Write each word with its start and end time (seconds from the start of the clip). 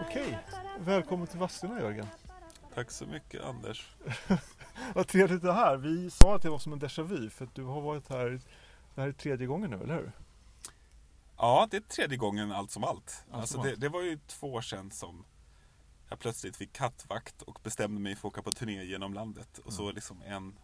Okej, 0.00 0.38
välkommen 0.78 1.26
till 1.26 1.38
Vadstena 1.38 1.80
Jörgen. 1.80 2.06
Tack 2.74 2.90
så 2.90 3.06
mycket 3.06 3.44
Anders. 3.44 3.90
Vad 4.94 5.08
trevligt 5.08 5.36
att 5.36 5.42
du 5.42 5.48
är 5.48 5.52
här. 5.52 5.76
Vi 5.76 6.10
sa 6.10 6.36
att 6.36 6.42
det 6.42 6.50
var 6.50 6.58
som 6.58 6.72
en 6.72 6.80
déjà 6.80 7.02
vu 7.02 7.30
för 7.30 7.44
att 7.44 7.54
du 7.54 7.64
har 7.64 7.80
varit 7.80 8.08
här, 8.08 8.40
det 8.94 9.00
här 9.00 9.08
är 9.08 9.12
tredje 9.12 9.46
gången 9.46 9.70
nu, 9.70 9.76
eller 9.76 9.94
hur? 9.94 10.12
Ja, 11.36 11.68
det 11.70 11.76
är 11.76 11.80
tredje 11.80 12.16
gången 12.18 12.52
allt 12.52 12.70
som 12.70 12.84
allt. 12.84 13.24
Allt 13.30 13.40
alltså 13.40 13.54
som 13.54 13.64
det, 13.64 13.70
allt. 13.70 13.80
det 13.80 13.88
var 13.88 14.02
ju 14.02 14.18
två 14.26 14.52
år 14.52 14.60
sedan 14.60 14.90
som 14.90 15.24
jag 16.08 16.18
plötsligt 16.18 16.56
fick 16.56 16.72
kattvakt 16.72 17.42
och 17.42 17.60
bestämde 17.62 18.00
mig 18.00 18.16
för 18.16 18.28
att 18.28 18.32
åka 18.32 18.42
på 18.42 18.52
turné 18.52 18.84
genom 18.84 19.14
landet. 19.14 19.58
Och 19.58 19.72
så 19.72 19.92
liksom 19.92 20.22
en, 20.22 20.58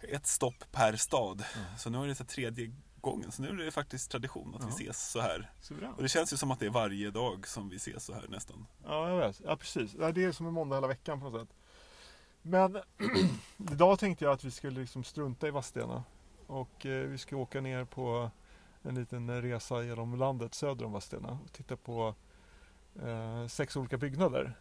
ett 0.00 0.26
stopp 0.26 0.64
per 0.72 0.96
stad. 0.96 1.44
Så 1.78 1.90
nu 1.90 2.02
är 2.02 2.06
det 2.06 2.14
så 2.14 2.24
tredje 2.24 2.72
gången. 3.02 3.32
Så 3.32 3.42
nu 3.42 3.48
är 3.48 3.64
det 3.64 3.70
faktiskt 3.70 4.10
tradition 4.10 4.54
att 4.54 4.60
Ja. 4.62 4.66
vi 4.66 4.72
ses 4.72 5.10
så 5.10 5.20
här. 5.20 5.50
Suveränt. 5.60 5.96
Och 5.96 6.02
det 6.02 6.08
känns 6.08 6.32
ju 6.32 6.36
som 6.36 6.50
att 6.50 6.60
det 6.60 6.66
är 6.66 6.70
varje 6.70 7.10
dag 7.10 7.46
som 7.46 7.68
vi 7.68 7.76
ses 7.76 8.04
så 8.04 8.12
här 8.14 8.24
nästan. 8.28 8.66
Ja, 8.84 9.08
jag 9.08 9.16
vet. 9.26 9.40
Ja, 9.44 9.56
precis. 9.56 9.92
Det 9.92 10.24
är 10.24 10.32
som 10.32 10.46
en 10.46 10.52
måndag 10.52 10.76
hela 10.76 10.86
veckan 10.86 11.20
på 11.20 11.30
något 11.30 11.40
sätt. 11.48 11.56
Men 12.42 12.78
idag 13.72 13.98
tänkte 13.98 14.24
jag 14.24 14.32
att 14.34 14.44
vi 14.44 14.50
skulle 14.50 14.80
liksom 14.80 15.04
strunta 15.04 15.48
i 15.48 15.50
Vadstena. 15.50 16.04
Och 16.46 16.86
eh, 16.86 17.08
vi 17.08 17.18
ska 17.18 17.36
åka 17.36 17.60
ner 17.60 17.84
på 17.84 18.30
en 18.82 18.94
liten 18.94 19.42
resa 19.42 19.82
genom 19.84 20.14
landet 20.18 20.54
söder 20.54 20.84
om 20.84 20.92
Vadstena 20.92 21.38
och 21.44 21.52
titta 21.52 21.76
på 21.76 22.14
eh, 23.02 23.46
sex 23.46 23.76
olika 23.76 23.96
byggnader. 23.96 24.58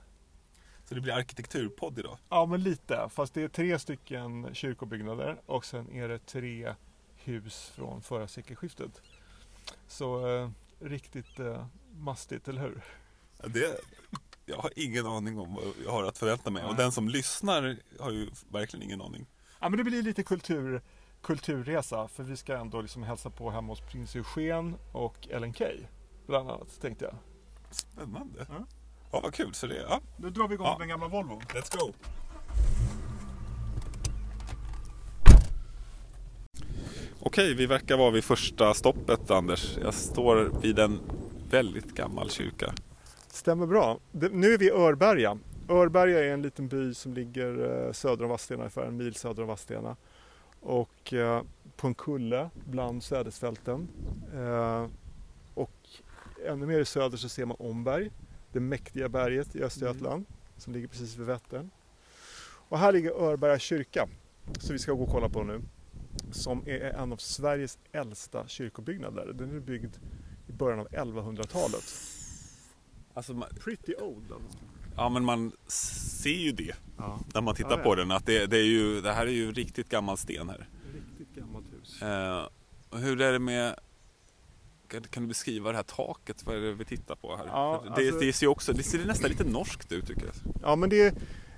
Så 0.85 0.95
det 0.95 1.01
blir 1.01 1.13
arkitekturpodd 1.13 1.99
idag. 1.99 2.17
Ja, 2.29 2.45
men 2.45 2.63
lite. 2.63 3.09
Fast 3.09 3.33
det 3.33 3.41
är 3.43 3.47
tre 3.47 3.79
stycken 3.79 4.53
kyrkobyggnader 4.53 5.41
och 5.45 5.65
sen 5.65 5.89
är 5.91 6.07
det 6.07 6.19
tre 6.25 6.75
hus 7.23 7.71
från 7.75 8.01
förra 8.01 8.27
sekelskiftet. 8.27 9.01
Så 9.87 10.27
eh, 10.27 10.49
riktigt 10.79 11.39
eh, 11.39 11.65
mastigt, 11.97 12.47
eller 12.47 12.61
hur? 12.61 12.81
Ja, 13.41 13.47
Det, 13.47 13.77
jag 14.45 14.57
har 14.57 14.71
ingen 14.75 15.05
aning 15.07 15.39
om 15.39 15.53
vad 15.55 15.63
jag 15.85 15.91
har 15.91 16.03
att 16.03 16.17
förvänta 16.17 16.49
mig. 16.49 16.63
Och 16.63 16.69
Nej. 16.69 16.77
den 16.77 16.91
som 16.91 17.09
lyssnar 17.09 17.77
har 17.99 18.11
ju 18.11 18.29
verkligen 18.51 18.83
ingen 18.83 19.01
aning. 19.01 19.25
Ja, 19.59 19.69
men 19.69 19.77
det 19.77 19.83
blir 19.83 20.03
lite 20.03 20.23
kultur, 20.23 20.81
kulturresa 21.21 22.07
för 22.07 22.23
vi 22.23 22.37
ska 22.37 22.57
ändå 22.57 22.81
liksom 22.81 23.03
hälsa 23.03 23.29
på 23.29 23.51
hemma 23.51 23.71
hos 23.73 23.81
prins 23.81 24.15
Eugen 24.15 24.75
och 24.91 25.27
Ellen 25.31 25.53
Key. 25.53 25.77
Bland 26.27 26.49
annat 26.51 26.81
tänkte 26.81 27.05
jag. 27.05 27.15
Spännande. 27.71 28.45
Ja. 28.49 28.65
Ja, 29.11 29.19
vad 29.23 29.33
kul. 29.33 29.53
Så 29.53 29.67
det, 29.67 29.75
ja, 29.89 30.01
Nu 30.17 30.29
drar 30.29 30.47
vi 30.47 30.53
igång 30.53 30.67
Ja. 30.67 30.71
med 30.71 30.79
den 30.81 30.89
gamla 30.89 31.07
Volvo. 31.07 31.39
Let's 31.39 31.77
go! 31.77 31.93
Okej, 37.23 37.53
vi 37.53 37.65
verkar 37.65 37.97
vara 37.97 38.11
vid 38.11 38.23
första 38.23 38.73
stoppet 38.73 39.31
Anders. 39.31 39.77
Jag 39.81 39.93
står 39.93 40.51
vid 40.61 40.79
en 40.79 40.99
väldigt 41.49 41.95
gammal 41.95 42.29
kyrka. 42.29 42.73
Stämmer 43.27 43.65
bra. 43.65 43.99
Nu 44.11 44.53
är 44.53 44.57
vi 44.57 44.67
i 44.67 44.71
Örberga. 44.71 45.37
Örberga 45.69 46.19
är 46.19 46.33
en 46.33 46.41
liten 46.41 46.67
by 46.67 46.93
som 46.93 47.13
ligger 47.13 47.85
eh, 47.87 47.91
söder 47.91 48.23
om 48.23 48.29
Vadstena, 48.29 48.59
ungefär 48.59 48.85
en 48.85 48.97
mil 48.97 49.15
söder 49.15 49.41
om 49.41 49.47
Vadstena. 49.47 49.95
Och 50.59 51.13
eh, 51.13 51.43
på 51.75 51.87
en 51.87 51.95
kulle 51.95 52.49
bland 52.65 53.03
sädesfälten. 53.03 53.87
Eh, 54.35 54.87
och 55.53 55.89
ännu 56.45 56.65
mer 56.65 56.79
i 56.79 56.85
söder 56.85 57.17
så 57.17 57.29
ser 57.29 57.45
man 57.45 57.57
Omberg, 57.59 58.11
det 58.51 58.59
mäktiga 58.59 59.09
berget 59.09 59.55
i 59.55 59.63
Östergötland 59.63 60.25
som 60.57 60.73
ligger 60.73 60.87
precis 60.87 61.17
vid 61.17 61.27
Vättern. 61.27 61.69
Och 62.69 62.79
här 62.79 62.91
ligger 62.91 63.11
Örberga 63.11 63.59
kyrka, 63.59 64.07
som 64.59 64.73
vi 64.73 64.79
ska 64.79 64.91
gå 64.91 65.03
och 65.03 65.11
kolla 65.11 65.29
på 65.29 65.43
nu. 65.43 65.61
Som 66.31 66.63
är 66.65 66.79
en 66.79 67.11
av 67.13 67.17
Sveriges 67.17 67.77
äldsta 67.91 68.47
kyrkobyggnader. 68.47 69.33
Den 69.33 69.55
är 69.55 69.59
byggd 69.59 69.95
i 70.47 70.51
början 70.51 70.79
av 70.79 70.87
1100-talet. 70.87 71.83
Alltså, 73.13 73.33
man, 73.33 73.49
Pretty 73.63 73.93
old. 73.95 74.31
Alltså. 74.31 74.57
ja, 74.95 75.09
men 75.09 75.23
man 75.23 75.51
ser 75.67 76.29
ju 76.29 76.51
det 76.51 76.75
Ja, 76.97 77.19
när 77.33 77.41
man 77.41 77.55
tittar 77.55 77.71
Ja, 77.71 77.77
ja. 77.77 77.83
på 77.83 77.95
den. 77.95 78.11
Att 78.11 78.25
det, 78.25 78.45
det, 78.45 78.57
är 78.57 78.65
ju, 78.65 79.01
det 79.01 79.11
här 79.13 79.27
är 79.27 79.31
ju 79.31 79.51
riktigt 79.51 79.89
gammal 79.89 80.17
sten 80.17 80.49
här. 80.49 80.67
riktigt 80.93 81.35
gammalt 81.35 81.65
hus. 81.81 82.01
Eh, 82.01 82.47
och 82.89 82.99
hur 82.99 83.21
är 83.21 83.31
det 83.31 83.39
med... 83.39 83.75
Kan, 85.09 85.21
du 85.23 85.27
beskriva 85.27 85.69
det 85.71 85.75
här 85.75 85.83
taket? 85.83 86.45
Vad 86.45 86.55
är 86.55 86.59
det 86.61 86.73
vi 86.73 86.85
tittar 86.85 87.15
på 87.15 87.37
här? 87.37 87.45
Ja, 87.45 87.81
För 87.83 87.87
alltså- 87.89 88.19
det, 88.19 88.25
det 88.25 88.33
ser 88.33 88.47
också, 88.47 88.73
det 88.73 88.83
ser 88.83 89.05
nästan 89.05 89.29
lite 89.29 89.43
norskt 89.43 89.91
ut 89.91 90.07
tycker 90.07 90.25
jag. 90.25 90.53
Ja, 90.61 90.75
men 90.75 90.89
det, 90.89 91.15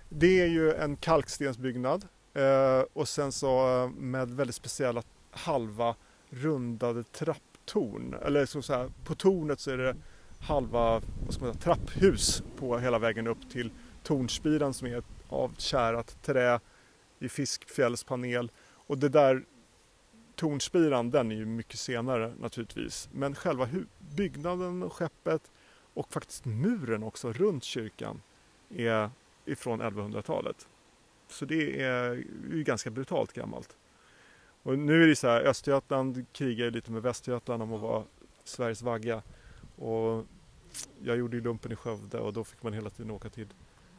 det 0.09 0.39
är 0.41 0.47
ju 0.47 0.73
en 0.73 0.97
kalkstensbyggnad 0.97 2.07
Eh, 2.33 2.83
och 2.93 3.07
sen 3.07 3.31
så 3.31 3.83
eh, 3.83 3.89
med 3.89 4.31
väldigt 4.31 4.55
speciella 4.55 5.03
halva 5.31 5.95
rundade 6.29 7.03
trapptorn. 7.03 8.13
Eller 8.13 8.45
så 8.45 8.61
så 8.61 8.73
här, 8.73 8.91
på 9.03 9.15
tornet 9.15 9.59
så 9.59 9.71
är 9.71 9.77
det 9.77 9.95
halva 10.39 11.01
vad 11.25 11.33
ska 11.33 11.45
man 11.45 11.53
säga, 11.53 11.63
trapphus 11.63 12.43
på 12.57 12.77
hela 12.77 12.99
vägen 12.99 13.27
upp 13.27 13.49
till 13.49 13.71
tornspiran 14.03 14.73
som 14.73 14.87
är 14.87 15.03
av 15.29 15.55
kärat 15.57 16.23
trä 16.23 16.59
i 17.19 17.29
fiskfjällspanel. 17.29 18.51
Och 18.87 18.97
det 18.97 19.09
där 19.09 19.45
tornspiran 20.35 21.09
den 21.09 21.31
är 21.31 21.35
ju 21.35 21.45
mycket 21.45 21.79
senare 21.79 22.33
naturligtvis. 22.39 23.09
Men 23.11 23.35
själva 23.35 23.69
byggnaden 23.99 24.83
och 24.83 24.93
skeppet 24.93 25.51
och 25.93 26.13
faktiskt 26.13 26.45
muren 26.45 27.03
också 27.03 27.31
runt 27.31 27.63
kyrkan 27.63 28.21
är 28.69 29.09
ifrån 29.45 29.81
1100-talet. 29.81 30.67
Så 31.33 31.45
det 31.45 31.81
är 31.81 32.23
ju 32.51 32.63
ganska 32.63 32.89
brutalt 32.89 33.33
gammalt. 33.33 33.77
Och 34.63 34.79
nu 34.79 35.03
är 35.03 35.07
det 35.07 35.15
så 35.15 35.27
här, 35.27 35.41
Östergötland 35.41 36.25
krigar 36.31 36.71
lite 36.71 36.91
med 36.91 37.01
Västergötland 37.01 37.63
om 37.63 37.73
att 37.73 37.81
vara 37.81 38.03
Sveriges 38.43 38.81
vagga. 38.81 39.21
Och 39.75 40.25
jag 41.03 41.17
gjorde 41.17 41.37
ju 41.37 41.43
lumpen 41.43 41.71
i 41.71 41.75
Skövde 41.75 42.19
och 42.19 42.33
då 42.33 42.43
fick 42.43 42.63
man 42.63 42.73
hela 42.73 42.89
tiden 42.89 43.11
åka 43.11 43.29
till 43.29 43.47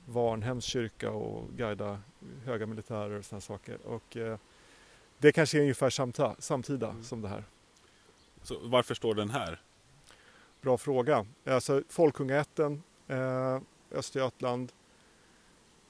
Varnhems 0.07 0.65
kyrka 0.65 1.11
och 1.11 1.49
guida 1.57 2.01
höga 2.45 2.67
militärer 2.67 3.19
och 3.19 3.25
sådana 3.25 3.41
saker. 3.41 3.79
Och 3.87 4.17
eh, 4.17 4.39
det 5.19 5.33
kanske 5.33 5.59
är 5.59 5.61
ungefär 5.61 5.91
samta, 5.91 6.37
samtida 6.39 6.97
som 7.03 7.23
det 7.23 7.29
här. 7.29 7.45
Så 8.43 8.59
varför 8.63 8.95
står 8.95 9.15
den 9.15 9.31
här? 9.31 9.61
Bra 10.61 10.79
fråga. 10.79 11.27
Alltså 11.45 11.83
Folkungaätten, 11.89 12.83
eh, 13.09 13.61
Östergötland. 13.91 14.73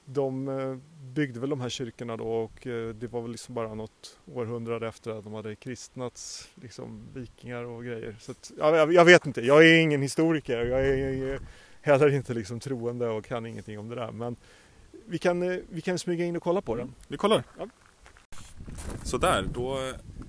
De 0.05 0.47
eh, 0.47 0.77
byggde 1.13 1.39
väl 1.39 1.49
de 1.49 1.61
här 1.61 1.69
kyrkorna 1.69 2.17
då 2.17 2.27
och 2.27 2.67
eh, 2.67 2.89
det 2.89 3.07
var 3.07 3.21
väl 3.21 3.31
liksom 3.31 3.55
bara 3.55 3.73
något 3.73 4.19
århundrade 4.33 4.87
efter 4.87 5.11
att 5.11 5.23
de 5.23 5.33
hade 5.33 5.55
kristnats, 5.55 6.49
liksom 6.55 7.01
vikingar 7.13 7.63
och 7.63 7.83
grejer. 7.83 8.15
Så 8.19 8.31
att, 8.31 8.51
ja, 8.57 8.77
jag, 8.77 8.93
jag 8.93 9.05
vet 9.05 9.25
inte, 9.25 9.41
jag 9.41 9.67
är 9.67 9.79
ingen 9.79 10.01
historiker. 10.01 10.65
Jag 10.65 10.87
är, 10.87 10.97
jag 10.97 11.29
är 11.29 11.39
heller 11.81 12.09
inte 12.09 12.33
liksom 12.33 12.59
troende 12.59 13.07
och 13.07 13.25
kan 13.25 13.45
ingenting 13.45 13.79
om 13.79 13.89
det 13.89 13.95
där. 13.95 14.11
Men 14.11 14.35
vi 15.05 15.17
kan, 15.17 15.43
eh, 15.43 15.59
vi 15.69 15.81
kan 15.81 15.99
smyga 15.99 16.25
in 16.25 16.35
och 16.35 16.43
kolla 16.43 16.61
på 16.61 16.75
den. 16.75 16.95
Vi 17.07 17.17
kollar. 17.17 17.43
Ja. 17.57 17.67
Så 19.03 19.17
där, 19.17 19.43
då 19.53 19.79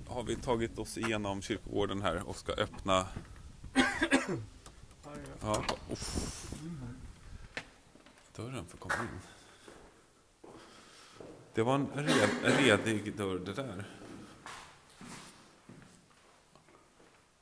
har 0.07 0.23
vi 0.23 0.35
tagit 0.35 0.79
oss 0.79 0.97
igenom 0.97 1.41
kyrkogården 1.41 2.01
här 2.01 2.29
och 2.29 2.35
ska 2.35 2.51
öppna. 2.51 3.07
Ja. 5.41 5.63
Dörren 8.35 8.65
för 8.65 8.73
att 8.73 8.79
komma 8.79 8.93
in. 8.93 9.36
Det 11.57 11.63
var 11.63 11.75
en 11.75 11.87
red, 11.87 12.29
redig 12.43 13.17
dörr 13.17 13.39
det 13.39 13.53
där. 13.53 13.85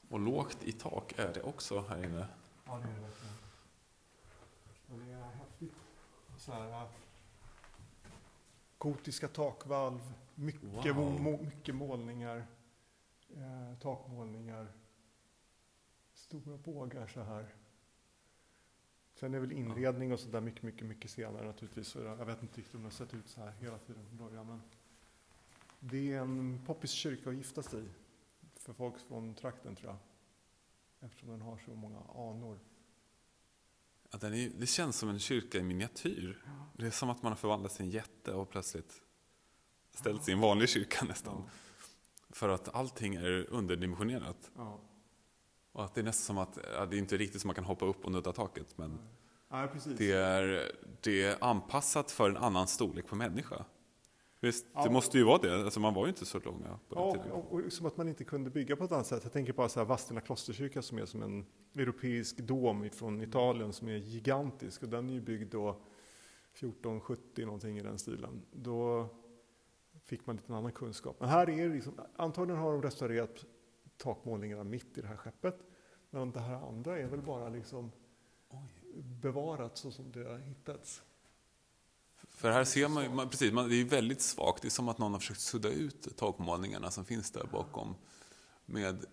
Och 0.09 0.19
lågt 0.19 0.57
i 0.63 0.71
tak 0.71 1.19
är 1.19 1.33
det 1.33 1.41
också 1.41 1.81
här 1.89 2.03
inne. 2.03 2.27
Ja, 2.65 2.77
det 2.77 2.89
är 2.89 2.93
det 2.95 3.01
verkligen. 3.01 3.35
Och 4.91 4.99
det 4.99 5.11
är 5.11 5.21
häftigt. 5.23 5.73
Så 6.37 6.51
här, 6.51 6.81
äh, 6.81 6.89
gotiska 8.77 9.27
takvalv, 9.27 10.13
mycket, 10.35 10.95
Wow. 10.95 11.21
må, 11.21 11.41
mycket 11.41 11.75
målningar, 11.75 12.47
eh, 13.29 13.77
takmålningar, 13.81 14.67
stora 16.13 16.57
bågar 16.57 17.07
så 17.07 17.21
här. 17.23 17.55
Sen 19.15 19.33
är 19.33 19.39
väl 19.39 19.51
inredning 19.51 20.13
och 20.13 20.19
sådär 20.19 20.41
mycket, 20.41 20.63
mycket, 20.63 20.87
mycket 20.87 21.11
senare 21.11 21.45
naturligtvis. 21.45 21.95
Jag 21.95 22.25
vet 22.25 22.41
inte 22.41 22.57
riktigt 22.57 22.75
om 22.75 22.81
det 22.81 22.85
har 22.85 22.91
sett 22.91 23.13
ut 23.13 23.27
så 23.27 23.41
här 23.41 23.51
hela 23.51 23.77
tiden 23.77 24.05
från 24.05 24.17
början. 24.17 24.47
Men 24.47 24.61
det 25.79 26.13
är 26.13 26.21
en 26.21 26.61
poppis 26.65 26.91
kyrka 26.91 27.29
att 27.29 27.35
gifta 27.35 27.63
sig 27.63 27.83
i 27.83 27.89
för 28.59 28.73
folk 28.73 28.99
från 29.07 29.35
trakten 29.35 29.75
tror 29.75 29.89
jag. 29.89 29.97
Eftersom 31.09 31.29
den 31.29 31.41
har 31.41 31.57
så 31.65 31.75
många 31.75 31.99
anor. 31.99 32.59
Ja, 34.11 34.17
den 34.17 34.33
är, 34.33 34.51
det 34.57 34.67
känns 34.67 34.97
som 34.97 35.09
en 35.09 35.19
kyrka 35.19 35.57
i 35.57 35.63
miniatyr. 35.63 36.45
Det 36.77 36.85
är 36.85 36.91
som 36.91 37.09
att 37.09 37.23
man 37.23 37.31
har 37.31 37.37
förvandlats 37.37 37.75
till 37.75 37.85
en 37.85 37.91
jätte 37.91 38.33
och 38.33 38.49
plötsligt 38.49 39.01
ställt 39.91 40.23
sig 40.23 40.31
i 40.31 40.35
en 40.35 40.41
vanlig 40.41 40.69
kyrka 40.69 41.05
nästan. 41.05 41.43
Ja. 41.45 41.49
För 42.29 42.49
att 42.49 42.75
allting 42.75 43.15
är 43.15 43.49
underdimensionerat. 43.49 44.51
Ja. 44.55 44.79
Och 45.75 45.83
att 45.83 45.95
det 45.95 46.01
är 46.01 46.05
nästan 46.05 46.25
som 46.35 46.37
att, 46.37 46.57
ja, 46.75 46.85
det 46.85 46.95
är 46.95 46.97
inte 46.97 47.17
riktigt 47.17 47.41
som 47.41 47.47
man 47.47 47.55
kan 47.55 47.63
hoppa 47.63 47.85
upp 47.85 48.05
och 48.05 48.11
nudda 48.11 48.31
taket. 48.31 48.77
Men 48.77 48.99
Ja, 49.49 49.67
det 49.97 50.11
är, 50.11 50.71
det 51.01 51.23
är 51.23 51.43
anpassat 51.43 52.11
för 52.11 52.29
en 52.29 52.37
annan 52.37 52.67
storlek 52.67 53.07
på 53.07 53.15
människa. 53.15 53.65
Visst, 54.39 54.65
Ja. 54.73 54.83
det 54.83 54.89
måste 54.89 55.17
ju 55.17 55.23
vara 55.23 55.37
det. 55.37 55.55
Alltså 55.63 55.79
man 55.79 55.93
var 55.93 56.05
ju 56.05 56.09
inte 56.09 56.25
så 56.25 56.39
långa 56.39 56.79
på 56.89 56.95
den 56.95 57.03
Ja, 57.03 57.11
tiden. 57.13 57.31
och, 57.31 57.53
och 57.53 57.73
som 57.73 57.85
att 57.85 57.97
man 57.97 58.07
inte 58.09 58.23
kunde 58.23 58.49
bygga 58.49 58.75
på 58.75 58.83
ett 58.83 58.91
annat 58.91 59.07
sätt. 59.07 59.23
Jag 59.23 59.33
tänker 59.33 59.53
på 59.53 59.69
så 59.69 59.79
här 59.79 59.85
Vadstena 59.85 60.21
klosterkyrka 60.21 60.81
som 60.81 60.97
är 60.97 61.05
som 61.05 61.21
en 61.23 61.45
europeisk 61.75 62.37
dom 62.37 62.89
från 62.89 63.21
Italien 63.21 63.73
som 63.73 63.87
är 63.87 63.95
gigantisk. 63.95 64.83
Och 64.83 64.89
den 64.89 65.09
är 65.09 65.13
ju 65.13 65.21
byggd 65.21 65.51
då 65.51 65.69
1470 66.53 67.45
någonting 67.45 67.77
i 67.77 67.81
den 67.81 67.99
stilen. 67.99 68.41
Då 68.51 69.07
fick 70.05 70.25
man 70.27 70.35
lite 70.35 70.53
annan 70.55 70.71
kunskap. 70.71 71.15
Men 71.19 71.29
här 71.29 71.49
är 71.49 71.69
det 71.69 71.75
liksom, 71.75 71.93
antagligen 72.15 72.61
har 72.61 72.71
de 72.71 72.81
restaurerat 72.81 73.45
takmålningarna 73.97 74.63
mitt 74.63 74.97
i 74.97 75.01
det 75.01 75.07
här 75.07 75.17
skeppet. 75.17 75.57
Men 76.09 76.31
det 76.31 76.39
här 76.39 76.67
andra 76.67 76.99
är 76.99 77.05
väl 77.05 77.21
bara 77.21 77.49
liksom 77.49 77.91
bevarat 79.21 79.77
så 79.77 79.91
som 79.91 80.11
det 80.11 80.23
har 80.29 80.37
hittats. 80.37 81.03
För 82.15 82.51
här 82.51 82.63
ser 82.63 82.87
man, 82.87 83.03
ju- 83.03 83.09
man 83.09 83.29
precis, 83.29 83.53
man, 83.53 83.69
det 83.69 83.75
är 83.75 83.85
väldigt 83.85 84.21
svagt. 84.21 84.61
Det 84.61 84.67
är 84.67 84.69
som 84.69 84.89
att 84.89 84.97
någon 84.97 85.11
har 85.11 85.19
försökt 85.19 85.39
sudda 85.39 85.69
ut 85.69 86.17
takmålningarna 86.17 86.91
som 86.91 87.05
finns 87.05 87.31
där 87.31 87.43
bakom. 87.51 87.95
Med, 88.65 89.05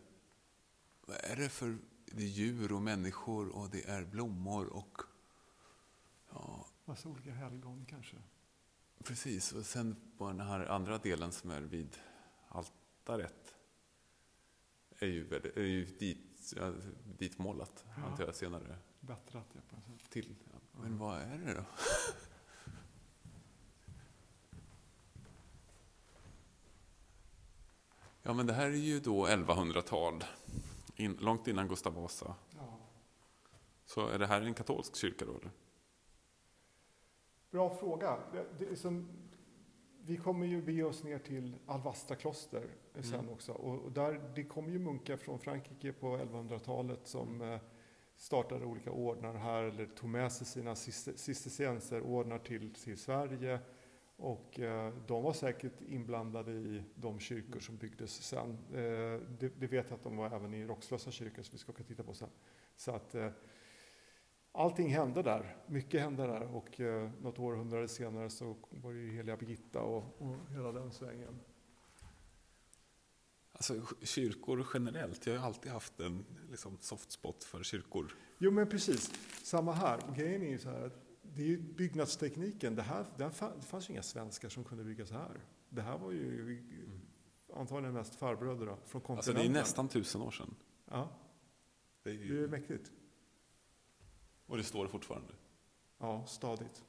vad 1.07 1.17
är 1.21 1.37
det 1.37 1.49
för, 1.49 1.79
det 2.07 2.23
är 2.23 2.27
djur 2.27 2.73
och 2.73 2.83
människor 2.83 3.49
och 3.49 3.71
det 3.71 3.85
är 3.89 4.05
blommor 4.05 4.67
och, 4.67 5.03
ja, 6.33 6.67
Massa 6.85 7.09
olika 7.09 7.31
helgon 7.33 7.87
kanske. 7.91 8.17
precis. 9.05 9.53
Och 9.53 9.67
sen 9.67 9.97
på 10.19 10.27
den 10.29 10.41
här 10.41 10.67
andra 10.67 10.99
delen 10.99 11.33
som 11.33 11.51
är 11.51 11.61
vid 11.61 11.97
altaret. 12.49 13.52
Är 15.03 15.07
ju, 15.07 15.25
väldigt, 15.25 15.57
är 15.57 15.63
ju 15.63 15.85
dit, 15.85 16.53
ja, 16.57 16.73
ditmålat, 17.19 17.85
Ja. 17.97 18.03
antar 18.07 18.25
jag 18.25 18.35
senare. 18.35 18.77
Bättrat 19.01 19.47
ja, 19.53 19.61
på 19.71 19.77
något 19.77 19.85
sätt. 19.85 20.11
Till. 20.11 20.35
Ja. 20.53 20.81
Men 20.83 20.99
vad 20.99 21.21
är 21.21 21.39
det 21.39 21.55
då? 21.55 21.65
Ja, 28.23 28.33
men 28.33 28.47
det 28.47 28.53
här 28.53 28.67
är 28.67 28.77
ju 28.77 29.01
då 29.01 29.27
1100-tal, 29.27 30.25
in, 30.97 31.17
långt 31.21 31.49
innan 31.49 31.69
Gustav 31.69 31.95
Vasa. 31.95 32.35
Ja. 32.57 32.79
Så 33.85 34.09
är 34.09 34.19
det 34.19 34.27
här 34.27 34.43
en 34.43 34.55
katolsk 34.55 34.97
kyrka 34.97 35.25
då? 35.25 35.39
Eller? 35.39 35.51
Bra 37.51 37.77
fråga. 37.77 38.19
Det, 38.33 38.47
det 38.59 38.77
som, 38.77 39.09
vi 40.07 40.17
kommer 40.17 40.47
ju 40.47 40.63
bege 40.63 40.83
oss 40.85 41.05
ner 41.05 41.19
till 41.19 41.57
Alvastra 41.67 42.17
kloster 42.17 42.67
sen 43.01 43.15
Mm. 43.21 43.29
också. 43.33 43.53
Och, 43.53 43.79
och 43.85 43.93
där, 43.93 44.21
det 44.35 44.45
kommer 44.45 44.71
ju 44.71 44.79
munkar 44.79 45.17
från 45.17 45.39
Frankrike 45.39 45.93
på 45.93 46.17
1100-talet 46.19 47.01
som 47.07 47.41
eh, 47.43 47.61
startade 48.17 48.65
olika 48.65 48.91
ordnar 48.91 49.35
här 49.35 49.63
eller 49.63 49.87
tog 49.87 50.11
med 50.11 50.33
sig 50.33 50.47
sina 50.47 50.75
cister- 50.75 51.17
cistercienserordnar 51.17 52.39
till, 52.39 52.75
till 52.75 52.99
Sverige. 52.99 53.59
Och 54.17 54.61
eh, 54.61 54.93
de 55.07 55.23
var 55.23 55.33
säkert 55.33 55.81
inblandade 55.89 56.53
i 56.53 56.83
de 56.95 57.19
kyrkor 57.21 57.61
som 57.61 57.77
byggdes 57.77 58.23
sen. 58.23 58.59
Eh, 58.75 59.21
det, 59.39 59.49
det 59.61 59.67
vet 59.67 59.91
jag 59.91 59.97
att 59.97 60.03
de 60.03 60.17
var 60.17 60.27
även 60.31 60.55
i 60.55 60.65
Roxlösa 60.67 61.11
kyrka 61.11 61.43
som 61.43 61.53
vi 61.53 61.59
ska 61.59 61.73
åka 61.73 61.83
och 61.83 61.89
titta 61.89 62.03
på 62.03 62.15
sen. 62.15 62.29
Så 62.77 62.93
att 62.93 63.15
eh, 63.15 63.29
allting 64.53 64.89
hände 64.89 65.23
där. 65.23 65.57
Mycket 65.67 66.01
hände 66.01 66.27
där 66.27 66.43
och 66.43 66.81
eh, 66.81 67.11
något 67.21 67.39
århundrade 67.39 67.89
senare 67.89 68.31
så 68.31 68.57
var 68.71 68.93
det 68.93 68.99
ju 68.99 69.11
heliga 69.13 69.37
Birgitta 69.37 69.81
och, 69.81 70.23
och 70.23 70.37
hela 70.51 70.73
den 70.73 70.93
svängen. 70.93 71.41
Alltså 73.53 73.75
kyrkor 74.03 74.67
generellt, 74.75 75.27
jag 75.27 75.39
har 75.39 75.47
alltid 75.47 75.73
haft 75.73 76.01
en 76.01 76.25
liksom, 76.51 76.79
soft 76.81 77.13
spot 77.13 77.45
för 77.45 77.63
kyrkor. 77.63 78.15
Jo 78.39 78.51
men 78.51 78.69
precis, 78.69 79.13
samma 79.43 79.73
här. 79.73 80.01
Grejen 80.17 80.43
är 80.43 80.49
ju 80.49 80.59
så 80.59 80.71
här 80.71 80.87
att 80.87 80.99
det 81.23 81.43
är 81.43 81.47
ju 81.47 81.59
byggnadstekniken. 81.59 82.75
Det, 82.75 82.83
här, 82.83 83.07
det, 83.17 83.25
här, 83.25 83.53
det 83.61 83.67
fanns 83.67 83.89
ju 83.89 83.93
inga 83.93 84.03
svenskar 84.03 84.49
som 84.49 84.65
kunde 84.65 84.85
bygga 84.85 85.07
så 85.07 85.15
här. 85.15 85.41
Det 85.69 85.83
här 85.83 85.99
var 85.99 86.13
ju 86.13 86.63
antagligen 87.55 87.95
mest 87.95 88.15
farbröder 88.15 88.67
då, 88.67 88.79
från 88.87 89.01
kontinenten. 89.01 89.17
Alltså 89.17 89.33
det 89.33 89.59
är 89.59 89.63
nästan 89.63 89.89
tusen 89.89 90.23
år 90.23 90.31
sedan. 90.31 90.55
Ja, 90.91 91.09
Det 92.03 92.11
är 92.11 92.15
det 92.15 92.21
är 92.21 92.27
ju, 92.27 92.49
mäktigt. 92.49 92.93
Och 94.53 94.59
det 94.59 94.65
står 94.65 94.87
fortfarande. 94.87 95.29
Ja, 96.01 96.25
stadigt. 96.27 96.83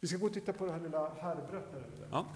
Vi 0.00 0.08
ska 0.08 0.16
gå 0.16 0.26
och 0.26 0.32
titta 0.32 0.52
på 0.52 0.66
det 0.66 0.72
här 0.72 0.80
lilla 0.80 1.14
härbret 1.14 1.72
där 1.72 1.78
ute. 1.80 2.08
Ja. 2.10 2.26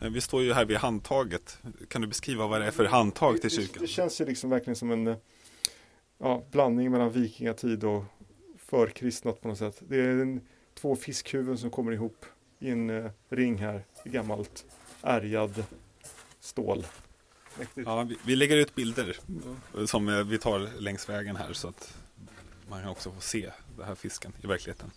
Eh, 0.00 0.10
Vi 0.10 0.20
står 0.20 0.42
ju 0.42 0.52
här 0.52 0.64
vid 0.64 0.76
handtaget. 0.76 1.58
Kan 1.88 2.00
du 2.02 2.06
beskriva 2.08 2.46
vad 2.46 2.60
det 2.60 2.66
är 2.66 2.70
för 2.70 2.84
handtag 2.84 3.40
till 3.40 3.50
Det, 3.50 3.56
kyrkan? 3.56 3.80
det 3.82 3.86
känns 3.88 4.20
ju 4.20 4.24
liksom 4.24 4.50
verkligen 4.50 4.76
som 4.76 4.90
en 4.90 5.06
eh, 5.06 5.16
ja, 6.18 6.42
blandning 6.50 6.90
mellan 6.90 7.10
vikingatid 7.10 7.84
och 7.84 8.04
förkristnat 8.56 9.40
på 9.40 9.48
något 9.48 9.58
sätt. 9.58 9.82
Det 9.88 9.96
är 10.00 10.08
en, 10.08 10.40
två 10.74 10.96
fiskhuvuden 10.96 11.58
som 11.58 11.70
kommer 11.70 11.92
ihop 11.92 12.26
i 12.58 12.70
en 12.70 12.90
eh, 12.90 13.10
ring 13.28 13.58
här 13.58 13.84
i 14.04 14.08
gammalt 14.08 14.64
ärgad 15.02 15.64
stål. 16.40 16.86
Mäktigt. 17.58 17.86
Ja, 17.86 18.02
vi, 18.02 18.16
vi 18.24 18.36
lägger 18.36 18.56
ut 18.56 18.74
bilder 18.74 19.16
som 19.86 20.08
eh, 20.08 20.24
vi 20.24 20.38
tar 20.38 20.80
längs 20.80 21.08
vägen 21.08 21.36
här 21.36 21.52
så 21.52 21.68
att 21.68 21.98
man 22.68 22.80
kan 22.80 22.90
också 22.90 23.12
få 23.12 23.20
se 23.20 23.50
den 23.76 23.86
här 23.86 23.94
fisken 23.94 24.32
i 24.42 24.46
verkligheten. 24.46 24.90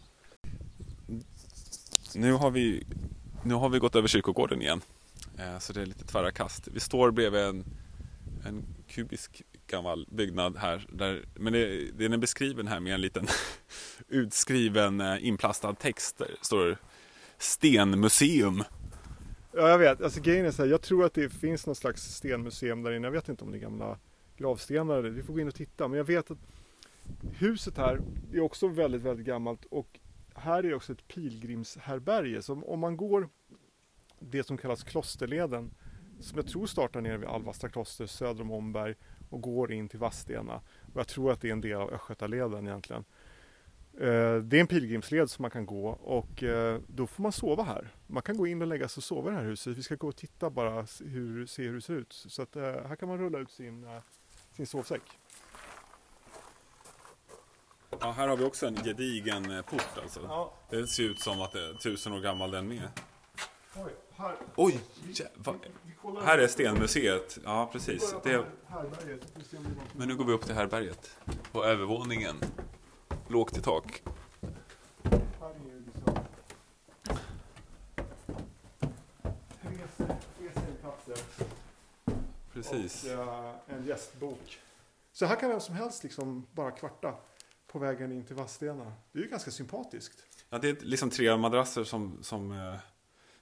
Nu 2.15 2.33
har 2.33 2.51
vi, 2.51 2.83
nu 3.43 3.53
har 3.53 3.69
vi 3.69 3.79
gått 3.79 3.95
över 3.95 4.07
kyrkogården 4.07 4.61
igen. 4.61 4.81
Eh, 5.37 5.59
så 5.59 5.73
det 5.73 5.81
är 5.81 5.85
lite 5.85 6.05
tvära 6.05 6.31
kast. 6.31 6.67
Vi 6.67 6.79
står 6.79 7.11
bredvid 7.11 7.41
en, 7.41 7.65
en 8.45 8.63
kubisk 8.87 9.41
gammal 9.67 10.07
byggnad 10.11 10.57
här. 10.57 10.87
Där, 10.89 11.25
men 11.33 11.53
det, 11.53 11.91
den 11.97 12.13
är 12.13 12.17
beskriven 12.17 12.67
här 12.67 12.79
med 12.79 12.93
en 12.93 13.01
liten 13.01 13.27
utskriven 14.07 15.01
eh, 15.01 15.27
inplastad 15.27 15.73
text. 15.73 16.17
Där 16.17 16.35
står 16.41 16.65
det 16.65 16.77
Stenmuseum. 17.37 18.63
Ja, 19.53 19.69
jag 19.69 19.77
vet. 19.77 20.01
Alltså, 20.01 20.21
grejen 20.21 20.45
är 20.45 20.51
så 20.51 20.63
här, 20.63 20.69
jag 20.69 20.81
tror 20.81 21.06
att 21.06 21.13
det 21.13 21.30
finns 21.30 21.65
någon 21.65 21.75
slags 21.75 22.15
stenmuseum 22.15 22.83
där 22.83 22.92
inne. 22.92 23.07
Jag 23.07 23.12
vet 23.12 23.30
inte 23.30 23.44
om 23.44 23.51
det 23.51 23.57
är 23.57 23.59
gamla 23.62 23.98
gravstenar. 24.38 24.98
eller- 24.98 25.09
Vi 25.09 25.24
får 25.24 25.33
gå 25.33 25.39
in 25.39 25.48
och 25.48 25.56
titta. 25.56 25.88
Men 25.88 25.98
jag 25.98 26.03
vet 26.03 26.31
att 26.31 26.38
huset 27.38 27.77
här 27.77 28.01
är 28.33 28.42
också 28.42 28.68
väldigt, 28.68 29.01
väldigt 29.01 29.25
gammalt. 29.25 29.65
Och 29.65 30.00
här 30.36 30.65
är 30.65 30.74
också 30.74 30.92
ett 30.94 31.07
pilgrimshärbärge. 31.07 32.42
Så 32.42 32.53
om- 32.53 32.63
om 32.63 32.80
man 32.80 32.98
går 32.98 33.30
det 34.19 34.44
som 34.44 34.57
kallas 34.57 34.83
Klosterleden, 34.83 35.71
som 36.19 36.38
jag 36.38 36.47
tror 36.47 36.65
startar 36.65 37.01
nere 37.01 37.18
vid 37.18 37.30
Alvastra 37.30 37.69
kloster 37.69 38.06
söder 38.06 38.42
om 38.42 38.52
Omberg 38.52 38.95
och 39.30 39.42
går 39.42 39.71
in 39.71 39.90
till 39.90 39.99
Vadstena. 39.99 40.61
Och 40.94 40.99
jag 40.99 41.07
tror 41.07 41.31
att 41.31 41.42
det 41.42 41.47
är 41.47 41.52
en 41.52 41.61
del 41.61 41.78
av 41.78 41.94
Östgötaleden 41.94 42.68
egentligen. 42.68 43.06
Eh, 44.01 44.35
Det 44.43 44.57
är 44.57 44.61
en 44.61 44.67
pilgrimsled 44.67 45.29
som 45.29 45.41
man 45.43 45.51
kan 45.51 45.65
gå 45.65 45.87
och 45.89 46.43
eh, 46.43 46.79
då 46.87 47.07
får 47.07 47.23
man 47.23 47.31
sova 47.31 47.63
här. 47.63 47.89
Man 48.07 48.23
kan 48.23 48.37
gå 48.37 48.47
in 48.47 48.61
och 48.61 48.67
lägga 48.67 48.87
sig 48.87 48.99
och 48.99 49.03
sova 49.03 49.29
i 49.29 49.33
det 49.33 49.37
här 49.39 49.45
huset. 49.45 49.77
Vi 49.77 49.83
ska 49.83 49.95
gå 49.95 50.07
och 50.07 50.15
titta 50.15 50.49
bara 50.49 50.85
hur, 50.99 51.45
se 51.45 51.63
hur 51.63 51.75
det 51.75 51.81
ser 51.81 51.93
ut. 51.93 52.13
Så 52.13 52.41
att 52.41 52.55
eh, 52.55 52.63
här 52.63 52.95
kan 52.95 53.09
man 53.09 53.17
rulla 53.17 53.39
ut 53.39 53.51
sin, 53.51 53.99
sin 54.55 54.67
sovsäck. 54.67 55.01
Ja, 57.99 58.11
här 58.11 58.27
har 58.27 58.37
vi 58.37 58.43
också 58.43 58.67
en 58.67 58.75
gedigen 58.75 59.63
port 59.69 59.97
alltså. 60.03 60.19
Ja, 60.27 60.53
Det 60.69 60.87
ser 60.87 61.03
ut 61.03 61.19
som 61.19 61.41
att 61.41 61.51
det 61.51 61.67
är 61.69 61.73
tusen 61.73 62.13
år 62.13 62.19
gammal 62.19 62.51
den 62.51 62.67
med. 62.67 62.89
oj, 63.75 63.91
här. 64.15 64.35
Oj! 64.55 64.79
jä- 65.07 65.27
va- 65.35 65.55
Här 66.23 66.37
är 66.37 66.47
stenmuseet. 66.47 67.39
Ja, 67.43 67.69
precis. 67.71 68.15
Det, 68.23 68.31
är 68.33 68.45
men 69.95 70.07
nu 70.07 70.15
går 70.15 70.25
vi 70.25 70.33
upp 70.33 70.45
till 70.45 70.55
härbärget. 70.55 71.17
På 71.51 71.65
övervåningen. 71.65 72.35
Lågt 73.31 73.57
i 73.57 73.61
tak. 73.61 74.04
Precis. 82.54 83.04
och 83.04 83.09
eh, 83.09 83.54
en 83.68 83.85
gästbok. 83.85 84.59
Så 85.11 85.26
här 85.26 85.35
kan 85.35 85.50
vem 85.50 85.59
som 85.59 85.76
helst 85.76 86.04
liksom 86.04 86.47
bara 86.52 86.71
kvarta 86.71 87.16
på 87.68 87.80
vägen 87.80 88.11
in 88.11 88.26
till 88.26 88.35
Vadstena. 88.35 88.94
Det 89.11 89.19
är 89.19 89.23
ju 89.23 89.30
ganska 89.30 89.52
sympatiskt. 89.52 90.23
Ja, 90.50 90.57
det 90.57 90.69
är 90.69 90.85
liksom 90.85 91.09
tre 91.09 91.38
madrasser 91.38 91.83
som, 91.83 92.18
som 92.21 92.52
eh, 92.52 92.76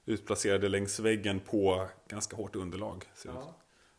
utplacerade 0.04 0.68
längs 0.68 1.00
väggen 1.00 1.40
på 1.40 1.88
ganska 2.08 2.36
hårt 2.36 2.56
underlag. 2.56 3.04
Ser 3.14 3.32
det 3.32 3.38
ut. 3.38 3.44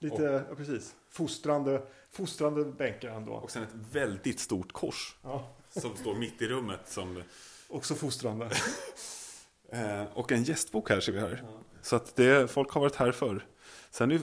Ja. 0.02 0.10
Lite, 0.10 0.46
ja, 0.50 0.56
precis. 0.56 0.96
Fostrande, 1.10 1.82
fostrande 2.12 2.66
bänkar 2.66 3.10
ändå. 3.10 3.34
Och 3.34 3.52
sen 3.52 3.64
ett 3.64 3.76
väldigt 3.92 4.40
stort 4.40 4.72
kors 4.72 5.16
Ja, 5.24 5.50
som 5.70 5.96
står 5.96 6.16
mitt 6.16 6.42
i 6.42 6.48
rummet. 6.48 6.80
Som, 6.86 7.24
också 7.68 7.96
fostrande. 7.96 8.46
eh, 9.70 10.04
och 10.14 10.32
en 10.32 10.44
gästbok 10.44 10.90
här 10.90 11.00
ser 11.00 11.12
vi 11.12 11.20
här. 11.20 11.44
Så 11.82 11.96
att 11.96 12.16
det, 12.16 12.52
folk 12.52 12.72
har 12.72 12.82
varit 12.82 12.96
här 12.96 13.12
förr. 13.12 13.46
Sen 13.92 14.12
är 14.12 14.16
eh, 14.16 14.22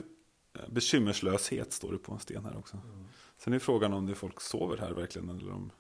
bekymmerslöshet 0.68 1.72
står 1.72 1.92
det 1.92 1.98
på 1.98 2.12
en 2.12 2.18
sten 2.18 2.44
här 2.44 2.58
också. 2.58 2.76
Sen 3.38 3.52
är 3.52 3.58
frågan 3.58 3.92
om 3.92 4.06
det 4.06 4.12
är 4.12 4.14
folk 4.14 4.40
sover 4.40 4.76
här 4.76 4.90
verkligen. 4.90 5.28
Eller 5.28 5.52
om... 5.52 5.70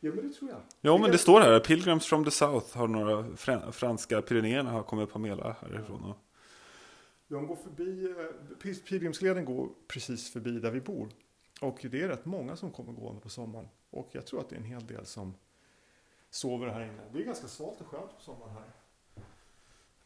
Ja, 0.00 0.12
men 0.14 0.28
det 0.28 0.34
tror 0.34 0.50
jag. 0.50 0.60
Ja, 0.80 0.98
men 0.98 1.10
det 1.10 1.18
står 1.18 1.40
här. 1.40 1.60
Pilgrims 1.60 2.06
from 2.06 2.24
the 2.24 2.30
South 2.30 2.78
har 2.78 2.88
några 2.88 3.22
fran- 3.36 3.72
franska 3.72 4.22
Pyrenéerna 4.22 4.70
har 4.70 4.82
kommit 4.82 5.12
Pamela 5.12 5.56
härifrån. 5.60 6.04
Och... 6.04 6.16
De 7.30 7.46
går 7.46 7.56
förbi, 7.56 8.04
eh, 8.04 8.56
Pil- 8.62 8.82
pilgrimsleden 8.88 9.44
går 9.44 9.68
precis 9.88 10.30
förbi 10.32 10.50
där 10.60 10.70
vi 10.70 10.80
bor. 10.80 11.08
Och 11.60 11.78
det 11.90 12.02
är 12.02 12.08
rätt 12.08 12.24
många 12.24 12.56
som 12.56 12.70
kommer 12.70 12.92
gående 12.92 13.20
på 13.20 13.28
sommaren. 13.28 13.68
Och 13.90 14.08
jag 14.12 14.26
tror 14.26 14.40
att 14.40 14.48
det 14.48 14.54
är 14.56 14.60
en 14.60 14.64
hel 14.64 14.86
del 14.86 15.06
som 15.06 15.34
sover 16.30 16.66
här 16.68 16.80
inne. 16.80 17.02
Det 17.12 17.18
är 17.20 17.24
ganska 17.24 17.46
svalt 17.48 17.80
och 17.80 17.86
skönt 17.86 18.16
på 18.16 18.22
sommaren 18.22 18.52
här. 18.52 18.64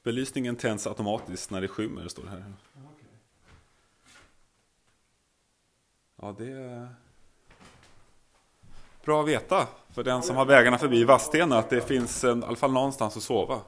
Belysningen 0.02 0.56
tänds 0.56 0.86
automatiskt 0.86 1.50
när 1.50 1.60
det 1.60 1.68
skymmer, 1.68 2.08
står 2.08 2.22
det 2.22 2.30
här. 2.30 2.52
Ja, 6.16 6.34
det 6.38 6.52
är 6.52 6.88
bra 9.04 9.22
att 9.22 9.28
veta 9.28 9.68
för 9.90 10.04
den 10.04 10.22
som 10.22 10.36
har 10.36 10.44
vägarna 10.46 10.78
förbi 10.78 11.04
Vadstena 11.04 11.58
att 11.58 11.70
det 11.70 11.80
finns 11.80 12.24
en, 12.24 12.42
i 12.42 12.46
alla 12.46 12.56
fall 12.56 12.72
någonstans 12.72 13.16
att 13.16 13.22
sova. 13.22 13.60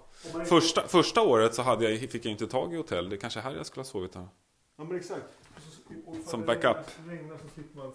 Första, 0.47 0.89
första 0.89 1.23
året 1.23 1.55
så 1.55 1.63
hade 1.63 1.91
jag, 1.91 2.11
fick 2.11 2.25
jag 2.25 2.33
inte 2.33 2.47
tag 2.47 2.75
i 2.75 2.77
hotell. 2.77 3.09
Det 3.09 3.17
är 3.17 3.21
kanske 3.21 3.41
här 3.41 3.55
jag 3.55 3.67
skulle 3.67 3.81
ha 3.81 3.85
sovit. 3.87 4.15
Här. 4.15 4.29
Ja 4.77 4.85
men 4.85 4.97
exakt. 4.97 5.25
Så- 6.25 6.31
Som 6.31 6.45
backup. 6.47 6.77
regnar- 7.07 7.37
så 7.39 7.47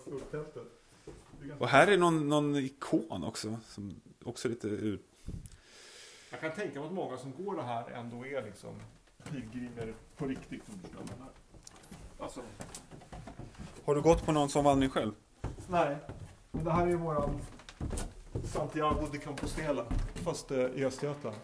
man 0.09 0.19
tältet. 0.31 0.63
Och 1.59 1.67
här 1.67 1.87
är 1.87 1.97
någon, 1.97 2.29
någon 2.29 2.55
ikon 2.55 3.23
också. 3.23 3.57
Som 3.67 4.01
också 4.23 4.47
lite 4.47 4.67
ur... 4.67 4.99
Jag 6.31 6.39
kan 6.41 6.51
tänka 6.51 6.79
mig 6.79 6.87
att 6.87 6.93
många 6.93 7.17
som 7.17 7.33
går 7.45 7.55
det 7.55 7.63
här 7.63 7.89
ändå 7.91 8.25
är 8.25 8.43
liksom 8.43 8.69
pilgrimer 9.31 9.93
på 10.17 10.25
riktigt. 10.25 10.63
Alltså, 12.19 12.41
Har 13.85 13.95
du 13.95 14.01
gått 14.01 14.25
på 14.25 14.31
någon 14.31 14.49
sån 14.49 14.63
vandring 14.65 14.89
själv? 14.89 15.11
nej. 15.69 15.97
Men 16.51 16.63
det 16.63 16.71
här 16.71 16.87
är 16.87 16.95
våran 16.95 17.41
Santiago 18.43 19.07
de 19.11 19.17
Compostela. 19.19 19.85
Fast 20.15 20.51
eh, 20.51 20.57
i 20.59 20.85
Östergötland. 20.85 21.35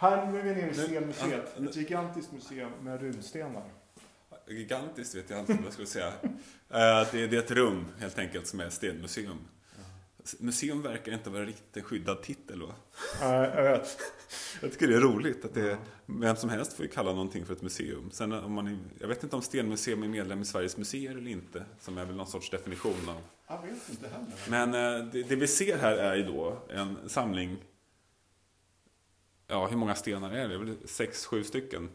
Här 0.00 0.26
är 0.26 0.32
vi 0.32 0.42
nere 0.42 0.70
i 0.70 0.74
Stenmuseet. 0.74 1.58
Ett 1.58 1.76
gigantiskt 1.76 2.32
museum 2.32 2.70
med 2.82 3.00
runstenar. 3.00 3.64
Gigantiskt 4.48 5.14
vet 5.14 5.30
jag 5.30 5.40
inte 5.40 5.52
vad 5.52 5.64
jag 5.64 5.72
skulle 5.72 5.86
säga. 5.86 6.06
Eh, 6.70 7.08
det, 7.12 7.26
det 7.26 7.36
är 7.36 7.38
ett 7.38 7.50
rum 7.50 7.84
helt 7.98 8.18
enkelt 8.18 8.46
som 8.46 8.60
är 8.60 8.70
stenmuseum. 8.70 9.38
Museum 10.38 10.82
verkar 10.82 11.12
inte 11.12 11.30
vara 11.30 11.44
riktigt 11.44 11.76
en 11.76 11.82
skyddad 11.82 12.22
titel 12.22 12.62
va? 12.62 12.74
Nej, 13.20 13.50
jag 13.54 13.62
vet. 13.62 13.98
Jag 14.62 14.72
tycker 14.72 14.86
det 14.88 14.96
är 14.96 15.00
roligt 15.00 15.44
att 15.44 15.54
det 15.54 15.78
vem 16.06 16.36
som 16.36 16.50
helst 16.50 16.72
får 16.72 16.84
ju 16.84 16.90
kalla 16.90 17.10
någonting 17.12 17.44
för 17.46 17.52
ett 17.52 17.62
museum. 17.62 18.10
Sen 18.10 18.32
om 18.32 18.52
man, 18.52 18.66
är- 18.66 18.78
jag 18.98 19.08
vet 19.08 19.22
inte 19.22 19.36
om 19.36 19.42
Stenmuseum 19.42 20.02
är 20.02 20.08
medlem 20.08 20.42
i 20.42 20.44
Sveriges 20.44 20.76
museer 20.76 21.10
eller 21.10 21.30
inte. 21.30 21.64
Som 21.80 21.98
är 21.98 22.04
väl 22.04 22.16
någon 22.16 22.26
sorts 22.26 22.50
definition 22.50 23.08
av. 23.08 23.16
Jag 23.48 23.62
vet 23.62 23.88
inte 23.90 24.08
heller. 24.08 24.68
Men 24.70 24.98
eh, 25.00 25.06
det, 25.12 25.22
det 25.22 25.36
vi 25.36 25.46
ser 25.46 25.78
här 25.78 25.96
är 25.96 26.16
ju 26.16 26.22
då 26.22 26.58
en 26.68 26.96
samling. 27.08 27.56
Ja, 29.50 29.66
hur 29.66 29.76
många 29.76 29.94
stenar 29.94 30.30
är 30.30 30.48
det? 30.48 30.48
Det 30.48 30.54
är 30.54 30.58
väl 30.58 30.88
sex, 30.88 31.26
sju 31.26 31.44
stycken 31.44 31.88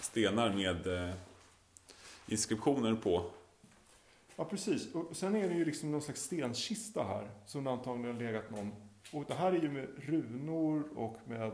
stenar 0.00 0.54
med 0.54 0.86
eh, 0.86 1.14
inskriptioner 2.26 2.94
på. 2.94 3.30
Ja, 4.36 4.44
precis. 4.44 4.94
Och 4.94 5.16
sen 5.16 5.36
är 5.36 5.48
det 5.48 5.54
ju 5.54 5.64
liksom 5.64 5.90
någon 5.90 6.02
slags 6.02 6.22
stenkista 6.22 7.02
här 7.02 7.30
som 7.46 7.64
det 7.64 7.70
antagligen 7.70 8.14
har 8.16 8.22
legat 8.22 8.50
någon. 8.50 8.72
Och 9.12 9.24
det 9.28 9.34
här 9.34 9.52
är 9.52 9.60
ju 9.60 9.70
med 9.70 9.88
runor 9.96 10.84
och 10.96 11.18
med 11.26 11.52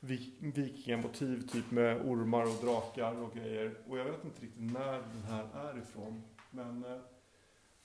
vikingamotiv, 0.00 1.48
typ 1.48 1.70
med 1.70 2.00
ormar 2.00 2.42
och 2.42 2.64
drakar 2.64 3.14
och 3.14 3.34
grejer. 3.34 3.74
Och 3.88 3.98
jag 3.98 4.04
vet 4.04 4.24
inte 4.24 4.42
riktigt 4.42 4.72
när 4.72 4.92
den 4.92 5.22
här 5.28 5.70
är 5.70 5.78
ifrån. 5.78 6.22
Men 6.50 6.84
eh, 6.84 7.00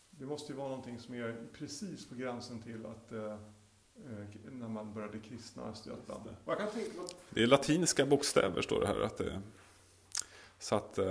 det 0.09 0.25
måste 0.25 0.51
ju 0.51 0.57
vara 0.57 0.69
någonting 0.69 0.99
som 0.99 1.15
är 1.15 1.47
precis 1.53 2.09
på 2.09 2.15
gränsen 2.15 2.61
till 2.61 2.85
att 2.85 3.11
eh, 3.11 3.37
när 4.51 4.67
man 4.67 4.93
började 4.93 5.19
kristna 5.19 5.63
Östergötland. 5.63 6.21
Och 6.45 6.51
jag 6.51 6.57
kan 6.57 6.67
tänka 6.71 6.89
mig 6.97 7.05
att 7.05 7.15
Det 7.29 7.43
är 7.43 7.47
latinska 7.47 8.05
bokstäver 8.05 8.61
står 8.61 8.81
det 8.81 8.87
här. 8.87 8.99
Att 9.01 9.17
det, 9.17 9.41
så 10.59 10.75
att, 10.75 10.97
eh, 10.97 11.05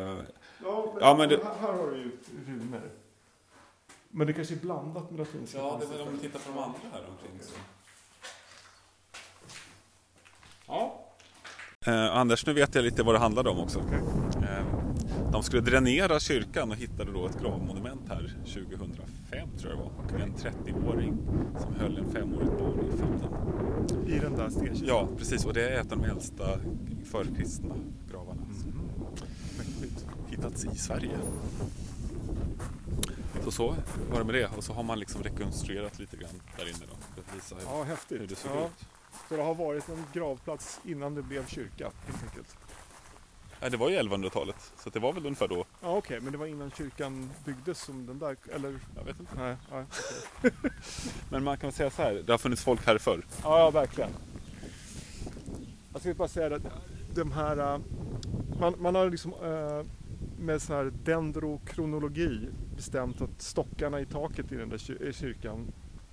Ja, 0.65 0.93
men, 0.95 1.03
Ja, 1.03 1.15
men 1.19 1.29
det- 1.29 1.45
här, 1.45 1.55
här 1.55 1.73
har 1.73 1.91
du 1.91 1.97
ju 1.97 2.11
runor. 2.47 2.91
Men 4.09 4.27
det 4.27 4.33
kanske 4.33 4.55
är 4.55 4.59
blandat 4.59 5.11
med 5.11 5.19
latinska. 5.19 5.59
på 5.59 5.65
något 5.79 5.89
sätt. 5.89 6.21
tittar 6.21 6.39
på 6.39 6.49
de 6.53 6.59
andra 6.59 6.79
här 6.93 7.03
omkring. 7.11 7.41
Så. 7.43 7.55
Ja. 10.67 11.05
Eh, 11.87 12.17
Anders, 12.17 12.47
nu 12.47 12.53
vet 12.53 12.75
jag 12.75 12.85
lite 12.85 13.03
vad 13.03 13.15
det 13.15 13.19
handlade 13.19 13.51
om 13.51 13.59
också. 13.59 13.79
Okej. 13.79 14.22
De 15.33 15.43
skulle 15.43 15.63
dränera 15.63 16.21
kyrkan 16.21 16.71
och 16.71 16.77
hittade 16.77 17.13
då 17.13 17.27
ett 17.27 17.41
gravmonument 17.41 18.09
här 18.09 18.35
2005 18.45 19.49
tror 19.59 19.73
jag 19.73 19.79
det 19.79 19.83
var. 19.85 19.93
Okej. 20.05 20.23
En 20.23 20.35
30-åring 20.35 21.19
som 21.61 21.75
höll 21.75 21.99
en 21.99 22.13
femårigt 22.13 22.59
barn 22.59 22.81
i 22.95 22.97
famnen. 22.99 24.09
I 24.09 24.19
den 24.19 24.37
där 24.37 24.49
stenkistan. 24.51 24.89
Ja, 24.89 25.09
precis. 25.19 25.45
Och 25.45 25.55
det 25.55 25.69
är 25.69 25.81
ett 25.81 25.93
av 25.93 25.99
de 25.99 26.05
äldsta 26.05 26.59
förkristna 27.05 27.75
gravarna 28.11 28.43
som 28.63 28.73
Mäktigt. 29.59 30.07
hittats 30.29 30.65
i 30.65 30.69
Sverige. 30.79 31.19
Så 33.45 33.51
så 33.51 33.75
var 34.11 34.19
det 34.19 34.25
med 34.25 34.35
det. 34.35 34.47
Och 34.57 34.65
så 34.65 34.73
har 34.73 34.83
man 34.83 34.99
liksom 34.99 35.23
rekonstruerat 35.23 35.99
lite 35.99 36.17
grann 36.17 36.43
där 36.57 36.65
inne 36.69 36.79
då. 36.91 36.97
För 37.15 37.21
att 37.21 37.37
visa 37.37 37.55
hur, 37.55 37.63
Ja, 37.65 37.79
hur 37.79 37.85
häftigt. 37.85 38.29
det 38.29 38.35
såg 38.35 38.51
Ja, 38.57 38.67
ut. 38.67 38.87
så 39.29 39.37
det 39.37 39.43
har 39.43 39.55
varit 39.55 39.89
en 39.89 40.05
gravplats 40.13 40.81
innan 40.85 41.15
det 41.15 41.23
blev 41.23 41.47
kyrka, 41.47 41.91
helt 42.07 42.23
enkelt. 42.25 42.57
Nej, 43.63 43.71
det 43.71 43.77
var 43.77 43.89
ju 43.89 43.97
1100-talet. 43.97 44.73
Så 44.77 44.91
det 44.91 44.99
var 44.99 45.13
väl 45.13 45.27
ungefär 45.27 45.49
då. 45.49 45.65
Ja, 45.81 45.97
okej, 45.97 46.21
men 46.21 46.33
det 46.33 46.39
var 46.39 46.47
innan 46.47 46.71
kyrkan 46.71 47.31
byggdes 47.45 47.81
som 47.81 48.07
den 48.07 48.19
där, 48.19 48.37
eller? 48.55 48.79
Jag 48.97 49.05
vet 49.05 49.21
inte. 49.21 49.33
Nej, 49.37 49.57
nej. 49.73 49.85
Men 51.31 51.45
man 51.45 51.57
kan 51.57 51.69
väl 51.69 51.75
säga 51.75 51.91
så 51.91 52.03
här. 52.03 52.23
Det 52.27 52.33
har 52.33 52.39
funnits 52.39 52.65
folk 52.65 52.87
här 52.87 52.99
förr. 52.99 53.27
Ja, 53.43 53.59
ja, 53.59 53.71
verkligen. 53.71 54.11
Jag 55.93 56.01
skulle 56.01 56.15
bara 56.15 56.29
säga 56.29 56.57
att 56.57 56.63
de 57.15 57.33
här, 57.33 57.75
äh, 57.75 57.81
man, 58.61 58.75
man 58.79 58.95
har 58.95 59.11
liksom 59.11 59.33
äh, 59.33 59.87
med 60.39 60.63
sån 60.63 60.77
här 60.77 60.93
dendrokronologi 61.05 62.49
bestämt 62.77 63.21
att 63.21 63.43
stockarna 63.43 64.01
i 64.01 64.07
taket 64.07 64.53
i 64.53 64.57
den 64.57 64.69
där 64.69 65.13
kyrkan, 65.13 65.73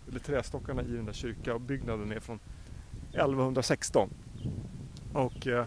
eller 0.10 0.20
trästockarna 0.20 0.82
i 0.82 0.91
den 0.91 1.06
där 1.06 1.13
kyrkabyggnaden 1.13 2.12
är 2.12 2.20
från 2.20 2.39
1116. 3.13 4.10
Och 5.13 5.48
äh, 5.48 5.65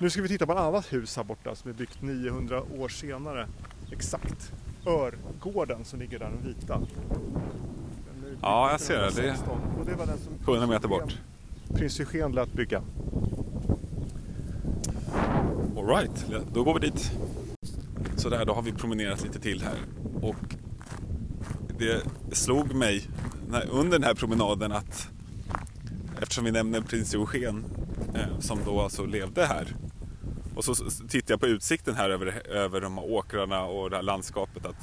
nu 0.00 0.10
ska 0.10 0.22
vi 0.22 0.28
titta 0.28 0.46
på 0.46 0.52
ett 0.52 0.58
annat 0.58 0.92
hus 0.92 1.16
här 1.16 1.24
borta 1.24 1.54
som 1.54 1.70
är 1.70 1.74
byggt 1.74 2.02
900 2.02 2.62
år 2.78 2.88
senare. 2.88 3.46
Exakt. 3.92 4.52
Örgården 4.86 5.84
som 5.84 6.00
ligger 6.00 6.18
där, 6.18 6.30
den 6.30 6.42
vita. 6.46 6.78
Den 6.78 8.38
Ja, 8.42 8.70
jag 8.70 8.80
ser 8.80 8.94
det. 8.94 9.00
Det 9.00 9.28
är 9.28 9.32
1916. 9.32 9.60
Och 9.80 9.86
det 9.86 9.94
var 9.94 10.06
den 10.06 10.18
som 10.18 10.54
100 10.54 10.66
meter 10.66 10.88
bort. 10.88 11.18
Prins 11.74 12.00
Eugen 12.00 12.32
lät 12.32 12.52
bygga. 12.52 12.82
Alright, 15.76 16.26
då 16.52 16.64
går 16.64 16.74
vi 16.74 16.80
dit. 16.80 17.12
Så 18.16 18.28
där, 18.28 18.44
då 18.44 18.52
har 18.52 18.62
vi 18.62 18.72
promenerat 18.72 19.22
lite 19.22 19.40
till 19.40 19.62
här. 19.62 19.78
Och 20.22 20.54
det 21.78 22.02
slog 22.32 22.74
mig 22.74 23.08
när, 23.48 23.70
under 23.70 23.98
den 23.98 24.04
här 24.04 24.14
promenaden 24.14 24.72
att 24.72 25.08
eftersom 26.22 26.44
vi 26.44 26.50
nämner 26.50 26.80
prins 26.80 27.14
Eugen 27.14 27.64
eh, 28.14 28.38
som 28.38 28.58
då 28.64 28.80
alltså 28.80 29.06
levde 29.06 29.46
här. 29.46 29.76
Och 30.68 30.76
så 30.76 30.84
tittar 31.08 31.32
jag 31.32 31.40
på 31.40 31.46
utsikten 31.46 31.94
här 31.94 32.10
över, 32.10 32.46
över 32.46 32.80
de 32.80 32.98
här 32.98 33.04
åkrarna 33.12 33.64
och 33.64 33.90
det 33.90 33.96
här 33.96 34.02
landskapet. 34.02 34.66
att 34.66 34.76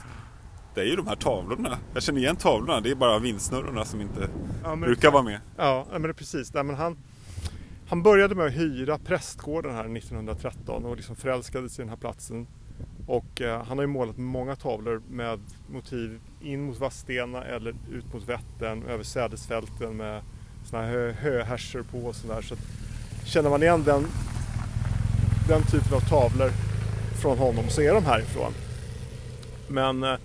Det 0.75 0.81
är 0.81 0.85
ju 0.85 0.95
de 0.95 1.07
här 1.07 1.15
tavlorna. 1.15 1.77
Jag 1.93 2.03
känner 2.03 2.19
igen 2.21 2.35
tavlorna. 2.35 2.81
Det 2.81 2.91
är 2.91 2.95
bara 2.95 3.19
vindsnurrorna 3.19 3.85
som 3.85 4.01
inte 4.01 4.29
Ja, 4.63 4.69
men, 4.69 4.79
brukar 4.81 5.11
vara 5.11 5.23
med. 5.23 5.39
ja, 5.57 5.87
men 5.91 6.13
precis. 6.13 6.53
Nej, 6.53 6.63
men 6.63 6.75
han, 6.75 6.97
han 7.89 8.03
började 8.03 8.35
med 8.35 8.45
att 8.45 8.53
hyra 8.53 8.97
prästgården 8.97 9.75
här 9.75 9.97
1913 9.97 10.85
och 10.85 10.95
liksom 10.95 11.15
förälskades 11.15 11.79
i 11.79 11.81
den 11.81 11.89
här 11.89 11.97
platsen. 11.97 12.47
Och 13.07 13.41
eh, 13.41 13.63
han 13.63 13.77
har 13.77 13.83
ju 13.83 13.87
målat 13.87 14.17
många 14.17 14.55
tavlor 14.55 15.01
med 15.09 15.39
motiv 15.69 16.19
in 16.41 16.61
mot 16.63 16.79
Vadstena 16.79 17.43
eller 17.43 17.75
ut 17.91 18.13
mot 18.13 18.29
Vättern, 18.29 18.83
över 18.83 19.03
sädesfälten 19.03 19.97
med 19.97 20.21
såna 20.65 20.81
här 20.81 20.89
hö, 20.91 21.11
höhärsor 21.11 21.83
på 21.91 21.97
och 21.97 22.15
sådär. 22.15 22.41
Så 22.41 22.53
att, 22.53 22.59
känner 23.25 23.49
man 23.49 23.63
igen 23.63 23.83
den, 23.83 24.07
den 25.47 25.63
typen 25.63 25.93
av 25.93 25.99
tavlor 25.99 26.49
från 27.21 27.37
honom 27.37 27.69
så 27.69 27.81
är 27.81 27.93
de 27.93 28.05
härifrån. 28.05 28.51
Men 29.67 30.03
eh, 30.03 30.15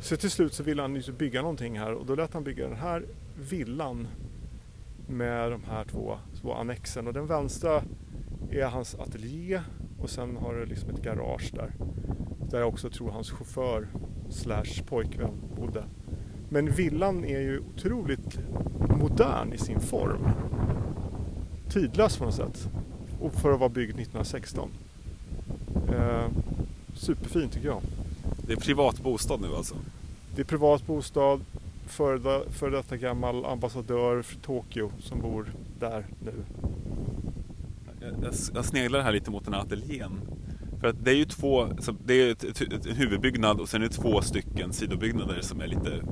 så 0.00 0.16
till 0.16 0.30
slut 0.30 0.54
så 0.54 0.62
ville 0.62 0.82
han 0.82 0.96
ju 0.96 1.12
bygga 1.12 1.40
någonting 1.42 1.78
här 1.78 1.92
och 1.92 2.06
då 2.06 2.14
lät 2.14 2.34
han 2.34 2.44
bygga 2.44 2.68
den 2.68 2.76
här 2.76 3.04
villan 3.50 4.08
med 5.06 5.50
de 5.50 5.64
här 5.64 5.84
två 5.84 6.18
två 6.40 6.54
annexen 6.54 7.06
och 7.06 7.12
den 7.12 7.26
vänstra 7.26 7.82
är 8.50 8.66
hans 8.66 8.94
ateljé 8.94 9.60
och 9.98 10.10
sen 10.10 10.36
har 10.36 10.54
det 10.54 10.66
liksom 10.66 10.90
ett 10.90 11.02
garage 11.02 11.50
där. 11.54 11.72
Där 12.50 12.58
jag 12.58 12.68
också 12.68 12.90
tror 12.90 13.10
hans 13.10 13.30
chaufför 13.30 13.88
slash 14.30 14.82
pojkvän 14.88 15.34
bodde. 15.56 15.84
Men 16.48 16.70
villan 16.70 17.24
är 17.24 17.40
ju 17.40 17.58
otroligt 17.58 18.38
modern 19.00 19.52
i 19.52 19.58
sin 19.58 19.80
form. 19.80 20.28
Tidlös 21.68 22.16
på 22.16 22.24
något 22.24 22.34
sätt. 22.34 22.68
Och 23.22 23.34
för 23.34 23.52
att 23.52 23.60
vara 23.60 23.68
byggd 23.68 24.00
1916. 24.00 24.70
Eh, 25.88 26.26
superfin 26.94 27.48
tycker 27.48 27.68
jag. 27.68 27.82
Det 28.46 28.52
är 28.52 28.56
privat 28.56 29.00
bostad 29.00 29.40
nu 29.40 29.56
alltså. 29.56 29.74
Det 30.34 30.42
är 30.42 30.46
privat 30.46 30.86
bostad, 30.86 31.40
före 31.86 32.50
för 32.50 32.70
detta 32.70 32.96
gammal 32.96 33.44
ambassadör 33.44 34.22
för 34.22 34.36
Tokyo 34.36 34.92
som 35.00 35.20
bor 35.20 35.52
där 35.78 36.06
nu. 36.24 36.32
Jag, 38.00 38.12
jag, 38.22 38.34
jag 38.54 38.64
sneglar 38.64 39.00
här 39.00 39.12
lite 39.12 39.30
mot 39.30 39.44
den 39.44 39.54
här 39.54 39.60
ateljén. 39.60 40.20
För 40.80 40.88
att 40.88 41.04
det 41.04 41.10
är 41.10 41.14
ju 41.14 41.24
två, 41.24 41.68
det 42.04 42.14
är 42.14 42.30
ett, 42.30 42.44
ett, 42.44 42.60
ett, 42.60 42.86
en 42.86 42.96
huvudbyggnad 42.96 43.60
och 43.60 43.68
sen 43.68 43.82
är 43.82 43.88
det 43.88 43.94
två 43.94 44.22
stycken 44.22 44.72
sidobyggnader 44.72 45.40
som 45.40 45.60
är 45.60 45.66
lite, 45.66 46.02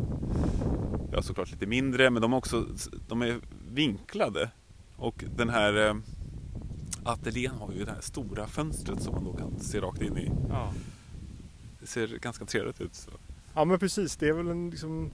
ja 1.12 1.22
såklart 1.22 1.50
lite 1.50 1.66
mindre 1.66 2.10
men 2.10 2.22
de 2.22 2.32
är 2.32 2.36
också, 2.36 2.66
de 3.08 3.22
är 3.22 3.36
vinklade. 3.72 4.50
Och 4.96 5.24
den 5.36 5.48
här 5.48 5.88
eh, 5.88 5.94
ateljén 7.12 7.54
har 7.54 7.72
ju 7.72 7.84
det 7.84 7.90
här 7.92 8.00
stora 8.00 8.46
fönstret 8.46 9.02
som 9.02 9.14
man 9.14 9.24
då 9.24 9.32
kan 9.32 9.60
se 9.60 9.80
rakt 9.80 10.02
in 10.02 10.18
i. 10.18 10.30
Ja. 10.48 10.72
Det 11.80 11.86
ser 11.86 12.08
ganska 12.08 12.44
trevligt 12.44 12.80
ut. 12.80 12.94
Så. 12.94 13.10
ja 13.54 13.64
men 13.64 13.78
precis, 13.78 14.16
det 14.16 14.28
är 14.28 14.32
väl 14.32 14.48
en 14.48 14.70
liksom, 14.70 15.10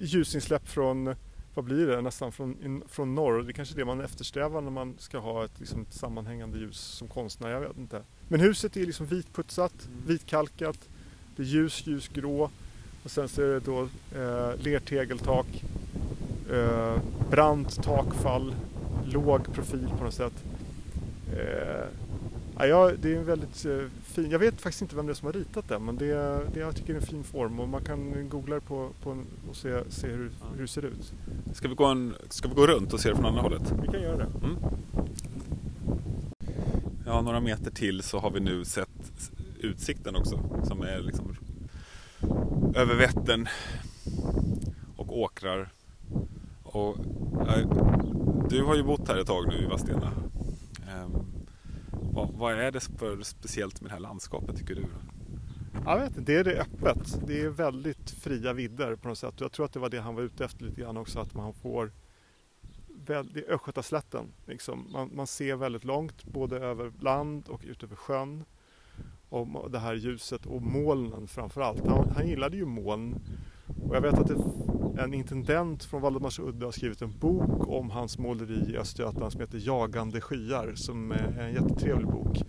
ljusinsläpp 0.00 0.68
från, 0.68 1.14
vad 1.54 1.64
blir 1.64 1.86
det, 1.86 2.00
nästan 2.00 2.32
från, 2.32 2.62
in, 2.64 2.82
från 2.88 3.14
norr. 3.14 3.42
Det 3.42 3.50
är 3.50 3.52
kanske 3.52 3.74
är 3.74 3.78
det 3.78 3.84
man 3.84 4.00
eftersträvar 4.00 4.60
när 4.60 4.70
man 4.70 4.94
ska 4.98 5.18
ha 5.18 5.44
ett, 5.44 5.60
liksom, 5.60 5.82
ett 5.82 5.94
sammanhängande 5.94 6.58
ljus 6.58 6.76
som 6.80 7.08
konstnär, 7.08 7.48
jag 7.50 7.60
vet 7.60 7.78
inte. 7.78 8.02
Men 8.28 8.40
huset 8.40 8.76
är 8.76 8.86
liksom 8.86 9.06
vitputsat, 9.06 9.74
Mm. 9.86 10.02
vitkalkat, 10.06 10.78
det 11.36 11.42
är 11.42 11.46
ljus, 11.46 11.86
ljusgrå 11.86 12.50
och 13.04 13.10
sen 13.10 13.28
så 13.28 13.42
är 13.42 13.46
det 13.46 13.60
då 13.60 13.82
eh, 14.14 14.60
lertegeltak, 14.62 15.64
eh, 16.52 16.96
brant 17.30 17.82
takfall, 17.82 18.54
låg 19.04 19.52
profil 19.54 19.88
på 19.98 20.04
något 20.04 20.14
sätt. 20.14 20.44
Eh, 21.34 22.68
ja, 22.68 22.92
det 23.02 23.12
är 23.12 23.16
en 23.16 23.24
väldigt 23.24 23.64
eh, 23.64 23.78
fin, 24.04 24.30
jag 24.30 24.38
vet 24.38 24.60
faktiskt 24.60 24.82
inte 24.82 24.96
vem 24.96 25.06
det 25.06 25.12
är 25.12 25.14
som 25.14 25.26
har 25.26 25.32
ritat 25.32 25.68
den 25.68 25.84
men 25.84 25.96
det, 25.96 26.40
det 26.54 26.60
jag 26.60 26.76
tycker 26.76 26.92
är 26.92 26.96
en 26.96 27.06
fin 27.06 27.24
form 27.24 27.60
och 27.60 27.68
man 27.68 27.84
kan 27.84 28.28
googla 28.28 28.60
på, 28.60 28.90
på 29.02 29.10
en, 29.10 29.26
och 29.50 29.56
se, 29.56 29.80
se 29.88 30.06
hur, 30.06 30.30
hur 30.54 30.62
det 30.62 30.68
ser 30.68 30.84
ut. 30.84 31.12
Ska, 31.52 31.68
vi 31.68 31.74
gå 31.74 31.84
en, 31.84 32.14
ska 32.28 32.48
vi 32.48 32.54
gå 32.54 32.66
runt 32.66 32.92
och 32.92 33.00
se 33.00 33.08
det 33.08 33.14
från 33.14 33.26
andra 33.26 33.42
hållet? 33.42 33.74
Vi 33.82 33.88
kan 33.88 34.02
göra 34.02 34.16
det. 34.16 34.26
Mm. 34.42 34.56
Ja, 37.06 37.20
några 37.20 37.40
meter 37.40 37.70
till 37.70 38.02
så 38.02 38.18
har 38.18 38.30
vi 38.30 38.40
nu 38.40 38.64
sett 38.64 38.88
utsikten 39.60 40.16
också. 40.16 40.40
Som 40.64 40.82
är 40.82 40.98
liksom 40.98 41.36
över 42.74 42.94
Vättern 42.94 43.48
och 44.96 45.18
åkrar. 45.18 45.72
Och, 46.62 46.96
eh, 47.48 47.68
du 48.48 48.62
har 48.62 48.74
ju 48.74 48.82
bott 48.82 49.08
här 49.08 49.16
ett 49.16 49.26
tag 49.26 49.48
nu 49.48 49.64
i 49.64 49.66
Vadstena. 49.66 50.10
Vad, 52.14 52.30
vad 52.34 52.52
är 52.52 52.70
det 52.70 52.80
för 52.80 53.22
speciellt 53.22 53.80
med 53.80 53.90
det 53.90 53.94
här 53.94 54.00
landskapet 54.00 54.56
tycker 54.56 54.74
du? 54.74 54.86
Jag 55.84 55.98
vet 55.98 56.08
inte, 56.08 56.32
det 56.32 56.38
är 56.38 56.44
det 56.44 56.60
öppet. 56.60 57.18
Det 57.26 57.40
är 57.40 57.48
väldigt 57.48 58.10
fria 58.10 58.52
vidder 58.52 58.96
på 58.96 59.08
något 59.08 59.18
sätt. 59.18 59.34
Jag 59.38 59.52
tror 59.52 59.66
att 59.66 59.72
det 59.72 59.78
var 59.78 59.88
det 59.88 60.00
han 60.00 60.14
var 60.14 60.22
ute 60.22 60.44
efter 60.44 60.64
lite 60.64 60.80
grann 60.80 60.96
också, 60.96 61.20
att 61.20 61.34
man 61.34 61.54
får 61.54 61.92
väldigt, 63.06 63.48
Östgötaslätten. 63.48 64.32
Liksom. 64.46 64.88
Man, 64.92 65.10
man 65.14 65.26
ser 65.26 65.56
väldigt 65.56 65.84
långt, 65.84 66.24
både 66.24 66.58
över 66.58 66.92
land 67.00 67.48
och 67.48 67.62
ut 67.64 67.82
över 67.82 67.96
sjön. 67.96 68.44
Och 69.28 69.70
det 69.70 69.78
här 69.78 69.94
ljuset 69.94 70.46
och 70.46 70.62
molnen 70.62 71.26
framför 71.26 71.60
allt. 71.60 71.86
Han, 71.86 72.08
han 72.16 72.28
gillade 72.28 72.56
ju 72.56 72.66
moln. 72.66 73.14
Och 73.88 73.96
jag 73.96 74.00
vet 74.00 74.14
att 74.14 74.28
det, 74.28 74.36
en 74.98 75.14
intendent 75.14 75.84
från 75.84 76.02
Valdemarsudde 76.02 76.64
har 76.64 76.72
skrivit 76.72 77.02
en 77.02 77.18
bok 77.18 77.68
om 77.68 77.90
hans 77.90 78.18
måleri 78.18 78.72
i 78.72 78.76
Östergötland 78.76 79.32
som 79.32 79.40
heter 79.40 79.58
Jagande 79.66 80.20
skyar, 80.20 80.72
som 80.74 81.12
är 81.12 81.38
en 81.40 81.52
jättetrevlig 81.52 82.06
bok. 82.06 82.42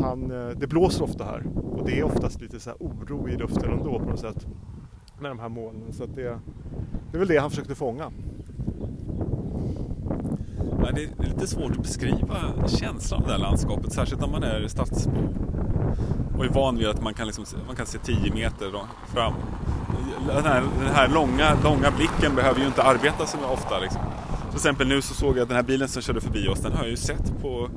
Han, 0.00 0.30
eh, 0.30 0.48
det 0.48 0.66
blåser 0.66 1.04
ofta 1.04 1.24
här 1.24 1.46
och 1.56 1.86
det 1.86 1.98
är 1.98 2.04
oftast 2.04 2.40
lite 2.40 2.60
så 2.60 2.70
här 2.70 2.76
oro 2.80 3.28
i 3.28 3.36
luften 3.36 3.72
ändå 3.72 3.98
på 3.98 4.10
något 4.10 4.20
sätt. 4.20 4.46
Med 5.20 5.30
de 5.30 5.38
här 5.38 5.48
molnen. 5.48 5.92
Så 5.92 6.04
att 6.04 6.14
det, 6.14 6.40
det 7.10 7.16
är 7.16 7.18
väl 7.18 7.28
det 7.28 7.36
han 7.36 7.50
försökte 7.50 7.74
fånga. 7.74 8.12
Ja, 10.82 10.90
det 10.94 11.04
är 11.04 11.24
lite 11.24 11.46
svårt 11.46 11.70
att 11.70 11.82
beskriva 11.82 12.36
känslan 12.68 13.20
av 13.20 13.26
det 13.26 13.32
här 13.32 13.40
landskapet, 13.40 13.92
särskilt 13.92 14.22
om 14.22 14.30
man 14.30 14.42
är 14.42 14.68
stadsbo 14.68 15.28
och 16.38 16.44
är 16.44 16.48
van 16.48 16.78
vid 16.78 16.86
att 16.88 17.02
man 17.02 17.14
kan, 17.14 17.26
liksom, 17.26 17.44
man 17.66 17.76
kan 17.76 17.86
se 17.86 17.98
10 17.98 18.32
meter 18.34 18.70
fram. 19.14 19.32
Den 20.26 20.44
här, 20.44 20.62
den 20.78 20.94
här 20.94 21.08
långa, 21.08 21.56
långa 21.64 21.90
blicken 21.90 22.34
behöver 22.36 22.60
ju 22.60 22.66
inte 22.66 22.82
arbeta 22.82 23.26
så 23.26 23.38
ofta. 23.52 23.78
Liksom. 23.78 24.00
Till 24.48 24.56
exempel 24.56 24.88
nu 24.88 25.02
så 25.02 25.14
såg 25.14 25.36
jag 25.36 25.42
att 25.42 25.48
den 25.48 25.56
här 25.56 25.64
bilen 25.64 25.88
som 25.88 26.02
körde 26.02 26.20
förbi 26.20 26.48
oss, 26.48 26.60
den 26.60 26.72
har 26.72 26.80
jag 26.80 26.90
ju 26.90 26.96
sett 26.96 27.40
på 27.42 27.70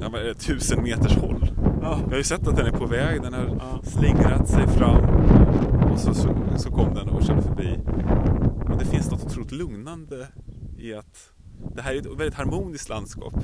ja, 0.00 0.08
det, 0.08 0.34
tusen 0.34 0.82
meters 0.82 1.16
håll. 1.16 1.50
Jag 1.82 1.88
har 2.10 2.16
ju 2.16 2.22
sett 2.24 2.48
att 2.48 2.56
den 2.56 2.66
är 2.66 2.70
på 2.70 2.86
väg, 2.86 3.22
den 3.22 3.32
har 3.34 3.44
Ja. 3.58 3.80
slingrat 3.82 4.48
sig 4.48 4.66
fram 4.68 5.04
och 5.92 5.98
så, 5.98 6.14
så, 6.14 6.28
så 6.56 6.70
kom 6.70 6.94
den 6.94 7.08
och 7.08 7.22
körde 7.22 7.42
förbi. 7.42 7.78
Och 8.72 8.78
det 8.78 8.84
finns 8.84 9.10
något 9.10 9.24
otroligt 9.24 9.52
lugnande 9.52 10.26
i 10.78 10.94
att 10.94 11.30
det 11.74 11.82
här 11.82 11.94
är 11.94 11.98
ett 11.98 12.06
väldigt 12.06 12.34
harmoniskt 12.34 12.88
landskap. 12.88 13.34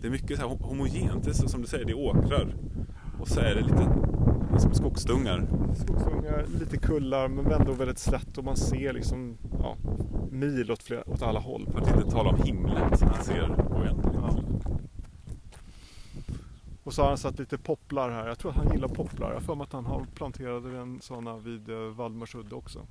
Det 0.00 0.06
är 0.06 0.10
mycket 0.10 0.40
så 0.40 0.46
homogent, 0.48 1.24
det 1.24 1.30
är 1.30 1.34
så, 1.34 1.48
som 1.48 1.62
du 1.62 1.66
säger, 1.68 1.84
det 1.84 1.92
är 1.92 1.98
åkrar. 1.98 2.54
Och 3.26 3.32
så 3.32 3.40
är 3.40 3.54
det 3.54 3.60
lite 3.60 3.88
som 4.58 4.74
skogsdungar. 4.74 5.46
Skogsgångar, 5.74 6.46
lite 6.60 6.76
kullar 6.76 7.28
men 7.28 7.52
ändå 7.52 7.72
väldigt 7.72 7.98
slätt 7.98 8.38
och 8.38 8.44
man 8.44 8.56
ser 8.56 8.92
liksom 8.92 9.38
ja, 9.58 9.76
mil 10.30 10.70
åt, 10.70 10.82
flera, 10.82 11.10
åt 11.10 11.22
alla 11.22 11.40
håll. 11.40 11.68
För 11.72 11.80
att 11.80 11.96
inte 11.96 12.10
tala 12.10 12.30
om 12.30 12.42
himlen 12.42 12.98
som 12.98 13.08
man 13.08 13.24
ser 13.24 13.50
oändligt. 13.70 14.14
Ja. 14.14 14.38
Och 16.84 16.92
så 16.92 17.02
har 17.02 17.08
han 17.08 17.18
satt 17.18 17.38
lite 17.38 17.58
popplar 17.58 18.10
här. 18.10 18.28
Jag 18.28 18.38
tror 18.38 18.50
att 18.50 18.56
han 18.56 18.72
gillar 18.72 18.88
popplar. 18.88 19.28
Jag 19.28 19.36
har 19.36 19.40
för 19.40 19.54
mig 19.54 19.64
att 19.64 19.72
han 19.72 19.86
har 19.86 20.06
planterade 20.14 20.78
en 20.78 21.00
sådana 21.00 21.36
vid 21.36 21.68
eh, 21.68 21.78
Valdemarsudde 21.78 22.54
också. 22.54 22.86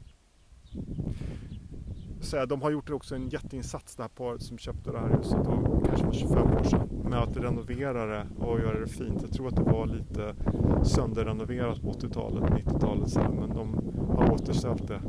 Här, 2.33 2.45
de 2.45 2.61
har 2.61 2.71
gjort 2.71 2.89
också 2.89 3.15
en 3.15 3.29
jätteinsats 3.29 3.95
det 3.95 4.03
här 4.03 4.09
paret 4.09 4.41
som 4.43 4.57
köpte 4.57 4.91
det 4.91 4.99
här 4.99 5.17
huset 5.17 5.37
då, 5.45 5.81
kanske 5.87 6.05
för 6.05 6.13
25 6.13 6.37
år 6.37 6.63
sedan 6.63 6.89
med 7.09 7.19
att 7.19 7.37
renovera 7.37 8.05
det 8.05 8.25
och 8.39 8.59
göra 8.59 8.79
det 8.79 8.87
fint. 8.87 9.21
Jag 9.21 9.31
tror 9.31 9.47
att 9.47 9.55
det 9.55 9.63
var 9.63 9.85
lite 9.87 10.35
sönderrenoverat 10.83 11.81
på 11.81 11.91
80-talet, 11.91 12.43
90-talet 12.43 13.09
så 13.09 13.19
här, 13.19 13.29
men 13.29 13.49
de 13.49 13.79
har 14.17 14.33
återställt 14.33 14.87
det. 14.87 15.01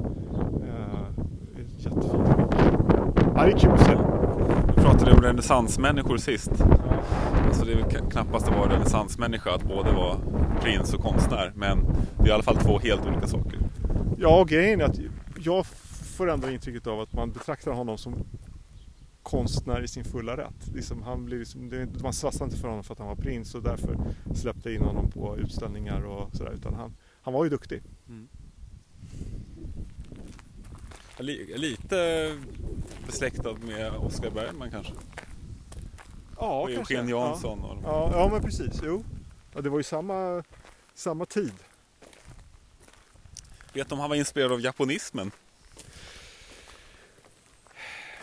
Eh, 0.66 1.58
i 1.58 1.62
ett 1.62 1.84
jättefint 1.84 2.28
skick. 2.28 2.60
Ja, 3.36 3.44
det 3.44 3.52
är 3.52 3.58
kul 3.58 3.70
att 3.70 3.80
se. 3.86 3.96
Vi 4.76 4.82
pratade 4.82 5.12
om 5.12 5.20
renässansmänniskor 5.22 6.16
sist. 6.16 6.50
Alltså 7.46 7.64
det 7.64 7.72
är 7.72 7.76
väl 7.76 7.84
kn- 7.84 8.10
knappast 8.10 8.48
att 8.48 8.56
vara 8.58 8.72
renässansmänniska 8.72 9.50
att 9.54 9.62
både 9.62 9.92
vara 9.92 10.16
prins 10.60 10.94
och 10.94 11.00
konstnär. 11.02 11.52
Men 11.54 11.78
det 12.18 12.22
är 12.24 12.28
i 12.28 12.32
alla 12.32 12.42
fall 12.42 12.56
två 12.56 12.78
helt 12.78 13.06
olika 13.06 13.26
saker. 13.26 13.58
Ja, 14.18 14.40
och 14.40 14.48
grejen 14.48 14.80
är 14.80 14.84
att 14.84 14.98
jag 15.38 15.66
får 16.16 16.30
ändå 16.30 16.50
intrycket 16.50 16.86
av 16.86 17.00
att 17.00 17.12
man 17.12 17.32
betraktar 17.32 17.72
honom 17.72 17.98
som 17.98 18.14
konstnär 19.22 19.82
i 19.82 19.88
sin 19.88 20.04
fulla 20.04 20.36
rätt. 20.36 20.66
Liksom, 20.74 21.02
han 21.02 21.24
blir 21.24 21.38
liksom, 21.38 21.88
man 22.02 22.12
svassar 22.12 22.44
inte 22.44 22.56
för 22.56 22.68
honom 22.68 22.84
för 22.84 22.92
att 22.92 22.98
han 22.98 23.08
var 23.08 23.14
prins 23.16 23.54
och 23.54 23.62
därför 23.62 23.98
släppte 24.34 24.72
in 24.72 24.82
honom 24.82 25.10
på 25.10 25.36
utställningar 25.38 26.00
och 26.02 26.36
sådär. 26.36 26.52
Utan 26.52 26.74
han, 26.74 26.96
han 27.22 27.34
var 27.34 27.44
ju 27.44 27.50
duktig. 27.50 27.82
Li- 31.18 31.56
lite 31.58 32.32
besläktad 33.06 33.52
med 33.54 33.92
Oscar 33.92 34.30
Bergman 34.30 34.70
kanske. 34.70 34.92
Ja, 36.38 36.60
och 36.62 36.70
Eugen 36.70 37.08
Jansson. 37.08 37.60
Och 37.64 37.74
de- 37.76 37.82
Ja, 37.84 38.10
ja, 38.14 38.28
men 38.32 38.42
precis. 38.42 38.80
Jo. 38.84 39.04
Ja, 39.54 39.60
det 39.60 39.70
var 39.70 39.78
ju 39.78 39.82
samma, 39.82 40.42
samma 40.94 41.26
tid. 41.26 41.52
Vet 43.72 43.88
du 43.88 43.94
om 43.94 44.00
han 44.00 44.08
var 44.10 44.16
inspirerad 44.16 44.52
av 44.52 44.60
japonismen? 44.60 45.30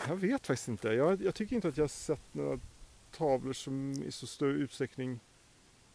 Jag 0.07 0.15
vet 0.15 0.47
faktiskt 0.47 0.67
inte. 0.67 0.87
Jag, 0.87 1.21
jag 1.21 1.35
tycker 1.35 1.55
inte 1.55 1.67
att 1.67 1.77
jag 1.77 1.83
har 1.83 1.87
sett 1.87 2.33
några 2.33 2.59
tavlor 3.11 3.53
som 3.53 3.91
i 3.91 4.11
så 4.11 4.27
stor 4.27 4.49
utsträckning 4.49 5.19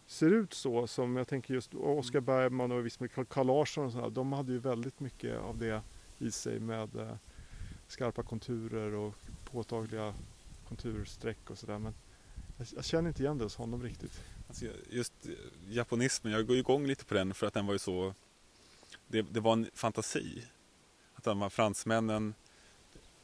ser 0.07 0.31
ut 0.31 0.55
så 0.55 0.87
som 0.87 1.17
jag 1.17 1.29
tänker 1.29 1.55
just 1.55 1.75
Oscar 1.75 2.21
Bergman 2.21 2.73
och 2.73 2.87
visst 2.87 3.01
med 3.01 3.11
Carl- 3.11 3.25
Carl 3.25 3.47
Larsson 3.47 3.87
och 3.87 3.93
sådär. 3.93 4.11
De 4.11 4.33
hade 4.33 4.53
ju 4.53 4.59
väldigt 4.59 5.01
mycket 5.01 5.39
av 5.39 5.59
det 5.59 5.83
i 6.19 6.31
sig 6.31 6.61
med 6.61 6.97
eh, 6.97 7.17
skarpa 7.89 8.23
konturer 8.23 8.95
och 8.95 9.15
påtagliga 9.45 10.15
kontursträck 10.69 11.51
och 11.51 11.59
sådär. 11.59 11.79
Men 11.79 11.95
jag, 12.57 12.67
jag 12.77 12.85
känner 12.85 13.09
inte 13.09 13.23
igen 13.23 13.39
det 13.39 13.45
hos 13.45 13.57
honom 13.57 13.83
riktigt. 13.83 14.21
Alltså 14.49 14.65
just 14.91 15.13
eh, 15.27 15.31
japanismen, 15.31 15.77
japonismen, 15.77 16.33
jag 16.33 16.47
går 16.47 16.57
igång 16.57 16.87
lite 16.87 17.05
på 17.05 17.15
den 17.15 17.35
för 17.35 17.47
att 17.47 17.55
den 17.55 17.67
var 17.67 17.73
ju 17.73 17.79
så... 17.79 18.15
Det, 19.07 19.23
det 19.23 19.41
var 19.41 19.53
en 19.53 19.71
fantasi. 19.75 20.45
Att 21.15 21.25
de 21.25 21.43
här 21.43 21.49
fransmännen... 21.49 22.35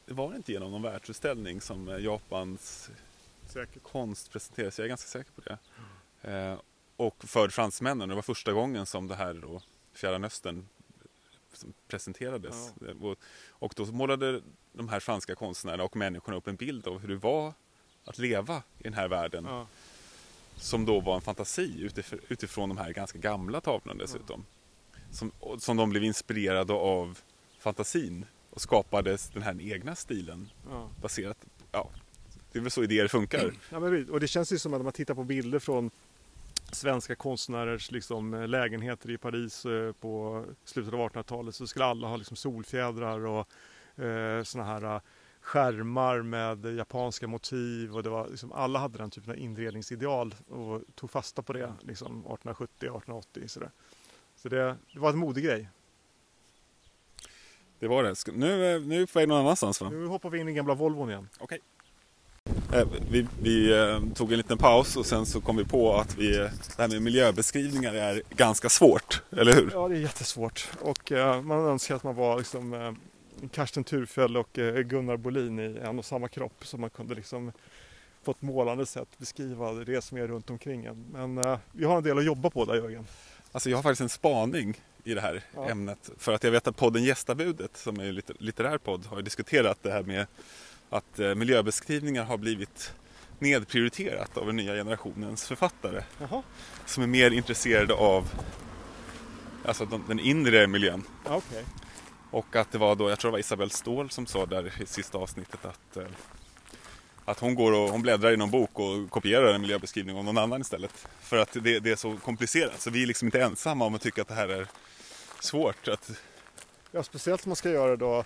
Det 0.05 0.13
var 0.13 0.35
inte 0.35 0.51
genom 0.51 0.71
någon 0.71 0.81
världsutställning 0.81 1.61
som 1.61 1.87
eh, 1.89 1.97
Japans 1.99 2.89
Säkert. 3.47 3.83
konst 3.83 4.31
presenterades. 4.31 4.77
Jag 4.79 4.85
är 4.85 4.89
ganska 4.89 5.07
säker 5.07 5.31
på 5.31 5.41
det. 5.41 5.57
Eh, 6.31 6.59
och 6.95 7.15
för 7.23 7.49
fransmännen, 7.49 8.09
det 8.09 8.15
var 8.15 8.21
första 8.21 8.51
gången 8.53 8.85
som 8.85 9.07
det 9.07 9.15
här 9.15 9.33
då, 9.33 9.61
Fjärran 9.93 10.23
Östern 10.23 10.67
som 11.53 11.73
presenterades. 11.87 12.73
Eh, 12.87 13.03
Och, 13.03 13.17
och 13.49 13.73
då 13.75 13.85
målade 13.85 14.41
de 14.73 14.89
här 14.89 14.99
franska 14.99 15.35
konstnärerna 15.35 15.83
och 15.83 15.95
människorna 15.95 16.37
upp 16.37 16.47
en 16.47 16.55
bild 16.55 16.87
av 16.87 16.99
hur 16.99 17.07
det 17.07 17.15
var 17.15 17.53
att 18.05 18.17
leva 18.17 18.63
i 18.79 18.83
den 18.83 18.93
här 18.93 19.07
världen. 19.07 19.45
Ja. 19.45 19.67
Som 20.55 20.85
då 20.85 20.99
var 20.99 21.15
en 21.15 21.21
fantasi 21.21 21.87
utif- 21.89 22.19
utifrån 22.27 22.69
de 22.69 22.77
här 22.77 22.93
ganska 22.93 23.17
gamla 23.19 23.61
tavlorna 23.61 23.99
dessutom. 24.03 24.45
Som, 25.11 25.31
och- 25.39 25.61
som 25.61 25.77
de 25.77 25.89
blev 25.89 26.03
inspirerade 26.03 26.73
av 26.73 27.19
fantasin 27.59 28.25
och 28.55 28.61
skapade 28.61 29.17
den 29.33 29.43
här 29.43 29.61
egna 29.61 29.95
stilen 29.95 30.49
Ja. 30.69 30.89
baserat 31.01 31.37
ja, 31.71 31.89
det 32.51 32.59
är 32.59 32.61
väl 32.63 32.71
så 32.71 32.83
idéer 32.83 33.07
funkar. 33.07 33.51
Ja, 33.71 33.79
men, 33.79 34.09
och 34.09 34.19
det 34.19 34.27
känns 34.27 34.53
ju 34.53 34.59
som 34.59 34.73
att 34.73 34.81
man 34.81 34.93
tittar 34.93 35.15
på 35.15 35.23
bilder 35.23 35.59
från 35.59 35.91
svenska 36.71 37.15
konstnärers 37.15 37.91
liksom, 37.91 38.33
eh, 38.33 38.47
lägenheter 38.47 39.09
i 39.11 39.17
Paris 39.17 39.65
eh, 39.65 39.91
på 39.91 40.45
slutet 40.65 40.93
av 40.93 40.99
1800-talet 40.99 41.55
så 41.55 41.67
skulle 41.67 41.85
alla 41.85 42.07
ha 42.07 42.17
liksom, 42.17 42.37
solfjädrar 42.37 43.25
och 43.25 43.49
eh, 44.03 44.43
såna 44.43 44.63
här 44.63 44.95
eh, 44.95 45.01
skärmar 45.41 46.21
med 46.21 46.65
japanska 46.65 47.27
motiv 47.27 47.95
och 47.95 48.03
det 48.03 48.09
var 48.09 48.27
liksom, 48.29 48.51
alla 48.51 48.79
hade 48.79 48.97
den 48.97 49.09
typen 49.11 49.31
av 49.31 49.37
inredningsideal 49.37 50.35
och 50.47 50.81
tog 50.95 51.11
fasta 51.11 51.41
på 51.41 51.53
det 51.53 51.73
liksom 51.81 52.11
1870, 52.11 52.73
1880 52.77 53.47
sådär. 53.47 53.71
Så 54.35 54.49
det, 54.49 54.77
det 54.93 54.99
var 54.99 55.09
en 55.09 55.17
modig 55.17 55.43
grej. 55.43 55.69
Det 57.79 57.87
var 57.87 58.03
det. 58.03 58.15
Nu, 58.33 58.65
är- 58.65 58.79
nu 58.79 58.95
är 58.95 58.99
vi 58.99 59.07
på 59.07 59.19
väg 59.19 59.27
någon 59.27 59.39
annanstans 59.39 59.81
va? 59.81 59.89
Nu 59.89 60.05
hoppar 60.05 60.29
vi 60.29 60.39
in 60.39 60.47
i 60.49 60.53
gamla 60.53 60.73
Volvon 60.73 61.09
igen. 61.09 61.29
Okej. 61.39 61.59
Eh, 62.73 62.87
Vi, 63.11 63.27
vi 63.41 63.79
eh, 63.79 63.99
tog 64.15 64.31
en 64.31 64.37
liten 64.37 64.57
paus 64.57 64.95
och 64.97 65.05
sen 65.05 65.25
så 65.25 65.41
kom 65.41 65.57
vi 65.57 65.65
på 65.65 65.93
att 65.95 66.17
vi, 66.17 66.31
det 66.37 66.51
här 66.77 66.87
med 66.87 67.01
miljöbeskrivningar 67.01 67.93
är 67.93 68.21
ganska 68.29 68.69
svårt, 68.69 69.21
eller 69.31 69.53
hur? 69.53 69.69
Ja, 69.73 69.87
det 69.87 69.95
är 69.95 69.99
jättesvårt 69.99 70.69
och 70.81 71.11
eh, 71.11 71.41
man 71.41 71.59
önskar 71.65 71.95
att 71.95 72.03
man 72.03 72.15
var 72.15 72.37
liksom 72.37 72.73
eh, 72.73 72.91
Karsten 73.51 73.83
Thurfjell 73.83 74.37
och 74.37 74.59
eh, 74.59 74.81
Gunnar 74.81 75.17
Bolin 75.17 75.59
i 75.59 75.77
en 75.83 75.99
och 75.99 76.05
samma 76.05 76.27
kropp 76.27 76.65
så 76.67 76.77
man 76.77 76.89
kunde 76.89 77.15
liksom 77.15 77.51
på 78.23 78.31
ett 78.31 78.41
målande 78.41 78.85
sätt 78.85 79.07
beskriva 79.17 79.71
det 79.73 80.01
som 80.03 80.17
är 80.17 80.27
runt 80.27 80.49
omkring 80.49 80.85
en. 80.85 81.05
Men 81.11 81.37
eh, 81.37 81.57
vi 81.71 81.85
har 81.85 81.97
en 81.97 82.03
del 82.03 82.17
att 82.17 82.25
jobba 82.25 82.49
på 82.49 82.65
där 82.65 82.75
Jörgen. 82.75 83.05
Alltså 83.51 83.69
jag 83.69 83.77
har 83.77 83.83
faktiskt 83.83 84.01
en 84.01 84.09
spaning 84.09 84.81
i 85.05 85.13
det 85.13 85.21
här 85.21 85.41
Ja. 85.55 85.69
ämnet. 85.69 86.09
För 86.17 86.33
att 86.33 86.43
jag 86.43 86.51
vet 86.51 86.67
att 86.67 86.77
podden 86.77 87.03
Gästabudet, 87.03 87.77
som 87.77 87.99
är 87.99 88.03
en 88.05 88.15
litter- 88.15 88.35
litterär 88.39 88.77
podd, 88.77 89.05
har 89.05 89.21
diskuterat 89.21 89.77
det 89.83 89.91
här 89.91 90.03
med 90.03 90.27
att 90.89 91.19
eh, 91.19 91.35
miljöbeskrivningar 91.35 92.23
har 92.23 92.37
blivit 92.37 92.93
nedprioriterat 93.39 94.37
av 94.37 94.45
den 94.45 94.55
nya 94.55 94.73
generationens 94.73 95.47
författare. 95.47 96.03
Jaha, 96.19 96.43
Som 96.85 97.03
är 97.03 97.07
mer 97.07 97.31
intresserade 97.31 97.93
av 97.93 98.27
alltså, 99.65 99.85
de, 99.85 100.03
den 100.07 100.19
inre 100.19 100.67
miljön. 100.67 101.03
okej. 101.25 101.63
Och 102.31 102.55
att 102.55 102.71
det 102.71 102.77
var 102.77 102.95
då, 102.95 103.09
jag 103.09 103.19
tror 103.19 103.31
det 103.31 103.33
var 103.33 103.39
Isabelle 103.39 103.69
Ståhl 103.71 104.09
som 104.09 104.25
sa 104.25 104.45
där 104.45 104.81
i 104.81 104.85
sista 104.85 105.17
avsnittet 105.17 105.65
att, 105.65 105.97
eh, 105.97 106.03
att 107.25 107.39
hon 107.39 107.55
går 107.55 107.71
och 107.71 107.89
hon 107.89 108.01
bläddrar 108.01 108.31
i 108.31 108.37
någon 108.37 108.51
bok 108.51 108.79
och 108.79 109.09
kopierar 109.09 109.53
en 109.53 109.61
miljöbeskrivning 109.61 110.17
av 110.17 110.23
någon 110.23 110.37
annan 110.37 110.61
istället. 110.61 111.07
För 111.21 111.37
att 111.37 111.51
det, 111.53 111.79
det 111.79 111.91
är 111.91 111.95
så 111.95 112.17
komplicerat. 112.17 112.81
Så 112.81 112.89
vi 112.89 113.03
är 113.03 113.07
liksom 113.07 113.27
inte 113.27 113.41
ensamma 113.41 113.85
om 113.85 113.95
att 113.95 114.01
tycka 114.01 114.21
att 114.21 114.27
det 114.27 114.33
här 114.33 114.47
är 114.49 114.67
svårt. 115.39 115.87
Att, 115.87 116.11
Ja, 116.91 117.03
speciellt 117.03 117.45
om 117.45 117.49
man 117.49 117.55
ska 117.55 117.69
göra 117.69 117.95
då 117.95 118.23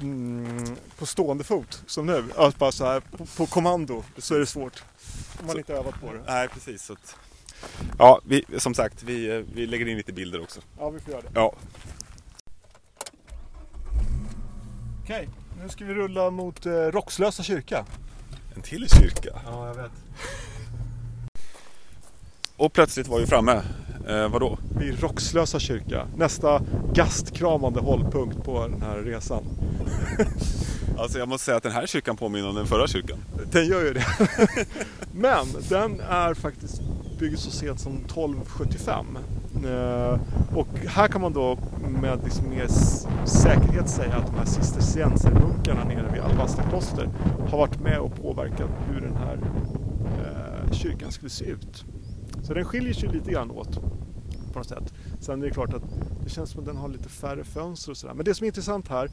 mm, 0.00 0.76
på 0.98 1.06
stående 1.06 1.44
fot 1.44 1.82
som 1.86 2.06
nu. 2.06 2.24
Alltså 2.36 2.58
bara 2.58 2.72
så 2.72 2.84
här 2.84 3.00
på, 3.00 3.26
på 3.26 3.46
kommando 3.46 4.04
så 4.18 4.34
är 4.34 4.38
det 4.38 4.46
svårt. 4.46 4.84
Om 5.40 5.46
man 5.46 5.52
Så- 5.52 5.58
inte 5.58 5.74
övat 5.74 6.00
på 6.00 6.12
det. 6.12 6.22
nej, 6.26 6.48
precis. 6.48 6.82
Så 6.84 6.92
att, 6.92 7.16
ja, 7.98 8.20
vi, 8.24 8.44
som 8.58 8.74
sagt, 8.74 9.02
vi, 9.02 9.44
vi 9.54 9.66
lägger 9.66 9.88
in 9.88 9.96
lite 9.96 10.12
bilder 10.12 10.42
också. 10.42 10.60
Ja, 10.78 10.90
vi 10.90 11.00
får 11.00 11.12
göra 11.12 11.22
det. 11.22 11.30
Ja, 11.34 11.54
Okej, 15.02 15.28
nu 15.62 15.68
ska 15.68 15.84
vi 15.84 15.94
rulla 15.94 16.30
mot 16.30 16.66
eh, 16.66 16.72
Roxlösa 16.72 17.42
kyrka. 17.42 17.86
en 18.56 18.62
till 18.62 18.88
kyrka. 18.88 19.40
Ja, 19.46 19.66
jag 19.66 19.74
vet. 19.74 19.92
Och 22.56 22.72
plötsligt 22.72 23.08
var 23.08 23.20
vi 23.20 23.26
framme. 23.26 23.62
Eh, 24.08 24.28
vadå? 24.28 24.58
Vid 24.78 25.00
Roxlösa 25.00 25.58
kyrka. 25.58 26.06
Nästa 26.16 26.62
gastkramande 26.94 27.80
hållpunkt 27.80 28.44
på 28.44 28.68
den 28.68 28.82
här 28.82 28.96
resan. 28.98 29.44
Alltså 30.98 31.18
jag 31.18 31.28
måste 31.28 31.44
säga 31.44 31.56
att 31.56 31.62
den 31.62 31.72
här 31.72 31.86
kyrkan 31.86 32.16
påminner 32.16 32.48
om 32.48 32.54
den 32.54 32.66
förra 32.66 32.86
kyrkan. 32.86 33.18
Den 33.52 33.66
gör 33.66 33.80
ju 33.84 33.92
det. 33.92 34.04
Men 35.12 35.46
den 35.68 36.00
är 36.00 36.34
faktiskt 36.34 36.82
byggd 37.18 37.38
så 37.38 37.50
sent 37.50 37.80
som 37.80 37.92
1275. 37.96 39.06
Eh, 39.64 40.18
Och 40.56 40.68
här 40.88 41.08
kan 41.08 41.20
man 41.20 41.32
då 41.32 41.58
med 42.00 42.18
liksom 42.24 42.48
mer 42.50 42.66
säkerhet 43.26 43.88
säga 43.88 44.14
att 44.16 44.26
de 44.26 44.36
här 44.38 44.44
cisterciensermunkarna 44.46 45.84
nere 45.84 46.10
vid 46.12 46.20
Alvasta 46.22 46.62
kloster 46.62 47.08
har 47.50 47.58
varit 47.58 47.80
med 47.80 47.98
och 47.98 48.22
påverkat 48.22 48.70
hur 48.88 49.00
den 49.00 49.16
här 49.16 49.38
eh, 50.24 50.72
kyrkan 50.72 51.12
skulle 51.12 51.30
se 51.30 51.44
ut. 51.44 51.84
Så 52.42 52.54
den 52.54 52.64
skiljer 52.64 52.94
sig 52.94 53.08
lite 53.08 53.30
grann 53.30 53.50
åt 53.50 53.80
på 54.52 54.58
något 54.58 54.68
sätt. 54.68 54.94
Sen 55.20 55.42
är 55.42 55.46
det 55.46 55.52
klart 55.52 55.74
att 55.74 55.82
det 56.24 56.30
känns 56.30 56.50
som 56.50 56.60
att 56.60 56.66
den 56.66 56.76
har 56.76 56.88
lite 56.88 57.08
färre 57.08 57.44
fönster 57.44 57.90
och 57.90 57.96
sådär. 57.96 58.14
Men 58.14 58.24
det 58.24 58.34
som 58.34 58.44
är 58.44 58.46
intressant 58.46 58.88
här 58.88 59.10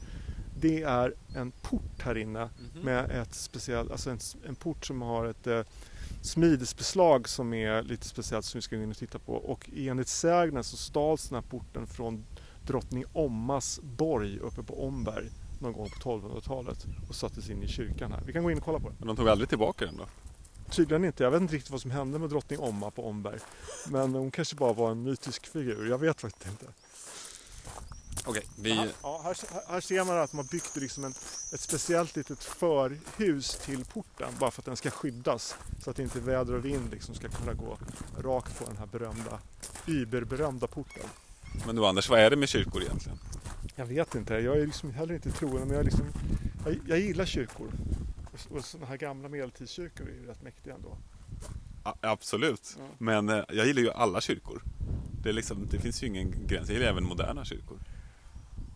det 0.60 0.82
är 0.82 1.14
en 1.34 1.50
port 1.50 2.02
här 2.02 2.18
inne 2.18 2.48
med 2.82 3.10
ett 3.10 3.34
speciellt, 3.34 3.90
alltså 3.90 4.10
en, 4.10 4.18
en 4.46 4.54
port 4.54 4.86
som 4.86 5.02
har 5.02 5.26
ett 5.26 5.46
eh, 5.46 5.60
smidesbeslag 6.20 7.28
som 7.28 7.54
är 7.54 7.82
lite 7.82 8.08
speciellt 8.08 8.44
som 8.44 8.58
vi 8.58 8.62
ska 8.62 8.76
gå 8.76 8.82
in 8.82 8.90
och 8.90 8.96
titta 8.96 9.18
på. 9.18 9.32
Och 9.32 9.70
enligt 9.76 10.08
sägnen 10.08 10.64
så 10.64 10.76
stals 10.76 11.28
den 11.28 11.34
här 11.34 11.50
porten 11.50 11.86
från 11.86 12.24
drottning 12.66 13.04
Ommas 13.12 13.80
borg 13.82 14.38
uppe 14.38 14.62
på 14.62 14.86
Omberg 14.86 15.30
någon 15.58 15.72
gång 15.72 15.88
på 15.88 16.10
1200-talet 16.10 16.86
och 17.08 17.14
sattes 17.14 17.50
in 17.50 17.62
i 17.62 17.68
kyrkan 17.68 18.12
här. 18.12 18.20
Vi 18.26 18.32
kan 18.32 18.42
gå 18.42 18.50
in 18.50 18.58
och 18.58 18.64
kolla 18.64 18.78
på 18.78 18.88
den. 18.88 18.96
Men 18.98 19.08
de 19.08 19.16
tog 19.16 19.28
aldrig 19.28 19.48
tillbaka 19.48 19.84
den 19.86 19.96
då? 19.96 20.04
Tydligen 20.72 21.04
inte. 21.04 21.24
Jag 21.24 21.30
vet 21.30 21.40
inte 21.42 21.54
riktigt 21.54 21.70
vad 21.70 21.80
som 21.80 21.90
hände 21.90 22.18
med 22.18 22.30
drottning 22.30 22.58
Omma 22.58 22.90
på 22.90 23.08
Omberg. 23.08 23.38
Men 23.88 24.14
hon 24.14 24.30
kanske 24.30 24.56
bara 24.56 24.72
var 24.72 24.90
en 24.90 25.02
mytisk 25.02 25.46
figur. 25.46 25.90
Jag 25.90 25.98
vet 25.98 26.20
faktiskt 26.20 26.46
inte. 26.50 26.66
Okej, 28.24 28.46
vi... 28.58 28.90
Ja, 29.02 29.20
här, 29.24 29.36
här 29.68 29.80
ser 29.80 30.04
man 30.04 30.18
att 30.18 30.30
de 30.30 30.36
har 30.36 30.44
byggt 30.44 30.76
liksom 30.76 31.04
en, 31.04 31.10
ett 31.52 31.60
speciellt 31.60 32.16
litet 32.16 32.44
förhus 32.44 33.56
till 33.56 33.84
porten 33.84 34.28
bara 34.38 34.50
för 34.50 34.60
att 34.60 34.66
den 34.66 34.76
ska 34.76 34.90
skyddas. 34.90 35.56
Så 35.84 35.90
att 35.90 35.98
inte 35.98 36.20
väder 36.20 36.54
och 36.54 36.64
vind 36.64 36.90
liksom 36.90 37.14
ska 37.14 37.28
kunna 37.28 37.52
gå 37.52 37.78
rakt 38.18 38.58
på 38.58 38.64
den 38.64 38.76
här 38.76 38.86
berömda, 38.86 39.38
überberömda 39.86 40.66
porten. 40.66 41.06
Men 41.66 41.76
du 41.76 41.86
Anders, 41.86 42.08
vad 42.08 42.20
är 42.20 42.30
det 42.30 42.36
med 42.36 42.48
kyrkor 42.48 42.82
egentligen? 42.82 43.18
Jag 43.76 43.86
vet 43.86 44.14
inte, 44.14 44.34
jag 44.34 44.56
är 44.56 44.66
liksom 44.66 44.90
heller 44.90 45.14
inte 45.14 45.30
troende 45.30 45.66
men 45.66 45.76
jag, 45.76 45.84
liksom, 45.84 46.06
jag, 46.64 46.78
jag 46.86 46.98
gillar 46.98 47.24
kyrkor. 47.24 47.68
Och, 48.50 48.64
sådana 48.64 48.86
här 48.86 48.96
gamla 48.96 49.28
medeltidskyrkor 49.28 50.08
är 50.08 50.12
ju 50.12 50.26
rätt 50.26 50.42
mäktiga 50.42 50.74
ändå. 50.74 50.98
Absolut. 52.00 52.76
Ja. 52.78 52.84
Men 52.98 53.28
eh, 53.28 53.44
jag 53.48 53.66
gillar 53.66 53.82
ju 53.82 53.90
alla 53.90 54.20
kyrkor. 54.20 54.62
Det, 55.22 55.32
liksom, 55.32 55.68
det 55.70 55.78
finns 55.78 56.02
ju 56.02 56.06
ingen 56.06 56.46
gräns. 56.46 56.68
Jag 56.68 56.78
gillar 56.78 56.90
även 56.90 57.04
moderna 57.04 57.44
kyrkor. 57.44 57.78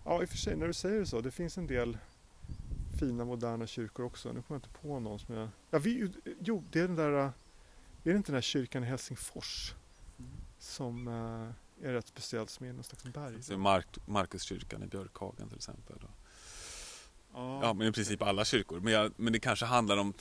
Ja, 0.05 0.23
i 0.23 0.25
och 0.25 0.29
för 0.29 0.37
sig, 0.37 0.57
när 0.57 0.67
du 0.67 0.73
säger 0.73 1.01
det 1.01 1.07
så. 1.07 1.21
Det 1.21 1.31
finns 1.31 1.59
en 1.59 1.67
del 1.67 1.99
fina 2.99 3.25
moderna 3.25 3.67
kyrkor 3.67 4.05
också. 4.05 4.29
Nu 4.33 4.43
kommer 4.43 4.45
jag 4.49 4.59
inte 4.59 4.81
på 4.81 5.01
någon 5.01 5.19
som 5.19 5.35
jag... 5.35 5.49
Ja, 5.71 5.79
vi, 5.79 6.13
jo, 6.41 6.65
det 6.71 6.81
är 6.81 6.89
den 6.89 6.97
där... 6.97 7.13
Är 7.13 7.33
det 8.03 8.17
inte 8.17 8.33
den 8.33 8.35
där 8.35 8.43
kyrkan 8.43 8.85
i 8.85 8.87
Helsingfors? 8.87 9.75
Som 10.59 11.09
äh, 11.09 11.89
är 11.89 11.93
rätt 11.93 12.07
speciell, 12.07 12.49
som 12.49 12.67
är 12.67 12.73
någon 12.73 12.85
slags 12.85 13.05
berg. 13.05 13.57
Mark, 13.57 13.99
Markuskyrkan 14.07 14.83
i 14.83 14.87
Björkhagen 14.87 15.49
till 15.49 15.57
exempel. 15.57 15.97
Och, 15.97 16.26
Ja, 17.37 17.61
ja, 17.63 17.75
men 17.75 17.87
i 17.87 17.93
princip 17.93 18.23
alla 18.23 18.45
kyrkor. 18.45 18.81
Men, 18.81 18.93
jag, 18.93 19.13
men 19.17 19.33
det 19.33 19.39
kanske 19.39 19.67
handlar 19.67 19.97
om 19.97 20.13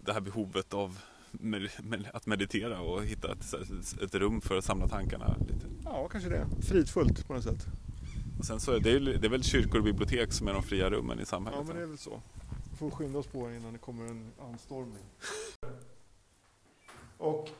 det 0.00 0.12
här 0.12 0.20
behovet 0.20 0.74
av 0.74 0.98
med, 1.30 1.70
med, 1.82 2.06
att 2.12 2.26
meditera 2.26 2.80
och 2.80 3.04
hitta 3.04 3.32
ett, 3.32 3.54
ett 4.02 4.14
rum 4.14 4.40
för 4.40 4.58
att 4.58 4.64
samla 4.64 4.88
tankarna 4.88 5.36
lite. 5.40 5.66
ja, 5.84 6.08
kanske 6.08 6.30
det. 6.30 6.46
Fridfullt 6.62 7.26
på 7.26 7.34
något 7.34 7.44
sätt. 7.44 7.66
Och 8.38 8.44
sen 8.44 8.60
så 8.60 8.72
är 8.72 8.80
det, 8.80 8.98
det 8.98 9.26
är 9.26 9.30
väl 9.30 9.42
kyrkor 9.42 9.78
och 9.78 9.84
bibliotek 9.84 10.32
som 10.32 10.48
är 10.48 10.52
de 10.52 10.62
fria 10.62 10.90
rummen 10.90 11.20
i 11.20 11.26
samhället. 11.26 11.58
Ja, 11.60 11.66
men 11.66 11.76
det 11.76 11.82
är 11.82 11.86
väl 11.86 11.98
så. 11.98 12.20
Vi 12.70 12.76
får 12.76 12.90
skynda 12.90 13.18
oss 13.18 13.26
på 13.26 13.50
innan 13.50 13.72
det 13.72 13.78
kommer 13.78 14.06
en 14.06 14.32
anstormning. 14.40 15.04
Och 17.18 17.50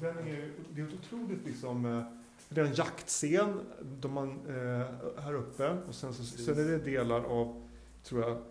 den 0.00 0.18
är, 0.18 0.50
det 0.74 0.80
är 0.80 0.88
otroligt 0.94 1.46
liksom, 1.46 1.86
eh, 1.86 2.02
det 2.48 2.60
är 2.60 2.64
en 2.64 2.74
jaktscen 2.74 3.60
de 4.00 4.12
man, 4.12 4.30
eh, 4.30 5.22
här 5.22 5.34
uppe 5.34 5.68
och 5.88 5.94
sen, 5.94 6.14
så, 6.14 6.24
sen 6.24 6.58
är 6.58 6.64
det 6.64 6.78
delar 6.78 7.20
av, 7.20 7.62
tror 8.06 8.22
jag, 8.22 8.42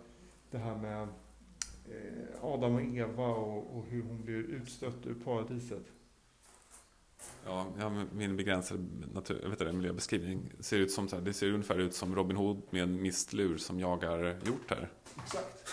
det 0.50 0.58
här 0.58 0.76
med 0.76 1.02
eh, 1.02 2.44
Adam 2.44 2.74
och 2.74 2.82
Eva 2.82 3.26
och, 3.26 3.76
och 3.76 3.84
hur 3.86 4.02
hon 4.02 4.22
blir 4.22 4.36
utstött 4.36 5.06
ur 5.06 5.14
paradiset. 5.14 5.82
Ja, 7.46 7.66
min 8.12 8.36
begränsade 8.36 8.84
natur, 9.14 9.48
vet 9.48 9.60
inte, 9.60 9.72
miljöbeskrivning 9.72 10.52
ser 10.60 10.78
ut 10.78 10.90
som 10.90 11.08
så 11.08 11.16
här, 11.16 11.22
det 11.22 11.32
ser 11.32 11.52
ungefär 11.52 11.78
ut 11.78 11.94
som 11.94 12.14
Robin 12.14 12.36
Hood 12.36 12.62
med 12.70 12.82
en 12.82 13.02
mistlur 13.02 13.56
som 13.56 13.80
jagar 13.80 14.38
hjort 14.46 14.70
här. 14.70 14.88
Exakt. 15.24 15.68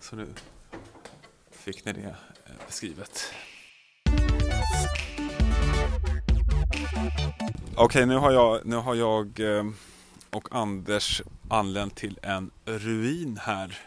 Så 0.00 0.16
nu 0.16 0.26
fick 1.50 1.84
ni 1.84 1.92
det 1.92 2.16
eh, 2.46 2.52
beskrivet. 2.66 3.34
Okej, 7.76 8.06
nu 8.06 8.16
har 8.16 8.32
jag, 8.32 8.66
nu 8.66 8.76
har 8.76 8.94
jag 8.94 9.40
eh, 9.40 9.64
och 10.30 10.48
Anders 10.50 11.22
anlänt 11.48 11.96
till 11.96 12.18
en 12.22 12.50
ruin 12.64 13.36
här 13.36 13.78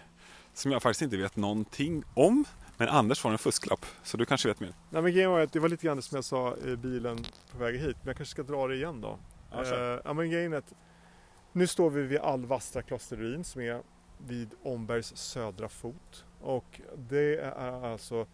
som 0.54 0.72
jag 0.72 0.82
faktiskt 0.82 1.02
inte 1.02 1.18
vet 1.18 1.36
någonting 1.36 2.04
om. 2.14 2.46
Men 2.78 2.90
Anders 2.90 3.20
får 3.20 3.32
en 3.32 3.38
fusklapp, 3.38 3.86
så 4.04 4.18
du 4.18 4.26
kanske 4.26 4.48
vet 4.48 4.60
mer. 4.60 4.74
Nej, 4.90 5.02
men 5.02 5.12
grejen 5.12 5.32
var 5.32 5.40
att 5.40 5.54
det 5.54 5.60
var 5.60 5.70
lite 5.70 5.86
grann 5.86 6.02
som 6.02 6.16
jag 6.16 6.24
sa 6.26 6.58
i 6.58 6.76
bilen 6.76 7.26
på 7.52 7.58
väg 7.58 7.76
hit, 7.80 7.98
men 8.02 8.08
jag 8.08 8.18
kanske 8.18 8.32
ska 8.32 8.44
dra 8.44 8.68
det 8.68 8.76
igen 8.76 9.02
då. 9.02 9.20
Ja. 9.52 9.64
Eh, 9.64 10.02
ja, 10.06 10.14
men 10.14 10.32
grejen 10.32 10.54
är 10.54 10.58
att 10.58 10.74
nu 11.52 11.68
står 11.68 11.90
vi 11.90 12.02
vid 12.02 12.20
Alvastra 12.20 12.82
klosterruin 12.82 13.44
som 13.44 13.62
är 13.62 13.82
vid 14.28 14.54
Ombergs 14.64 15.18
södra 15.18 15.70
fot. 15.70 16.26
Och 16.42 16.82
det 16.98 17.38
är 17.40 17.86
alltså 17.92 18.28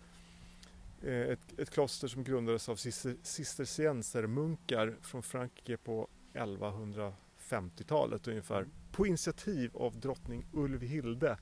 eh, 1.03 1.13
ett, 1.13 1.59
ett 1.59 1.69
kloster 1.69 2.07
som 2.07 2.23
grundades 2.23 2.69
av 2.69 2.75
cister- 2.75 3.17
cisterciensermunkar 3.23 4.95
från 5.01 5.23
Frankrike 5.23 5.77
på 5.77 6.07
50-talet 7.49 8.27
ungefär. 8.27 8.65
på 8.91 9.07
initiativ 9.07 9.77
av 9.77 9.99
drottning 9.99 10.45
Ulvhilde, 10.53 11.37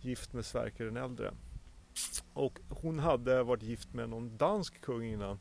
gift 0.00 0.32
med 0.32 0.44
Sverker 0.44 0.84
den 0.84 0.96
äldre. 0.96 1.34
Och 2.32 2.60
hon 2.68 2.98
hade 2.98 3.42
varit 3.42 3.62
gift 3.62 3.92
med 3.94 4.08
någon 4.08 4.36
dansk 4.36 4.80
kung 4.80 5.04
innan 5.04 5.38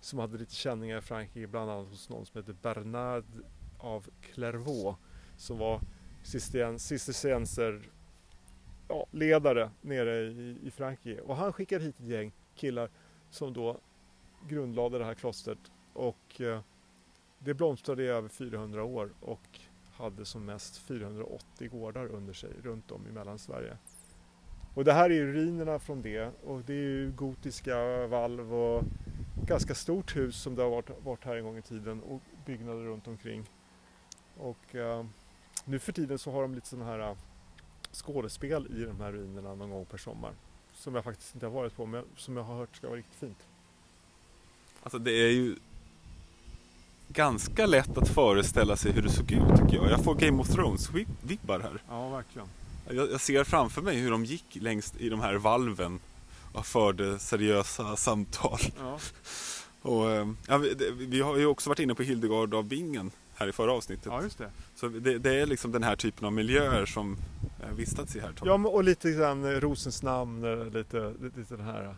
som 0.00 0.18
hade 0.18 0.38
lite 0.38 0.54
känningar 0.54 0.98
i 0.98 1.00
Frankrike, 1.00 1.46
bland 1.46 1.70
annat 1.70 1.88
hos 1.88 2.08
någon 2.08 2.26
som 2.26 2.40
hette 2.40 2.52
Bernard 2.52 3.24
av 3.78 4.06
Clairvaux 4.20 4.98
som 5.36 5.58
var 5.58 5.80
cistercienser 6.22 7.82
ja, 8.88 9.06
ledare 9.10 9.70
nere 9.80 10.20
i, 10.20 10.58
i 10.62 10.70
Frankrike. 10.70 11.20
Och 11.20 11.36
han 11.36 11.52
skickade 11.52 11.84
hit 11.84 12.00
ett 12.00 12.06
gäng 12.06 12.32
killar 12.54 12.90
som 13.30 13.52
då 13.52 13.80
grundlade 14.48 14.98
det 14.98 15.04
här 15.04 15.14
klostret 15.14 15.58
och 15.92 16.40
eh, 16.40 16.60
det 17.44 17.54
blomstrade 17.54 18.02
i 18.02 18.06
över 18.06 18.28
400 18.28 18.84
år 18.84 19.10
och 19.20 19.60
hade 19.92 20.24
som 20.24 20.44
mest 20.44 20.78
480 20.78 21.68
gårdar 21.70 22.06
under 22.06 22.32
sig 22.32 22.50
runt 22.62 22.90
om 22.90 23.06
i 23.06 23.12
Mellansverige. 23.12 23.76
Och 24.74 24.84
det 24.84 24.92
här 24.92 25.10
är 25.10 25.24
ruinerna 25.24 25.78
från 25.78 26.02
det 26.02 26.32
och 26.44 26.60
det 26.60 26.72
är 26.72 26.76
ju 26.76 27.12
gotiska 27.12 28.06
valv 28.06 28.54
och 28.54 28.84
ganska 29.46 29.74
stort 29.74 30.16
hus 30.16 30.42
som 30.42 30.54
det 30.54 30.62
har 30.62 30.70
varit, 30.70 30.90
varit 31.04 31.24
här 31.24 31.36
en 31.36 31.44
gång 31.44 31.58
i 31.58 31.62
tiden 31.62 32.02
och 32.02 32.20
byggnader 32.46 32.84
runt 32.84 33.08
omkring. 33.08 33.44
Och 34.36 34.74
eh, 34.74 35.06
nu 35.64 35.78
för 35.78 35.92
tiden 35.92 36.18
så 36.18 36.30
har 36.30 36.42
de 36.42 36.54
lite 36.54 36.66
sådana 36.66 36.90
här 36.90 37.10
eh, 37.10 37.16
skådespel 37.92 38.66
i 38.76 38.84
de 38.84 39.00
här 39.00 39.12
ruinerna 39.12 39.54
någon 39.54 39.70
gång 39.70 39.84
per 39.84 39.98
sommar. 39.98 40.32
Som 40.72 40.94
jag 40.94 41.04
faktiskt 41.04 41.34
inte 41.34 41.46
har 41.46 41.52
varit 41.52 41.76
på 41.76 41.86
men 41.86 42.04
som 42.16 42.36
jag 42.36 42.44
har 42.44 42.56
hört 42.56 42.76
ska 42.76 42.86
vara 42.86 42.98
riktigt 42.98 43.14
fint. 43.14 43.46
Alltså 44.82 44.98
det 44.98 45.12
är 45.12 45.30
ju 45.30 45.56
ganska 47.12 47.66
lätt 47.66 47.98
att 47.98 48.08
föreställa 48.08 48.76
sig 48.76 48.92
hur 48.92 49.02
det 49.02 49.10
såg 49.10 49.32
ut 49.32 49.56
tycker 49.56 49.76
jag. 49.76 49.90
Jag 49.90 50.04
får 50.04 50.14
Game 50.14 50.42
of 50.42 50.48
Thrones-vibbar 50.48 51.60
här. 51.60 51.82
Ja, 51.88 52.08
verkligen. 52.08 52.48
Jag, 52.88 53.10
jag, 53.12 53.20
ser 53.20 53.44
framför 53.44 53.82
mig 53.82 53.96
hur 53.96 54.10
de 54.10 54.24
gick 54.24 54.58
längst 54.60 54.96
i 54.96 55.08
de 55.08 55.20
här 55.20 55.34
valven 55.34 56.00
och 56.52 56.66
förde 56.66 57.18
seriösa 57.18 57.96
samtal. 57.96 58.60
Ja. 58.78 58.98
och, 59.82 60.10
eh, 60.10 60.28
ja, 60.46 60.58
vi, 60.58 60.74
vi, 60.98 61.20
har 61.20 61.36
ju 61.36 61.46
också 61.46 61.70
varit 61.70 61.78
inne 61.78 61.94
på 61.94 62.02
Hildegard 62.02 62.54
av 62.54 62.64
Bingen 62.64 63.10
här 63.34 63.48
i 63.48 63.52
förra 63.52 63.72
avsnittet. 63.72 64.06
Ja, 64.06 64.22
just 64.22 64.38
det. 64.38 64.50
Så 64.74 64.88
det, 64.88 65.18
det 65.18 65.40
är 65.40 65.46
liksom 65.46 65.72
den 65.72 65.82
här 65.82 65.96
typen 65.96 66.26
av 66.26 66.32
miljöer 66.32 66.86
som 66.86 67.16
vistats 67.76 68.16
i 68.16 68.20
här. 68.20 68.32
Tom. 68.32 68.48
Ja, 68.48 68.68
och 68.68 68.84
lite 68.84 69.10
grann 69.10 69.60
Rosens 69.60 70.02
namn, 70.02 70.44
eh, 70.44 70.64
lite, 70.64 71.14
lite 71.20 71.56
den 71.56 71.66
här 71.66 71.94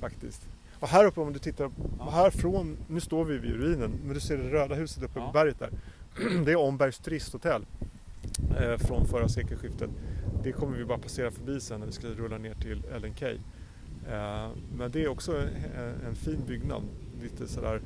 faktiskt. 0.00 0.42
Och 0.80 0.88
här 0.88 1.04
uppe 1.04 1.20
om 1.20 1.32
du 1.32 1.38
tittar, 1.38 1.70
härifrån, 2.10 2.76
nu 2.88 3.00
står 3.00 3.24
vi 3.24 3.38
vid 3.38 3.52
ruinen, 3.52 4.00
men 4.04 4.14
du 4.14 4.20
ser 4.20 4.38
det 4.38 4.50
röda 4.50 4.74
huset 4.74 5.02
uppe 5.02 5.18
ja. 5.18 5.26
på 5.26 5.32
berget 5.32 5.58
där. 5.58 5.70
Det 6.44 6.52
är 6.52 6.56
Ombergs 6.56 6.98
turisthotell 6.98 7.66
eh, 8.60 8.76
från 8.76 9.06
förra 9.06 9.28
sekelskiftet. 9.28 9.90
Det 10.42 10.52
kommer 10.52 10.76
vi 10.76 10.84
bara 10.84 10.98
passera 10.98 11.30
förbi 11.30 11.60
sen 11.60 11.80
när 11.80 11.86
vi 11.86 11.92
ska 11.92 12.06
rulla 12.06 12.38
ner 12.38 12.54
till 12.54 12.82
LNK. 13.02 13.22
Eh, 13.22 13.38
men 14.76 14.90
det 14.90 15.04
är 15.04 15.08
också 15.08 15.36
en, 15.36 15.48
en 16.08 16.14
fin 16.14 16.42
byggnad. 16.46 16.82
Lite 17.22 17.48
sådär 17.48 17.80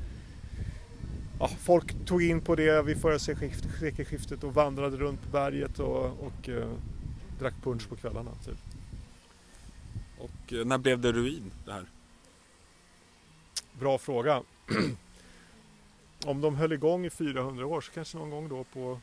Ja, 1.39 1.47
folk 1.47 2.05
tog 2.05 2.23
in 2.23 2.41
på 2.41 2.55
det 2.55 2.81
vid 2.81 3.01
förra 3.01 3.19
sekelskiftet 3.19 4.43
och 4.43 4.53
vandrade 4.53 4.97
runt 4.97 5.21
på 5.23 5.29
berget 5.29 5.79
och, 5.79 6.05
och 6.05 6.49
eh, 6.49 6.69
drack 7.39 7.53
punch 7.63 7.89
på 7.89 7.95
kvällarna. 7.95 8.31
Typ. 8.45 8.57
Och 10.17 10.53
eh, 10.53 10.65
när 10.65 10.77
blev 10.77 10.99
det 10.99 11.11
ruin 11.11 11.51
det 11.65 11.71
här? 11.71 11.85
Bra 13.79 13.97
fråga. 13.97 14.41
Om 16.25 16.41
de 16.41 16.55
höll 16.55 16.73
igång 16.73 17.05
i 17.05 17.09
400 17.09 17.65
år 17.65 17.81
så 17.81 17.91
kanske 17.91 18.17
någon 18.17 18.29
gång 18.29 18.49
då 18.49 18.63
på 18.63 18.99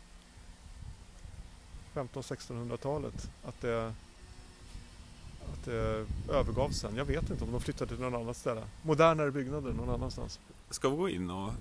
15-1600-talet 1.95 3.31
att 3.45 3.61
det, 3.61 3.95
att 5.53 5.65
det 5.65 6.07
övergavs 6.29 6.77
sen. 6.77 6.97
Jag 6.97 7.05
vet 7.05 7.31
inte 7.31 7.45
om 7.45 7.53
de 7.53 7.61
flyttade 7.61 7.95
till 7.95 8.05
någon 8.05 8.23
annat 8.23 8.37
ställe. 8.37 8.63
Modernare 8.83 9.31
byggnader 9.31 9.73
någon 9.73 9.91
annanstans. 9.91 10.41
Ska 10.71 10.89
vi 10.89 10.97
gå 10.97 11.09
in 11.09 11.31
och 11.31 11.53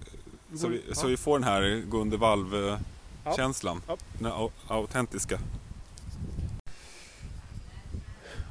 så 0.55 0.67
vi, 0.67 0.83
ja. 0.87 0.95
så 0.95 1.07
vi 1.07 1.17
får 1.17 1.39
den 1.39 1.47
här 1.47 1.83
gå 1.89 1.97
under 2.01 2.17
valv-känslan? 2.17 3.81
Ja. 3.87 3.97
Den 4.19 4.31
autentiska. 4.67 5.39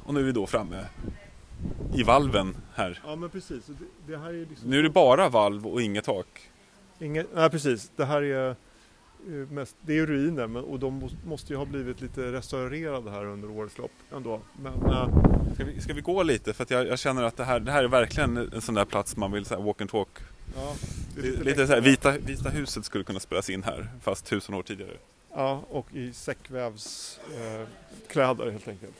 Och 0.03 0.13
nu 0.13 0.19
är 0.19 0.23
vi 0.23 0.31
då 0.31 0.47
framme 0.47 0.85
i 1.93 2.03
valven 2.03 2.57
här. 2.73 2.99
Ja 3.05 3.15
men 3.15 3.29
precis. 3.29 3.65
Det, 3.65 4.11
det 4.11 4.17
här 4.17 4.29
är 4.29 4.45
liksom... 4.45 4.69
Nu 4.69 4.79
är 4.79 4.83
det 4.83 4.89
bara 4.89 5.29
valv 5.29 5.67
och 5.67 5.81
inget 5.81 6.05
tak. 6.05 6.49
Inget, 6.99 7.27
nej 7.35 7.49
precis. 7.49 7.91
Det 7.95 8.05
här 8.05 8.21
är 8.21 8.49
eh, 8.49 8.55
mest, 9.49 9.75
det 9.81 9.97
är 9.97 10.05
ruiner 10.05 10.47
men, 10.47 10.63
och 10.63 10.79
de 10.79 11.09
måste 11.25 11.53
ju 11.53 11.57
ha 11.57 11.65
blivit 11.65 12.01
lite 12.01 12.31
restaurerade 12.31 13.11
här 13.11 13.25
under 13.25 13.49
årets 13.49 13.77
lopp 13.77 13.91
ändå. 14.11 14.41
Men, 14.61 14.73
äh... 14.73 15.07
ska, 15.53 15.65
vi, 15.65 15.81
ska 15.81 15.93
vi 15.93 16.01
gå 16.01 16.23
lite? 16.23 16.53
För 16.53 16.65
jag, 16.69 16.87
jag, 16.87 16.99
känner 16.99 17.23
att 17.23 17.37
det 17.37 17.43
här, 17.43 17.59
det 17.59 17.71
här 17.71 17.83
är 17.83 17.87
verkligen 17.87 18.37
en 18.37 18.61
sån 18.61 18.75
där 18.75 18.85
plats 18.85 19.17
man 19.17 19.31
vill 19.31 19.45
så 19.45 19.55
här, 19.55 19.61
walk 19.61 19.81
and 19.81 19.89
talk. 19.89 20.09
Ja, 20.55 20.75
lite, 21.15 21.43
lite 21.43 21.67
så 21.67 21.73
här, 21.73 21.81
vita, 21.81 22.11
vita 22.11 22.49
huset 22.49 22.85
skulle 22.85 23.03
kunna 23.03 23.19
spelas 23.19 23.49
in 23.49 23.63
här 23.63 23.89
fast 24.01 24.25
tusen 24.25 24.55
år 24.55 24.63
tidigare. 24.63 24.97
Ja, 25.35 25.63
och 25.69 25.93
i 25.93 26.13
säckvävskläder 26.13 28.45
eh, 28.45 28.51
helt 28.51 28.67
enkelt. 28.67 28.95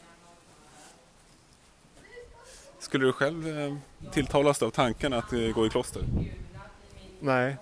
Skulle 2.89 3.05
du 3.05 3.13
själv 3.13 3.47
eh, 3.47 3.75
tilltalas 4.11 4.63
av 4.63 4.69
tanken 4.69 5.13
att 5.13 5.33
eh, 5.33 5.39
gå 5.39 5.65
i 5.65 5.69
kloster? 5.69 6.03
Nej, 7.19 7.57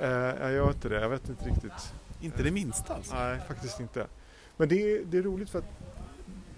eh, 0.00 0.08
jag 0.10 0.52
gör 0.52 0.68
inte 0.68 0.88
det. 0.88 1.00
Jag 1.00 1.08
vet 1.08 1.28
inte 1.28 1.44
riktigt. 1.44 1.94
Inte 2.20 2.42
det 2.42 2.50
minsta 2.50 2.94
alltså? 2.94 3.14
Nej, 3.14 3.40
faktiskt 3.48 3.80
inte. 3.80 4.06
Men 4.56 4.68
det 4.68 4.74
är, 4.74 5.04
det 5.04 5.18
är 5.18 5.22
roligt 5.22 5.50
för 5.50 5.58
att 5.58 5.78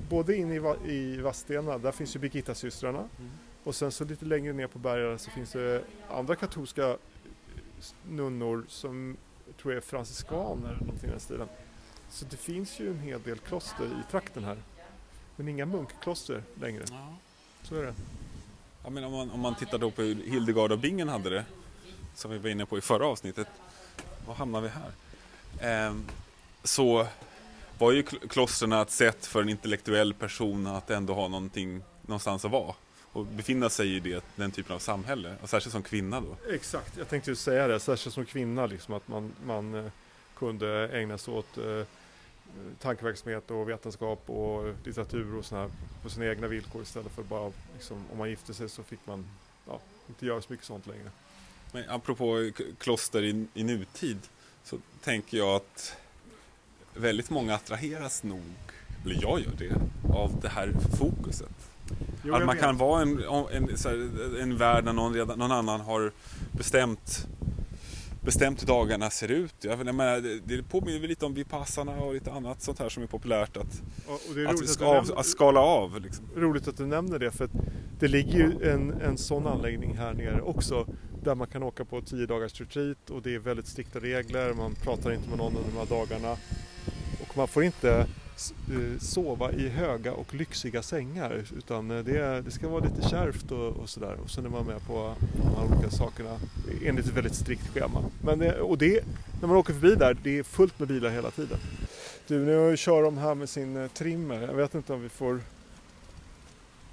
både 0.09 0.37
inne 0.37 0.55
i, 0.55 0.93
i 0.93 1.21
Vadstena, 1.21 1.79
där 1.79 1.93
finns 1.93 2.17
ju 2.17 2.21
Birgitta-systrarna. 2.21 3.09
Mm. 3.19 3.31
Och 3.65 3.75
sen 3.75 3.93
så 3.93 4.05
lite 4.05 4.25
längre 4.25 4.53
ner 4.53 4.67
på 4.67 4.79
bergen 4.79 5.19
så 5.19 5.31
finns 5.31 5.53
det 5.53 5.83
andra 6.11 6.37
katolska 6.37 6.97
nunnor 8.03 8.65
som 8.69 9.17
jag 9.47 9.57
tror 9.57 9.75
är 9.75 9.81
franciskaner 9.81 10.69
eller 10.69 10.81
någonting 10.81 11.09
i 11.09 11.13
den 11.13 11.21
stilen. 11.21 11.49
Så 12.11 12.25
det 12.25 12.37
finns 12.37 12.81
ju 12.81 12.91
en 12.91 13.01
hel 13.01 13.23
del 13.23 13.39
kloster 13.39 13.85
i 13.85 14.11
trakten 14.11 14.45
här. 14.45 14.59
Men 15.37 15.49
inga 15.49 15.67
munkkloster 15.67 16.43
längre. 16.61 16.85
Ja. 16.91 17.17
Så 17.69 17.77
är 17.77 17.83
det. 17.83 17.95
Ja, 18.85 18.91
men 18.91 19.05
om, 19.05 19.13
man, 19.13 19.31
om 19.31 19.41
man 19.41 19.55
tittar 19.55 19.79
då 19.79 19.91
på 19.91 20.03
hur 20.03 20.15
Hildegard 20.15 20.73
av 20.73 20.79
Bingen 20.79 21.09
hade 21.09 21.31
det, 21.31 21.45
som 22.15 22.31
vi 22.31 22.39
var 22.39 22.51
inne 22.51 22.67
på 22.67 22.79
i 22.79 22.81
förra 22.81 23.07
avsnittet, 23.07 23.49
var 24.27 24.35
hamnar 24.35 24.61
vi 24.61 24.69
här? 24.69 25.87
Eh, 25.87 25.95
så 26.65 27.07
var 27.79 27.93
ju 27.93 28.03
klostren 28.03 28.73
ett 28.73 28.91
sätt 28.91 29.27
för 29.27 29.43
en 29.43 29.49
intellektuell 29.49 30.15
person 30.15 30.67
att 30.67 30.91
ändå 30.91 31.15
ha 31.15 31.29
någonting 31.29 31.83
någonstans 32.03 32.45
att 32.45 32.51
vara 32.51 32.75
och 33.15 33.27
befinna 33.27 33.71
sig 33.71 33.97
i 33.97 34.01
det, 34.01 34.25
den 34.37 34.51
typen 34.51 34.75
av 34.75 34.79
samhälle, 34.79 35.35
och 35.43 35.49
särskilt 35.49 35.73
som 35.73 35.83
kvinna 35.83 36.21
då. 36.21 36.37
Exakt, 36.55 36.97
jag 36.97 37.09
tänkte 37.09 37.31
ju 37.31 37.37
säga 37.37 37.69
det, 37.69 37.81
särskilt 37.81 38.15
som 38.15 38.25
kvinna, 38.25 38.67
liksom, 38.67 38.95
att 38.95 39.09
man, 39.09 39.33
man 39.47 39.75
eh, 39.75 39.91
kunde 40.39 40.89
ägna 40.89 41.19
sig 41.19 41.35
åt 41.35 41.59
eh, 41.59 41.87
tankeverksamhet 42.81 43.51
och 43.51 43.69
vetenskap 43.69 44.31
och 44.31 44.75
litteratur 44.85 45.37
och 45.37 45.45
sådär 45.45 45.71
på 46.03 46.11
sina 46.11 46.27
egna 46.27 46.47
villkor 46.47 46.83
istället 46.83 47.13
för 47.13 47.23
bara 47.23 47.53
liksom, 47.75 48.05
om 48.13 48.19
man 48.19 48.31
gifte 48.31 48.55
sig 48.55 48.69
så 48.69 48.83
fick 48.83 49.07
man 49.07 49.27
ja, 49.67 49.81
inte 50.09 50.27
göra 50.27 50.43
så 50.43 50.53
mycket 50.53 50.67
sånt 50.67 50.87
längre. 50.87 51.11
Men 51.73 51.91
apropå 51.91 52.51
kloster 52.79 53.23
i, 53.23 53.47
i 53.55 53.65
nutid 53.65 54.19
så 54.65 54.79
tänker 55.03 55.39
jag 55.39 55.57
att 55.57 55.97
väldigt 56.95 57.31
många 57.31 57.55
attraheras 57.55 58.23
nog, 58.23 58.43
eller 59.05 59.23
jag 59.23 59.41
gör 59.41 59.53
det, 59.59 59.75
av 60.15 60.41
det 60.41 60.49
här 60.49 60.73
fokuset. 60.99 61.71
Jo, 62.25 62.35
att 62.35 62.47
man 62.47 62.57
kan 62.57 62.77
vara 62.77 63.03
en, 63.03 63.19
en, 63.53 63.69
en, 63.87 64.37
en 64.41 64.57
värld 64.57 64.85
där 64.85 64.93
någon, 64.93 65.15
redan, 65.15 65.39
någon 65.39 65.53
annan 65.53 65.81
har 65.81 66.13
bestämt 66.53 67.27
bestämt 68.25 68.63
hur 68.63 68.67
dagarna 68.67 69.11
ser 69.11 69.31
ut. 69.31 69.55
Jag 69.61 69.95
menar, 69.95 70.21
det, 70.21 70.41
det 70.45 70.63
påminner 70.63 70.99
väl 70.99 71.09
lite 71.09 71.27
om 71.27 71.35
Vipassana 71.35 71.93
och 71.93 72.15
lite 72.15 72.33
annat 72.33 72.63
sånt 72.63 72.79
här 72.79 72.89
som 72.89 73.03
är 73.03 73.07
populärt 73.07 73.57
att, 73.57 73.83
är 74.37 74.47
att, 74.47 74.69
ska, 74.69 74.99
att, 74.99 75.11
att, 75.11 75.27
skala 75.27 75.61
av. 75.61 76.01
Liksom. 76.01 76.27
Roligt 76.37 76.69
att 76.69 76.77
du 76.77 76.87
nämner 76.87 77.19
det 77.19 77.31
för 77.31 77.49
det 78.01 78.09
ligger 78.09 78.39
ju 78.39 78.71
en, 78.71 78.93
en 78.93 79.19
sån 79.19 79.47
anläggning 79.47 79.97
här 79.97 80.15
nere 80.15 80.41
också 80.41 80.87
där 81.25 81.35
man 81.35 81.47
kan 81.47 81.63
åka 81.63 81.85
på 81.85 82.01
10 82.01 82.27
dagars 82.27 82.61
retreat 82.61 83.11
och 83.11 83.23
det 83.23 83.35
är 83.35 83.39
väldigt 83.39 83.67
strikta 83.67 83.99
regler, 83.99 84.55
man 84.55 84.75
pratar 84.75 85.13
inte 85.13 85.29
med 85.29 85.39
någon 85.39 85.57
under 85.57 85.71
de 85.71 85.79
här 85.79 85.87
dagarna 85.87 86.37
och 87.21 87.37
man 87.37 87.49
får 87.49 87.65
inte 87.65 88.07
sova 89.01 89.53
i 89.53 89.69
höga 89.69 90.13
och 90.13 90.35
lyxiga 90.35 90.83
sängar 90.83 91.45
utan 91.57 91.91
eh, 91.91 92.05
det, 92.05 92.41
det 92.41 92.51
ska 92.51 92.69
vara 92.69 92.85
lite 92.85 93.09
kärvt 93.09 93.53
och, 93.53 93.69
och 93.69 93.89
sådär 93.89 94.17
och 94.25 94.31
sen 94.31 94.45
är 94.47 94.49
man 94.49 94.67
med 94.67 94.87
på 94.87 95.15
de 95.33 95.57
här 95.57 95.75
olika 95.75 95.91
sakerna 95.91 96.39
enligt 96.85 97.07
ett 97.07 97.13
väldigt 97.13 97.35
strikt 97.35 97.69
schema. 97.69 98.05
Men 98.23 98.51
och 98.61 98.79
det, 98.79 99.05
när 99.41 99.49
man 99.49 99.57
åker 99.57 99.73
förbi 99.73 99.95
där, 99.95 100.17
det 100.23 100.39
är 100.39 100.43
fullt 100.43 100.79
med 100.79 100.89
bilar 100.89 101.11
hela 101.11 101.31
tiden. 101.31 101.59
Du, 102.27 102.39
nu 102.39 102.77
kör 102.77 103.03
de 103.03 103.19
här 103.19 103.35
med 103.35 103.49
sin 103.49 103.77
eh, 103.77 103.89
trimmer. 103.89 104.41
Jag 104.43 104.55
vet 104.55 104.75
inte 104.75 104.93
om 104.93 105.03
vi 105.03 105.09
får 105.09 105.41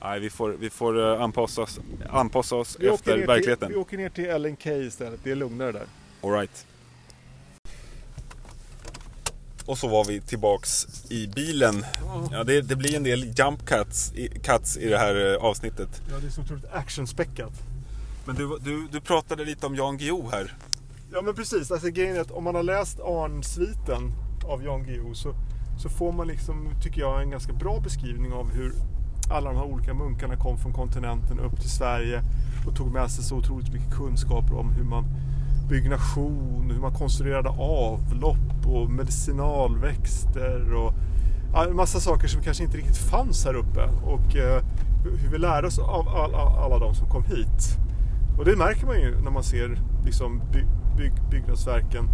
Nej, 0.04 0.20
vi 0.20 0.30
får, 0.30 0.50
vi 0.50 0.70
får 0.70 1.00
anpassa 1.00 1.62
oss, 1.62 1.80
anpassa 2.10 2.56
oss 2.56 2.76
efter 2.76 3.28
verkligheten. 3.28 3.68
Till, 3.68 3.76
vi 3.76 3.82
åker 3.82 3.98
ner 3.98 4.10
till 4.10 4.42
LNK 4.42 4.66
istället, 4.66 5.20
det 5.24 5.32
är 5.32 5.36
lugnare 5.36 5.72
där. 5.72 5.86
All 6.22 6.32
right. 6.32 6.66
Och 9.66 9.78
så 9.78 9.88
var 9.88 10.06
vi 10.06 10.22
tillbaks 10.22 10.88
i 11.12 11.28
bilen. 11.28 11.86
Ja, 12.32 12.44
det, 12.44 12.62
det 12.62 12.76
blir 12.76 12.96
en 12.96 13.04
del 13.04 13.34
jump 13.40 13.66
cuts 13.66 14.14
i, 14.14 14.28
cuts 14.28 14.78
i 14.78 14.90
det 14.90 14.98
här 14.98 15.34
eh, 15.34 15.44
avsnittet. 15.44 16.02
Ja, 16.12 16.18
det 16.22 16.28
är 16.28 16.32
så 16.32 16.42
otroligt 16.42 16.72
actionspäckat. 16.72 17.54
Men 18.26 18.36
du, 18.36 18.60
du, 18.62 18.88
du 18.92 19.02
pratade 19.02 19.46
lite 19.46 19.66
om 19.66 19.76
Jan 19.76 19.98
Guillou 19.98 20.30
här. 20.32 20.56
Ja 21.14 21.22
men 21.22 21.36
precis, 21.36 21.72
alltså 21.72 21.88
grejen 21.88 22.16
är 22.16 22.22
att 22.22 22.32
om 22.32 22.44
man 22.44 22.56
har 22.56 22.64
läst 22.64 23.00
Arn-sviten 23.00 24.12
av 24.46 24.64
Jan 24.64 24.84
Guillou 24.84 25.14
så, 25.14 25.36
så 25.82 25.90
får 25.90 26.12
man 26.12 26.28
liksom, 26.28 26.70
tycker 26.84 27.02
jag, 27.02 27.22
en 27.22 27.30
ganska 27.30 27.54
bra 27.54 27.80
beskrivning 27.80 28.34
av 28.34 28.52
hur 28.52 28.74
alla 29.32 29.50
de 29.50 29.58
här 29.58 29.66
olika 29.66 29.94
munkarna 29.94 30.36
kom 30.36 30.58
från 30.58 30.74
kontinenten 30.74 31.40
upp 31.40 31.62
till 31.62 31.70
Sverige 31.70 32.22
och 32.68 32.76
tog 32.76 32.92
med 32.94 33.12
sig 33.12 33.24
så 33.24 33.36
otroligt 33.36 33.74
mycket 33.74 33.94
kunskaper 33.94 34.58
om 34.58 34.70
hur 34.70 34.84
man 34.84 35.06
byggnation, 35.72 36.72
hur 36.74 36.82
man 36.82 36.94
konstruerade 36.94 37.50
avlopp 37.50 38.66
och 38.66 38.90
medicinalväxter 38.90 40.74
och 40.74 40.94
ja, 41.54 41.66
en 41.66 41.76
massa 41.76 42.00
saker 42.00 42.28
som 42.28 42.42
kanske 42.42 42.64
inte 42.64 42.78
riktigt 42.78 42.98
fanns 42.98 43.46
här 43.46 43.54
uppe 43.54 43.90
och 44.04 44.36
eh, 44.36 44.64
hur 45.04 45.30
vi 45.32 45.38
lärde 45.38 45.68
oss 45.68 45.80
av 45.80 46.08
alla, 46.08 46.38
alla 46.38 46.80
de 46.80 46.96
som 46.96 47.10
kom 47.10 47.24
hit. 47.24 47.78
Och 48.38 48.46
det 48.46 48.56
märker 48.56 48.86
man 48.86 49.00
ju 49.00 49.22
när 49.24 49.32
man 49.32 49.44
ser 49.44 49.82
liksom, 50.06 50.42
by, 50.52 50.66
bygg, 50.98 51.14
byggnadsverken 51.32 52.10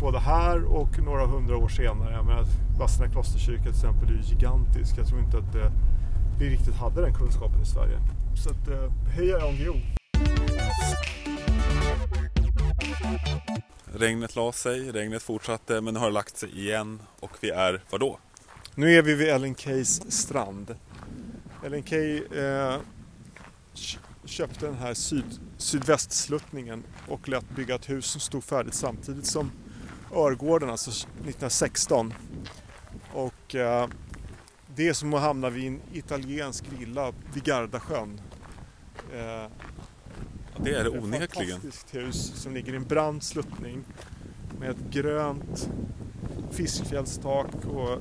både 0.00 0.18
här 0.18 0.64
och 0.64 0.98
några 0.98 1.26
hundra 1.26 1.56
år 1.56 1.68
senare. 1.68 2.12
Jag 2.12 2.26
menar, 2.26 2.44
Vadstena 2.78 3.10
klosterkyrka 3.10 3.62
till 3.62 3.70
exempel 3.70 4.08
är 4.08 4.12
ju 4.12 4.22
gigantisk. 4.22 4.98
Jag 4.98 5.06
tror 5.06 5.20
inte 5.20 5.38
att 5.38 5.54
eh, 5.54 5.72
vi 6.38 6.50
riktigt 6.50 6.74
hade 6.74 7.00
den 7.00 7.14
kunskapen 7.14 7.62
i 7.62 7.66
Sverige. 7.66 7.98
Så 8.34 8.50
att, 8.50 8.68
eh, 8.68 9.10
heja 9.16 9.38
Jan 9.38 9.56
Regnet 13.84 14.36
la 14.36 14.52
sig, 14.52 14.92
regnet 14.92 15.22
fortsatte 15.22 15.80
men 15.80 15.94
nu 15.94 16.00
har 16.00 16.06
det 16.06 16.12
lagt 16.12 16.36
sig 16.36 16.58
igen 16.58 17.02
och 17.20 17.30
vi 17.40 17.50
är, 17.50 17.82
var 17.90 17.98
då? 17.98 18.18
Nu 18.74 18.92
är 18.92 19.02
vi 19.02 19.14
vid 19.14 19.28
Ellen 19.28 19.54
Keys 19.54 20.12
strand. 20.12 20.74
Ellen 21.64 21.82
Key 21.82 22.22
eh, 22.24 22.76
köpte 24.24 24.66
den 24.66 24.74
här 24.74 24.94
syd, 24.94 25.40
sydvästsluttningen 25.56 26.84
och 27.08 27.28
lät 27.28 27.50
bygga 27.50 27.74
ett 27.74 27.90
hus 27.90 28.06
som 28.06 28.20
stod 28.20 28.44
färdigt 28.44 28.74
samtidigt 28.74 29.26
som 29.26 29.50
Örgården, 30.14 30.70
alltså 30.70 30.90
1916. 30.90 32.14
Och 33.12 33.54
eh, 33.54 33.88
det 34.76 34.88
är 34.88 34.92
som 34.92 35.14
att 35.14 35.20
hamna 35.20 35.50
vid 35.50 35.66
en 35.66 35.80
italiensk 35.92 36.64
villa 36.78 37.12
vid 37.34 37.44
Gardasjön. 37.44 38.20
Eh, 39.14 39.50
det 40.62 40.74
är 40.74 40.84
det 40.84 40.90
onekligen. 40.90 41.56
Ett 41.56 41.62
fantastiskt 41.62 41.94
hus 41.94 42.32
som 42.34 42.54
ligger 42.54 42.72
i 42.72 42.76
en 42.76 42.84
brant 42.84 43.24
sluttning 43.24 43.84
med 44.60 44.70
ett 44.70 44.90
grönt 44.90 45.70
fiskfjällstak 46.50 47.64
och 47.64 47.98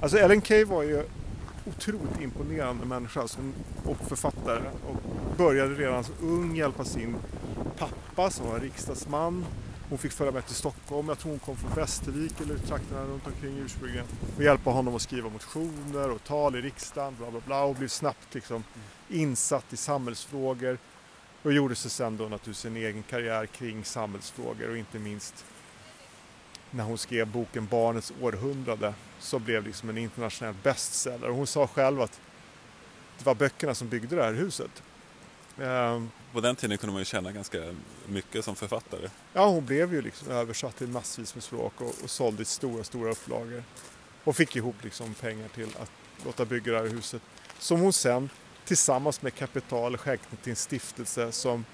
alltså 0.00 0.18
Ellen 0.18 0.42
Key 0.42 0.64
var 0.64 0.82
ju 0.82 1.04
otroligt 1.66 2.20
imponerande 2.20 2.86
människa 2.86 3.28
som, 3.28 3.54
och 3.84 3.96
författare. 4.08 4.70
Och 4.86 4.96
började 5.36 5.74
redan 5.74 6.04
som 6.04 6.14
ung 6.20 6.56
hjälpa 6.56 6.84
sin 6.84 7.16
pappa 7.78 8.30
som 8.30 8.46
var 8.46 8.58
riksdagsman. 8.58 9.44
Hon 9.88 9.98
fick 9.98 10.12
följa 10.12 10.32
med 10.32 10.46
till 10.46 10.54
Stockholm, 10.54 11.08
jag 11.08 11.18
tror 11.18 11.30
hon 11.30 11.38
kom 11.38 11.56
från 11.56 11.70
Västervik 11.74 12.40
eller 12.40 12.56
trakterna 12.56 13.04
runt 13.04 13.26
omkring 13.26 13.58
ursprungligen 13.58 14.06
och 14.36 14.42
hjälpa 14.42 14.70
honom 14.70 14.96
att 14.96 15.02
skriva 15.02 15.28
motioner 15.28 16.10
och 16.10 16.24
tal 16.24 16.56
i 16.56 16.60
riksdagen 16.60 17.16
bla 17.18 17.30
bla 17.30 17.40
bla. 17.46 17.62
Och 17.62 17.76
blev 17.76 17.88
snabbt 17.88 18.34
liksom 18.34 18.64
insatt 19.08 19.72
i 19.72 19.76
samhällsfrågor 19.76 20.78
och 21.42 21.52
gjorde 21.52 21.74
sig 21.74 21.90
sen 21.90 22.16
då 22.16 22.24
naturligtvis 22.24 22.64
en 22.64 22.76
egen 22.76 23.02
karriär 23.02 23.46
kring 23.46 23.84
samhällsfrågor 23.84 24.70
och 24.70 24.76
inte 24.76 24.98
minst 24.98 25.44
när 26.70 26.84
hon 26.84 26.98
skrev 26.98 27.26
boken 27.26 27.66
Barnets 27.66 28.12
århundrade 28.20 28.94
så 29.22 29.38
blev 29.38 29.66
liksom 29.66 29.88
en 29.88 29.98
internationell 29.98 30.54
bestseller. 30.62 31.28
Och 31.28 31.36
hon 31.36 31.46
sa 31.46 31.66
själv 31.66 32.00
att 32.00 32.20
det 33.18 33.24
var 33.24 33.34
böckerna 33.34 33.74
som 33.74 33.88
byggde 33.88 34.16
det 34.16 34.22
här 34.22 34.32
huset. 34.32 34.82
Ehm, 35.60 36.10
På 36.32 36.40
den 36.40 36.56
tiden 36.56 36.78
kunde 36.78 36.92
man 36.92 37.00
ju 37.00 37.04
tjäna 37.04 37.32
ganska 37.32 37.74
mycket 38.06 38.44
som 38.44 38.56
författare. 38.56 39.08
Ja, 39.32 39.46
hon 39.46 39.66
blev 39.66 39.94
ju 39.94 40.02
liksom 40.02 40.28
översatt 40.30 40.76
till 40.76 40.88
massvis 40.88 41.34
med 41.34 41.44
språk 41.44 41.80
och, 41.80 41.94
och 42.04 42.10
sålde 42.10 42.42
i 42.42 42.44
stora, 42.44 42.84
stora 42.84 43.10
upplagor. 43.10 43.64
Och 44.24 44.36
fick 44.36 44.56
ihop 44.56 44.76
liksom 44.82 45.14
pengar 45.14 45.48
till 45.48 45.68
att 45.80 45.90
låta 46.24 46.44
bygga 46.44 46.72
det 46.72 46.78
här 46.78 46.86
huset. 46.86 47.22
Som 47.58 47.80
hon 47.80 47.92
sen 47.92 48.30
tillsammans 48.64 49.22
med 49.22 49.34
kapital 49.34 49.96
skänkte 49.96 50.36
till 50.36 50.50
en 50.50 50.56
stiftelse 50.56 51.32
som, 51.32 51.64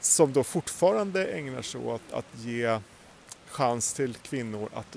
som 0.00 0.32
då 0.32 0.44
fortfarande 0.44 1.26
ägnar 1.26 1.62
sig 1.62 1.80
åt 1.80 2.12
att 2.12 2.26
ge 2.36 2.80
chans 3.46 3.92
till 3.92 4.14
kvinnor 4.14 4.68
att 4.74 4.96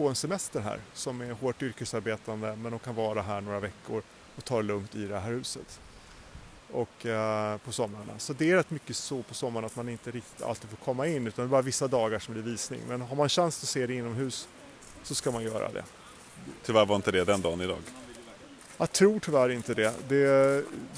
få 0.00 0.08
en 0.08 0.14
semester 0.14 0.60
här 0.60 0.80
som 0.94 1.20
är 1.20 1.32
hårt 1.32 1.62
yrkesarbetande 1.62 2.56
men 2.56 2.70
de 2.70 2.78
kan 2.78 2.94
vara 2.94 3.22
här 3.22 3.40
några 3.40 3.60
veckor 3.60 4.02
och 4.36 4.44
ta 4.44 4.56
det 4.56 4.62
lugnt 4.62 4.94
i 4.94 5.06
det 5.06 5.18
här 5.18 5.30
huset. 5.30 5.80
Och 6.72 7.06
eh, 7.06 7.58
på 7.58 7.72
somrarna. 7.72 8.18
Så 8.18 8.32
det 8.32 8.50
är 8.50 8.56
rätt 8.56 8.70
mycket 8.70 8.96
så 8.96 9.22
på 9.22 9.34
sommaren 9.34 9.66
att 9.66 9.76
man 9.76 9.88
inte 9.88 10.10
riktigt 10.10 10.42
alltid 10.42 10.70
får 10.70 10.76
komma 10.76 11.06
in 11.06 11.26
utan 11.26 11.44
det 11.44 11.48
är 11.48 11.50
bara 11.50 11.62
vissa 11.62 11.88
dagar 11.88 12.18
som 12.18 12.34
det 12.34 12.40
är 12.40 12.44
visning. 12.44 12.80
Men 12.88 13.00
har 13.00 13.16
man 13.16 13.28
chans 13.28 13.62
att 13.62 13.68
se 13.68 13.86
det 13.86 13.94
inomhus 13.94 14.48
så 15.02 15.14
ska 15.14 15.30
man 15.30 15.42
göra 15.42 15.72
det. 15.72 15.84
Tyvärr 16.64 16.86
var 16.86 16.96
inte 16.96 17.10
det 17.10 17.24
den 17.24 17.40
dagen 17.40 17.60
idag. 17.60 17.78
Jag 18.78 18.92
tror 18.92 19.20
tyvärr 19.20 19.48
inte 19.50 19.74
det. 19.74 19.94
det, 20.08 20.26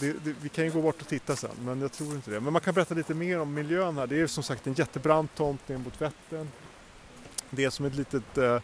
det, 0.00 0.12
det 0.24 0.34
vi 0.42 0.48
kan 0.48 0.64
ju 0.64 0.70
gå 0.70 0.82
bort 0.82 1.00
och 1.00 1.08
titta 1.08 1.36
sen, 1.36 1.50
men 1.64 1.80
jag 1.80 1.92
tror 1.92 2.14
inte 2.14 2.30
det. 2.30 2.40
Men 2.40 2.52
man 2.52 2.62
kan 2.62 2.74
berätta 2.74 2.94
lite 2.94 3.14
mer 3.14 3.40
om 3.40 3.54
miljön 3.54 3.96
här. 3.96 4.06
Det 4.06 4.20
är 4.20 4.26
som 4.26 4.42
sagt 4.42 4.66
en 4.66 4.74
jättebrant 4.74 5.34
tomt 5.34 5.68
ner 5.68 5.78
mot 5.78 6.00
Vättern. 6.00 6.48
Det 7.54 7.64
är 7.64 7.70
som 7.70 7.86
ett 7.86 7.94
litet 7.94 8.38
eh, 8.38 8.60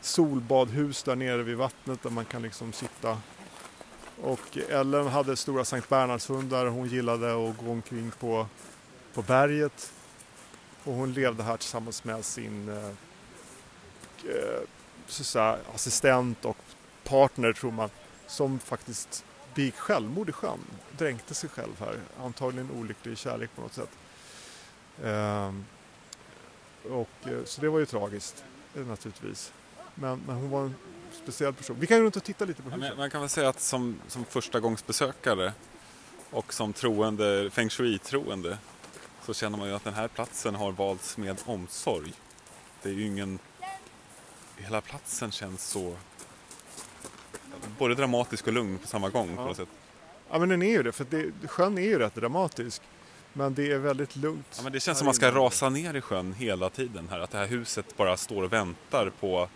solbadhus 0.00 1.02
där 1.02 1.16
nere 1.16 1.42
vid 1.42 1.56
vattnet 1.56 2.02
där 2.02 2.10
man 2.10 2.24
kan 2.24 2.42
liksom 2.42 2.72
sitta. 2.72 3.18
Och 4.22 4.58
Ellen 4.68 5.06
hade 5.06 5.36
stora 5.36 5.64
Sankt 5.64 5.88
Bernhardshundar. 5.88 6.66
Hon 6.66 6.88
gillade 6.88 7.48
att 7.48 7.56
gå 7.56 7.70
omkring 7.70 8.10
på, 8.10 8.46
på 9.14 9.22
berget. 9.22 9.92
Och 10.84 10.94
hon 10.94 11.12
levde 11.12 11.42
här 11.42 11.56
tillsammans 11.56 12.04
med 12.04 12.24
sin 12.24 12.68
eh, 12.68 12.86
eh 14.30 14.60
säga, 15.06 15.58
assistent 15.74 16.44
och 16.44 16.56
partner 17.04 17.52
tror 17.52 17.72
man 17.72 17.90
som 18.26 18.58
faktiskt 18.58 19.24
begick 19.54 19.76
självmord 19.76 20.28
i 20.28 20.32
sjön. 20.32 20.60
Dränkte 20.98 21.34
sig 21.34 21.50
själv 21.50 21.80
här. 21.80 22.00
Antagligen 22.20 22.70
olycklig 22.70 23.18
kärlek 23.18 23.50
på 23.56 23.62
något 23.62 23.74
sätt. 23.74 23.90
Ehm, 25.04 25.64
eh, 26.84 26.92
och, 26.92 27.08
så 27.44 27.60
det 27.60 27.68
var 27.68 27.78
ju 27.78 27.86
tragiskt 27.86 28.44
naturligtvis. 28.74 29.52
Men, 29.98 30.22
men 30.26 30.36
hon 30.36 30.50
var 30.50 30.62
en 30.62 30.74
speciell 31.12 31.52
person. 31.52 31.76
Vi 31.80 31.86
kan 31.86 31.98
gå 31.98 32.04
runt 32.04 32.16
och 32.16 32.24
titta 32.24 32.44
lite 32.44 32.62
på 32.62 32.70
huset. 32.70 32.88
Ja, 32.90 32.96
man 32.96 33.10
kan 33.10 33.20
väl 33.20 33.30
säga 33.30 33.48
att 33.48 33.60
som, 33.60 34.00
som 34.08 34.24
första 34.24 34.60
gångs 34.60 34.86
besökare 34.86 35.52
och 36.30 36.54
som 36.54 36.72
troende, 36.72 37.50
feng 37.50 37.68
shui-troende 37.68 38.58
så 39.24 39.34
känner 39.34 39.58
man 39.58 39.68
ju 39.68 39.74
att 39.74 39.84
den 39.84 39.94
här 39.94 40.08
platsen 40.08 40.54
har 40.54 40.72
valts 40.72 41.16
med 41.16 41.36
omsorg. 41.46 42.12
Det 42.82 42.88
är 42.88 42.92
ju 42.92 43.06
ingen... 43.06 43.38
Hela 44.56 44.80
platsen 44.80 45.30
känns 45.30 45.68
så 45.68 45.96
både 47.78 47.94
dramatisk 47.94 48.46
och 48.46 48.52
lugn 48.52 48.78
på 48.78 48.86
samma 48.86 49.08
gång 49.08 49.30
ja. 49.30 49.36
på 49.36 49.42
något 49.42 49.56
sätt. 49.56 49.68
Ja 50.30 50.38
men 50.38 50.48
den 50.48 50.62
är 50.62 50.70
ju 50.70 50.82
det, 50.82 50.92
för 50.92 51.06
det, 51.10 51.48
sjön 51.48 51.78
är 51.78 51.82
ju 51.82 51.98
rätt 51.98 52.14
dramatisk. 52.14 52.82
Men 53.32 53.54
det 53.54 53.72
är 53.72 53.78
väldigt 53.78 54.16
lugnt. 54.16 54.54
Ja, 54.56 54.62
men 54.62 54.72
det 54.72 54.80
känns 54.80 54.98
som 54.98 55.04
att 55.04 55.08
man 55.08 55.14
ska 55.14 55.30
rasa 55.30 55.68
ner 55.68 55.94
i 55.94 56.00
sjön 56.00 56.32
hela 56.32 56.70
tiden 56.70 57.08
här. 57.10 57.20
Att 57.20 57.30
det 57.30 57.38
här 57.38 57.46
huset 57.46 57.96
bara 57.96 58.16
står 58.16 58.42
och 58.42 58.52
väntar 58.52 59.12
på 59.20 59.48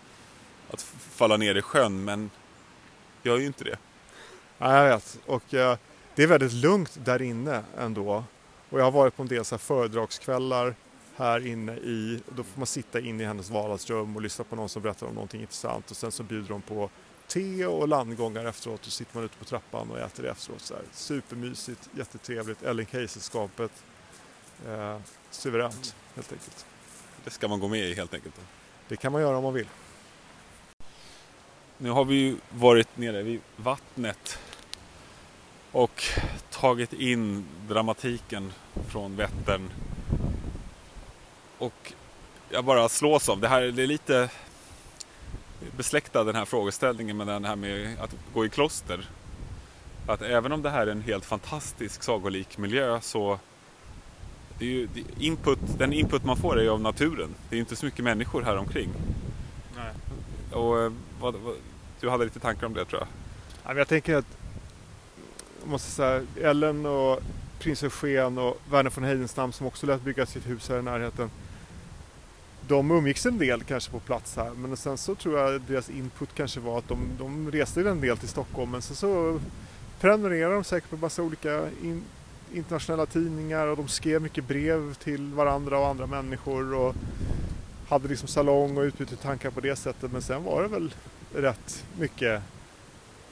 att 0.73 0.83
falla 1.11 1.37
ner 1.37 1.55
i 1.55 1.62
sjön. 1.62 2.05
Men 2.05 2.31
gör 3.23 3.39
ju 3.39 3.47
inte 3.47 3.64
det. 3.64 3.79
Ja, 4.59 4.85
jag 4.85 4.95
vet. 4.95 5.18
Och 5.27 5.55
eh, 5.55 5.79
det 6.14 6.23
är 6.23 6.27
väldigt 6.27 6.53
lugnt 6.53 6.99
där 7.05 7.23
inne 7.23 7.64
ändå. 7.79 8.25
Och 8.71 8.81
jag 8.81 8.85
har 8.85 8.91
varit 8.91 9.16
på 9.16 9.23
en 9.23 9.29
del 9.29 9.45
så 9.45 9.55
här 9.55 9.59
föredragskvällar 9.59 10.75
här 11.16 11.47
inne 11.47 11.73
i, 11.73 12.23
då 12.29 12.43
får 12.43 12.59
man 12.61 12.66
sitta 12.66 13.01
inne 13.01 13.23
i 13.23 13.27
hennes 13.27 13.51
vardagsrum 13.51 14.16
och 14.16 14.23
lyssna 14.23 14.45
på 14.45 14.57
någon 14.57 14.68
som 14.68 14.83
berättar 14.83 15.07
om 15.07 15.14
någonting 15.14 15.41
intressant 15.41 15.91
och 15.91 15.97
sen 15.97 16.12
så 16.12 16.23
bjuder 16.23 16.49
de 16.49 16.62
på 16.62 16.91
te 17.27 17.66
och 17.66 17.89
landgångar 17.89 18.45
efteråt 18.45 18.87
och 18.87 18.93
sitter 18.93 19.16
man 19.16 19.25
ute 19.25 19.37
på 19.37 19.45
trappan 19.45 19.91
och 19.91 19.99
äter 19.99 20.23
det 20.23 20.31
efteråt. 20.31 20.61
Så 20.61 20.75
här. 20.75 20.83
Supermysigt, 20.93 21.89
jättetrevligt, 21.97 22.62
Ellen 22.62 22.87
Key-sällskapet. 22.87 23.71
Eh, 24.68 24.99
suveränt 25.31 25.95
helt 26.14 26.33
enkelt. 26.33 26.66
Det 27.25 27.31
ska 27.31 27.49
man 27.49 27.61
gå 27.61 27.68
med 27.68 27.89
i 27.89 27.95
helt 27.95 28.14
enkelt. 28.14 28.35
Det 28.89 28.97
kan 28.97 29.12
man 29.12 29.21
göra 29.23 29.37
om 29.37 29.43
man 29.43 29.55
vill. 29.55 29.66
Nu 31.83 31.91
har 31.91 32.05
vi 32.05 32.14
ju 32.14 32.37
varit 32.51 32.97
nere 32.97 33.22
vid 33.22 33.41
vattnet 33.57 34.39
och 35.72 36.05
tagit 36.51 36.93
in 36.93 37.47
dramatiken 37.68 38.53
från 38.89 39.16
Vättern. 39.16 39.70
Och 41.59 41.93
jag 42.51 42.64
bara 42.64 42.89
slås 42.89 43.28
av, 43.28 43.41
det 43.41 43.49
här 43.49 43.62
det 43.62 43.83
är 43.83 43.87
lite 43.87 44.31
besläktad 45.76 46.24
den 46.24 46.35
här 46.35 46.45
frågeställningen 46.45 47.16
med 47.16 47.26
den 47.26 47.45
här 47.45 47.57
med 47.57 48.01
att 48.01 48.16
gå 48.35 48.45
i 48.45 48.49
kloster. 48.49 49.09
Att 50.07 50.22
även 50.22 50.53
om 50.53 50.62
det 50.62 50.70
här 50.70 50.87
är 50.87 50.93
en 50.93 51.03
helt 51.03 51.24
fantastisk 51.24 52.03
sagolik 52.03 52.59
miljö 52.59 53.01
så 53.01 53.39
det 54.59 54.64
är 54.64 54.68
ju, 54.68 54.89
input, 55.18 55.59
den 55.78 55.93
input 55.93 56.24
man 56.24 56.37
får 56.37 56.59
är 56.59 56.62
ju 56.62 56.70
av 56.70 56.81
naturen. 56.81 57.35
Det 57.49 57.57
är 57.57 57.61
inte 57.61 57.76
så 57.76 57.85
mycket 57.87 58.05
människor 58.05 58.43
här 58.43 58.57
omkring. 58.57 58.91
Nej. 59.76 59.93
Och 60.53 60.83
eh, 60.83 60.93
vad, 61.20 61.35
vad, 61.35 61.57
du 62.01 62.11
hade 62.11 62.24
lite 62.24 62.40
tankar 62.40 62.66
om 62.66 62.74
det 62.74 62.84
tror 62.84 63.07
jag. 63.64 63.78
Jag 63.78 63.88
tänker 63.88 64.16
att 64.16 64.36
jag 65.61 65.68
måste 65.68 65.90
säga, 65.90 66.22
Ellen 66.40 66.86
och 66.86 67.20
prins 67.59 67.82
Eugen 67.82 68.38
och 68.38 68.61
Verner 68.70 68.92
von 68.94 69.05
Heidenstam 69.05 69.53
som 69.53 69.66
också 69.66 69.86
lät 69.86 70.03
bygga 70.03 70.26
sitt 70.26 70.48
hus 70.48 70.68
här 70.68 70.78
i 70.78 70.82
närheten. 70.82 71.30
De 72.68 72.90
umgicks 72.90 73.26
en 73.26 73.38
del 73.38 73.62
kanske 73.62 73.90
på 73.90 74.01
plats 74.01 74.36
här 74.36 74.51
men 74.51 74.76
sen 74.76 74.98
så 74.98 75.14
tror 75.14 75.38
jag 75.38 75.61
deras 75.61 75.90
input 75.90 76.34
kanske 76.34 76.61
var 76.61 76.78
att 76.78 76.88
de, 76.88 77.09
de 77.18 77.51
reste 77.51 77.80
en 77.80 78.01
del 78.01 78.16
till 78.16 78.28
Stockholm 78.28 78.70
men 78.70 78.82
sen 78.82 78.96
så 78.96 79.40
prenumererade 80.01 80.55
de 80.55 80.64
säkert 80.64 80.90
på 80.90 80.96
massa 80.96 81.22
olika 81.22 81.68
in, 81.82 82.03
internationella 82.53 83.07
tidningar 83.07 83.66
och 83.66 83.76
de 83.76 83.88
skrev 83.88 84.22
mycket 84.22 84.44
brev 84.44 84.94
till 84.94 85.34
varandra 85.34 85.78
och 85.78 85.86
andra 85.86 86.07
människor 86.07 86.74
och 86.74 86.94
hade 87.88 88.09
liksom 88.09 88.28
salong 88.28 88.78
och 88.78 88.82
utbytte 88.82 89.16
tankar 89.16 89.51
på 89.51 89.61
det 89.61 89.76
sättet 89.76 90.12
men 90.12 90.22
sen 90.22 90.44
var 90.44 90.62
det 90.62 90.68
väl 90.68 90.94
rätt 91.35 91.85
mycket 91.99 92.43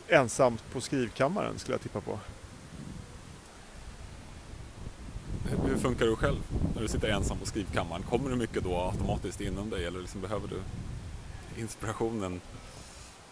ensamt 0.09 0.63
på 0.73 0.81
skrivkammaren 0.81 1.59
skulle 1.59 1.75
jag 1.75 1.83
tippa 1.83 2.01
på. 2.01 2.19
Hur 5.67 5.77
funkar 5.77 6.07
du 6.07 6.17
själv 6.17 6.39
när 6.75 6.83
du 6.83 6.89
sitter 6.89 7.09
ensam 7.09 7.39
på 7.39 7.47
skrivkammaren? 7.47 8.03
Kommer 8.03 8.31
det 8.31 8.37
mycket 8.37 8.65
då 8.65 8.77
automatiskt 8.77 9.41
inom 9.41 9.71
dig 9.71 9.85
eller 9.85 10.01
liksom 10.01 10.21
behöver 10.21 10.49
du 10.49 10.57
inspirationen? 11.61 12.41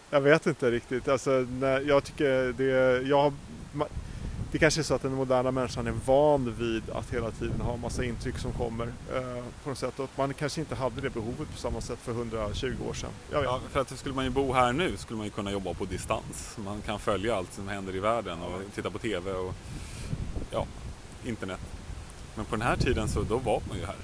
Jag 0.09 0.21
vet 0.21 0.47
inte 0.47 0.71
riktigt. 0.71 1.07
Alltså, 1.07 1.29
när 1.59 1.81
jag 1.81 2.03
tycker 2.03 2.53
det, 2.57 3.01
jag 3.07 3.21
har, 3.21 3.33
det 4.57 4.61
kanske 4.61 4.81
är 4.81 4.83
så 4.83 4.93
att 4.93 5.01
den 5.01 5.13
moderna 5.13 5.51
människan 5.51 5.87
är 5.87 5.93
van 6.05 6.55
vid 6.59 6.83
att 6.89 7.13
hela 7.13 7.31
tiden 7.31 7.61
ha 7.61 7.77
massa 7.77 8.03
intryck 8.03 8.37
som 8.37 8.51
kommer 8.53 8.85
eh, 8.85 9.43
på 9.63 9.69
något 9.69 9.77
sätt. 9.77 9.99
Och 9.99 10.09
man 10.15 10.33
kanske 10.33 10.61
inte 10.61 10.75
hade 10.75 11.01
det 11.01 11.09
behovet 11.09 11.51
på 11.51 11.57
samma 11.57 11.81
sätt 11.81 11.99
för 12.01 12.11
120 12.11 12.75
år 12.89 12.93
sedan. 12.93 13.09
Ja, 13.31 13.59
för 13.69 13.79
att 13.79 13.99
skulle 13.99 14.15
man 14.15 14.25
ju 14.25 14.29
bo 14.29 14.53
här 14.53 14.73
nu 14.73 14.97
skulle 14.97 15.17
man 15.17 15.25
ju 15.25 15.31
kunna 15.31 15.51
jobba 15.51 15.73
på 15.73 15.85
distans. 15.85 16.57
Man 16.65 16.81
kan 16.81 16.99
följa 16.99 17.35
allt 17.35 17.53
som 17.53 17.67
händer 17.67 17.95
i 17.95 17.99
världen 17.99 18.41
och 18.41 18.61
titta 18.75 18.89
på 18.89 18.97
TV 18.97 19.31
och 19.31 19.53
ja, 20.51 20.65
internet. 21.25 21.59
Men 22.35 22.45
på 22.45 22.55
den 22.55 22.67
här 22.67 22.75
tiden 22.75 23.09
så 23.09 23.21
då 23.21 23.37
var 23.37 23.61
man 23.67 23.77
ju 23.77 23.85
här. 23.85 23.95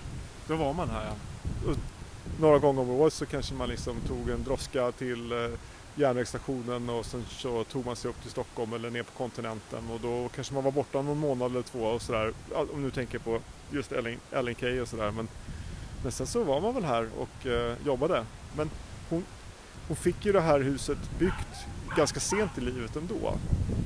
Då 0.48 0.56
var 0.56 0.74
man 0.74 0.90
här 0.90 1.06
ja. 1.06 1.16
Och 1.72 1.78
några 2.40 2.60
gånger 2.60 2.82
om 2.82 2.90
året 2.90 3.14
så 3.14 3.26
kanske 3.26 3.54
man 3.54 3.70
liksom 3.70 3.96
tog 4.08 4.30
en 4.30 4.44
droska 4.44 4.92
till 4.92 5.32
eh, 5.32 5.38
järnvägsstationen 5.96 6.90
och 6.90 7.06
sen 7.06 7.26
så 7.30 7.64
tog 7.64 7.86
man 7.86 7.96
sig 7.96 8.10
upp 8.10 8.22
till 8.22 8.32
Stockholm 8.32 8.74
eller 8.74 8.90
ner 8.90 9.04
på 9.04 9.12
kontinenten 9.12 9.90
och 9.90 10.00
då 10.00 10.30
kanske 10.36 10.54
man 10.54 10.64
var 10.64 10.72
borta 10.72 11.02
någon 11.02 11.18
månad 11.18 11.52
eller 11.52 11.62
två 11.62 11.80
och 11.80 12.02
sådär. 12.02 12.34
Om 12.74 12.84
du 12.84 12.92
tänker 12.92 13.20
på 13.20 13.40
just 13.72 13.92
Ellen, 14.32 14.56
Key 14.56 14.80
och 14.80 14.88
sådär. 14.88 15.12
Men, 15.12 15.28
men 16.04 16.12
sen 16.12 16.28
så 16.28 16.44
var 16.44 16.62
man 16.62 16.74
väl 16.74 16.84
här 16.84 17.10
och 17.18 17.46
eh, 17.46 17.76
jobbade. 17.86 18.26
Men 18.56 18.70
hon, 19.10 19.26
hon 19.88 19.98
fick 19.98 20.26
ju 20.26 20.32
det 20.32 20.42
här 20.42 20.60
huset 20.60 20.98
byggt 21.20 21.66
ganska 21.98 22.20
sent 22.20 22.58
i 22.58 22.62
livet 22.62 22.96
ändå. 22.96 23.34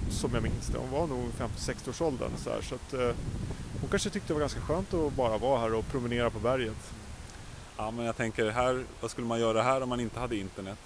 Som 0.09 0.33
jag 0.33 0.43
minns 0.43 0.67
det. 0.67 0.77
Hon 0.77 0.91
var 0.91 1.07
nog 1.07 1.31
50-60 1.57 1.89
års 1.89 2.01
åldern 2.01 2.31
så, 2.37 2.49
här, 2.49 2.61
så 2.61 2.75
att 2.75 2.93
eh, 2.93 3.15
hon 3.81 3.89
kanske 3.89 4.09
tyckte 4.09 4.27
det 4.27 4.33
var 4.33 4.39
ganska 4.39 4.61
skönt 4.61 4.93
att 4.93 5.13
bara 5.13 5.37
vara 5.37 5.59
här 5.59 5.73
och 5.73 5.87
promenera 5.87 6.29
på 6.29 6.39
berget. 6.39 6.93
Ja 7.77 7.91
men 7.91 8.05
jag 8.05 8.17
tänker 8.17 8.49
här, 8.49 8.83
vad 9.01 9.11
skulle 9.11 9.27
man 9.27 9.39
göra 9.39 9.61
här 9.61 9.83
om 9.83 9.89
man 9.89 9.99
inte 9.99 10.19
hade 10.19 10.35
internet? 10.35 10.79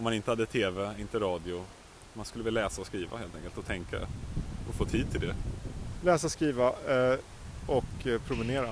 Om 0.00 0.04
man 0.04 0.14
inte 0.14 0.30
hade 0.30 0.46
TV, 0.46 0.90
inte 1.00 1.18
radio. 1.18 1.64
Man 2.14 2.24
skulle 2.24 2.44
väl 2.44 2.54
läsa 2.54 2.80
och 2.80 2.86
skriva 2.86 3.16
helt 3.16 3.34
enkelt 3.36 3.58
och 3.58 3.66
tänka 3.66 3.96
och 4.68 4.74
få 4.74 4.84
tid 4.84 5.10
till 5.10 5.20
det. 5.20 5.34
Läsa, 6.04 6.28
skriva 6.28 6.66
eh, 6.66 7.18
och 7.66 8.06
eh, 8.06 8.20
promenera. 8.20 8.68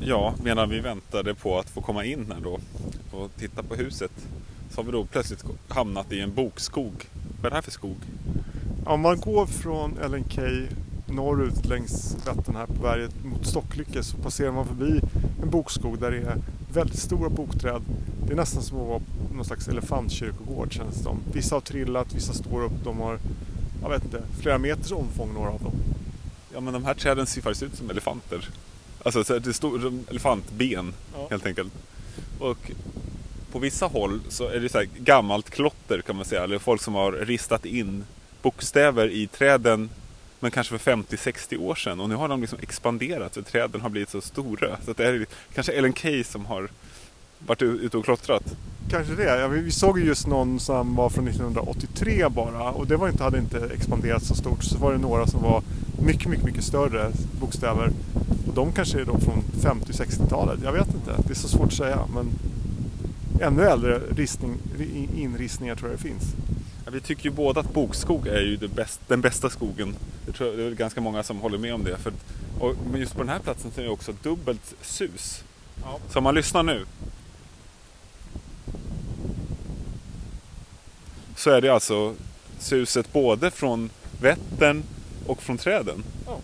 Ja, 0.00 0.34
medan 0.42 0.68
vi 0.68 0.80
väntade 0.80 1.34
på 1.34 1.58
att 1.58 1.70
få 1.70 1.80
komma 1.80 2.04
in 2.04 2.32
här 2.32 2.40
då 2.40 2.58
och 3.12 3.30
titta 3.36 3.62
på 3.62 3.74
huset 3.74 4.12
så 4.70 4.80
har 4.80 4.84
vi 4.84 4.92
då 4.92 5.04
plötsligt 5.04 5.44
hamnat 5.68 6.12
i 6.12 6.20
en 6.20 6.34
bokskog. 6.34 6.92
Vad 7.36 7.46
är 7.46 7.50
det 7.50 7.56
här 7.56 7.62
för 7.62 7.70
skog? 7.70 7.98
Om 8.84 9.00
man 9.00 9.20
går 9.20 9.46
från 9.46 9.98
LNK 10.08 10.38
norrut 11.06 11.66
längs 11.66 12.16
Vättern 12.26 12.56
här 12.56 12.66
på 12.66 12.82
berget 12.82 13.24
mot 13.24 13.46
Stocklycke 13.46 14.02
så 14.02 14.16
passerar 14.16 14.52
man 14.52 14.66
förbi 14.66 15.00
en 15.42 15.50
bokskog 15.50 15.98
där 15.98 16.10
det 16.10 16.16
är 16.16 16.36
väldigt 16.72 16.98
stora 16.98 17.28
bokträd. 17.28 17.82
Det 18.26 18.32
är 18.32 18.36
nästan 18.36 18.62
som 18.62 18.80
att 18.80 18.86
vara 18.88 18.98
på 18.98 19.34
någon 19.34 19.44
slags 19.44 19.68
elefantkyrkogård 19.68 20.72
känns 20.72 20.96
det 20.96 21.02
som. 21.02 21.18
Vissa 21.32 21.56
har 21.56 21.60
trillat, 21.60 22.14
vissa 22.14 22.32
står 22.32 22.64
upp, 22.64 22.84
de 22.84 23.00
har, 23.00 23.18
jag 23.82 23.90
vet 23.90 24.04
inte, 24.04 24.22
flera 24.40 24.58
meters 24.58 24.92
omfång 24.92 25.34
några 25.34 25.50
av 25.50 25.62
dem. 25.62 25.72
Ja 26.54 26.60
men 26.60 26.72
de 26.72 26.84
här 26.84 26.94
träden 26.94 27.26
ser 27.26 27.42
faktiskt 27.42 27.62
ut 27.62 27.76
som 27.76 27.90
elefanter. 27.90 28.48
Alltså 29.02 29.22
det 29.22 29.46
är 29.46 29.52
stor, 29.52 29.92
elefantben 30.10 30.94
ja. 31.14 31.26
helt 31.30 31.46
enkelt. 31.46 31.72
Och 32.38 32.70
på 33.52 33.58
vissa 33.58 33.86
håll 33.86 34.20
så 34.28 34.48
är 34.48 34.60
det 34.60 34.68
så 34.68 34.84
gammalt 34.98 35.50
klotter 35.50 36.00
kan 36.00 36.16
man 36.16 36.24
säga. 36.24 36.44
Eller 36.44 36.58
folk 36.58 36.82
som 36.82 36.94
har 36.94 37.12
ristat 37.12 37.64
in 37.64 38.04
bokstäver 38.42 39.08
i 39.08 39.26
träden 39.26 39.90
men 40.40 40.50
kanske 40.50 40.78
för 40.78 40.92
50-60 40.92 41.56
år 41.58 41.74
sedan. 41.74 42.00
Och 42.00 42.08
nu 42.08 42.14
har 42.14 42.28
de 42.28 42.40
liksom 42.40 42.58
expanderat 42.62 43.34
så 43.34 43.42
träden 43.42 43.80
har 43.80 43.90
blivit 43.90 44.10
så 44.10 44.20
stora. 44.20 44.76
Så 44.84 44.92
det 44.92 45.04
är 45.04 45.26
kanske 45.54 45.72
Ellen 45.72 45.94
Key 45.94 46.24
som 46.24 46.46
har 46.46 46.68
varit 47.46 47.62
ute 47.62 47.96
och 47.96 48.04
klottrat. 48.04 48.56
Kanske 48.90 49.14
det. 49.14 49.40
Ja, 49.40 49.48
vi 49.48 49.70
såg 49.70 49.98
ju 49.98 50.04
just 50.04 50.26
någon 50.26 50.60
som 50.60 50.96
var 50.96 51.10
från 51.10 51.28
1983 51.28 52.28
bara 52.28 52.70
och 52.70 52.86
det 52.86 52.96
var 52.96 53.08
inte, 53.08 53.22
hade 53.22 53.38
inte 53.38 53.70
expanderat 53.74 54.22
så 54.22 54.34
stort. 54.34 54.64
Så 54.64 54.78
var 54.78 54.92
det 54.92 54.98
några 54.98 55.26
som 55.26 55.42
var 55.42 55.62
mycket, 56.02 56.28
mycket, 56.28 56.44
mycket 56.44 56.64
större 56.64 57.10
bokstäver. 57.40 57.90
Och 58.48 58.54
de 58.54 58.72
kanske 58.72 59.00
är 59.00 59.04
då 59.04 59.18
från 59.18 59.42
50-60-talet. 59.60 60.58
Jag 60.64 60.72
vet 60.72 60.94
inte. 60.94 61.22
Det 61.26 61.30
är 61.30 61.34
så 61.34 61.48
svårt 61.48 61.66
att 61.66 61.72
säga. 61.72 61.98
Men 62.14 62.30
ännu 63.40 63.62
äldre 63.62 64.00
ristning, 64.16 64.58
inristningar 65.16 65.76
tror 65.76 65.90
jag 65.90 65.98
det 65.98 66.02
finns. 66.02 66.34
Ja, 66.90 66.94
vi 66.94 67.00
tycker 67.00 67.24
ju 67.24 67.30
båda 67.30 67.60
att 67.60 67.72
bokskog 67.72 68.26
är 68.26 68.40
ju 68.40 68.68
bäst, 68.68 69.00
den 69.08 69.20
bästa 69.20 69.50
skogen. 69.50 69.96
Jag 70.26 70.34
tror 70.34 70.56
det 70.56 70.64
är 70.64 70.70
ganska 70.70 71.00
många 71.00 71.22
som 71.22 71.40
håller 71.40 71.58
med 71.58 71.74
om 71.74 71.84
det. 71.84 71.96
För, 71.98 72.12
och, 72.60 72.74
men 72.90 73.00
just 73.00 73.12
på 73.12 73.18
den 73.18 73.28
här 73.28 73.38
platsen 73.38 73.70
så 73.74 73.80
är 73.80 73.84
det 73.84 73.90
också 73.90 74.12
dubbelt 74.22 74.74
sus. 74.82 75.44
Ja. 75.82 75.98
Så 76.10 76.18
om 76.18 76.24
man 76.24 76.34
lyssnar 76.34 76.62
nu. 76.62 76.86
Så 81.36 81.50
är 81.50 81.60
det 81.60 81.68
alltså 81.68 82.14
suset 82.58 83.12
både 83.12 83.50
från 83.50 83.90
Vättern 84.20 84.82
och 85.26 85.42
från 85.42 85.58
träden. 85.58 86.04
Ja. 86.26 86.38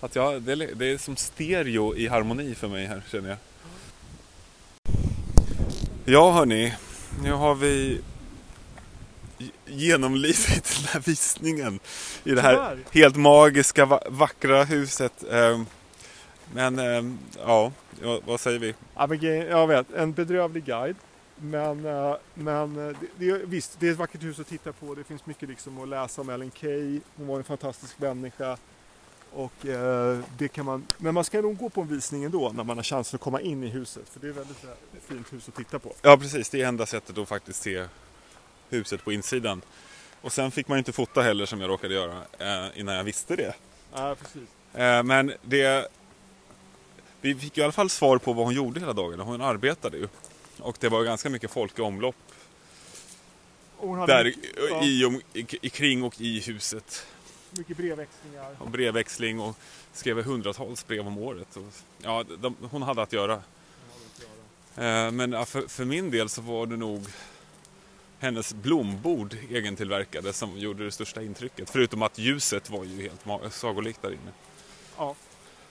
Att 0.00 0.14
jag, 0.14 0.42
det, 0.42 0.52
är, 0.52 0.74
det 0.74 0.86
är 0.86 0.98
som 0.98 1.16
stereo 1.16 1.96
i 1.96 2.08
harmoni 2.08 2.54
för 2.54 2.68
mig 2.68 2.86
här 2.86 3.02
känner 3.10 3.28
jag. 3.28 3.38
Ja 6.04 6.32
hörni, 6.32 6.74
nu 7.22 7.32
har 7.32 7.54
vi 7.54 8.00
genomlidit 9.66 10.76
den 10.76 10.84
här 10.92 11.00
visningen 11.00 11.80
i 12.24 12.30
det 12.30 12.40
här 12.40 12.54
Tyvärr. 12.54 12.78
helt 12.90 13.16
magiska, 13.16 14.00
vackra 14.08 14.64
huset. 14.64 15.24
Ehm, 15.30 15.66
men 16.54 16.78
ehm, 16.78 17.18
ja, 17.38 17.72
vad 18.24 18.40
säger 18.40 18.58
vi? 18.58 18.74
Jag 19.48 19.66
vet, 19.66 19.92
en 19.92 20.12
bedrövlig 20.12 20.64
guide. 20.64 20.96
Men, 21.42 21.86
eh, 21.86 22.14
men 22.34 22.88
eh, 22.88 22.96
det, 23.00 23.32
det, 23.32 23.44
visst, 23.44 23.80
det 23.80 23.88
är 23.88 23.92
ett 23.92 23.98
vackert 23.98 24.22
hus 24.22 24.40
att 24.40 24.46
titta 24.46 24.72
på. 24.72 24.94
Det 24.94 25.04
finns 25.04 25.26
mycket 25.26 25.48
liksom 25.48 25.82
att 25.82 25.88
läsa 25.88 26.20
om 26.20 26.28
Ellen 26.30 26.50
Key. 26.50 27.00
Hon 27.16 27.26
var 27.26 27.36
en 27.36 27.44
fantastisk 27.44 27.98
människa. 27.98 28.56
Och 29.32 29.66
eh, 29.66 30.18
det 30.38 30.48
kan 30.48 30.64
man, 30.64 30.86
men 30.98 31.14
man 31.14 31.24
ska 31.24 31.40
nog 31.40 31.58
gå 31.58 31.68
på 31.68 31.80
en 31.80 31.88
visning 31.88 32.24
ändå 32.24 32.52
när 32.54 32.64
man 32.64 32.78
har 32.78 32.84
chansen 32.84 33.16
att 33.16 33.20
komma 33.20 33.40
in 33.40 33.64
i 33.64 33.68
huset. 33.68 34.08
För 34.08 34.20
det 34.20 34.28
är 34.28 34.32
väldigt 34.32 34.60
så 34.60 34.66
här, 34.66 34.76
fint 35.08 35.32
hus 35.32 35.48
att 35.48 35.54
titta 35.54 35.78
på. 35.78 35.92
Ja 36.02 36.16
precis, 36.16 36.50
det 36.50 36.62
är 36.62 36.66
enda 36.68 36.86
sättet 36.86 37.18
att 37.18 37.28
faktiskt 37.28 37.62
se 37.62 37.86
huset 38.70 39.04
på 39.04 39.12
insidan. 39.12 39.62
Och 40.20 40.32
sen 40.32 40.50
fick 40.50 40.68
man 40.68 40.76
ju 40.76 40.78
inte 40.78 40.92
fota 40.92 41.22
heller 41.22 41.46
som 41.46 41.60
jag 41.60 41.70
råkade 41.70 41.94
göra 41.94 42.22
eh, 42.38 42.80
innan 42.80 42.94
jag 42.94 43.04
visste 43.04 43.36
det. 43.36 43.54
Ja, 43.94 44.16
precis. 44.20 44.48
Eh, 44.74 45.02
men 45.02 45.32
det... 45.42 45.88
Vi 47.20 47.34
fick 47.34 47.58
i 47.58 47.62
alla 47.62 47.72
fall 47.72 47.90
svar 47.90 48.18
på 48.18 48.32
vad 48.32 48.44
hon 48.44 48.54
gjorde 48.54 48.80
hela 48.80 48.92
dagen. 48.92 49.20
Hon 49.20 49.40
arbetade 49.40 49.96
ju. 49.96 50.08
Och 50.58 50.76
det 50.80 50.88
var 50.88 51.04
ganska 51.04 51.30
mycket 51.30 51.50
folk 51.50 51.78
i 51.78 51.82
omlopp 51.82 52.16
där 54.06 54.24
mycket, 54.24 54.50
ja, 54.70 54.84
i, 54.84 55.04
om, 55.04 55.20
i, 55.32 55.46
i, 55.62 55.70
kring 55.70 56.02
och 56.02 56.20
i 56.20 56.40
huset. 56.40 57.06
mycket 57.50 57.76
brevväxlingar. 57.76 58.56
Och 58.58 58.70
brevväxling 58.70 59.40
och 59.40 59.56
skrev 59.92 60.24
hundratals 60.24 60.86
brev 60.86 61.06
om 61.06 61.18
året. 61.18 61.56
Och, 61.56 61.72
ja, 62.02 62.24
de, 62.38 62.56
hon 62.70 62.82
hade 62.82 63.02
att 63.02 63.12
göra. 63.12 63.34
Eh, 64.76 65.10
men 65.10 65.46
för, 65.46 65.68
för 65.68 65.84
min 65.84 66.10
del 66.10 66.28
så 66.28 66.42
var 66.42 66.66
det 66.66 66.76
nog 66.76 67.06
hennes 68.20 68.54
blombord 68.54 69.36
egentillverkade 69.50 70.32
som 70.32 70.58
gjorde 70.58 70.84
det 70.84 70.90
största 70.90 71.22
intrycket. 71.22 71.70
Förutom 71.70 72.02
att 72.02 72.18
ljuset 72.18 72.70
var 72.70 72.84
ju 72.84 73.02
helt 73.02 73.54
sagolikt 73.54 74.02
där 74.02 74.10
inne. 74.10 74.32
Ja, 74.96 75.14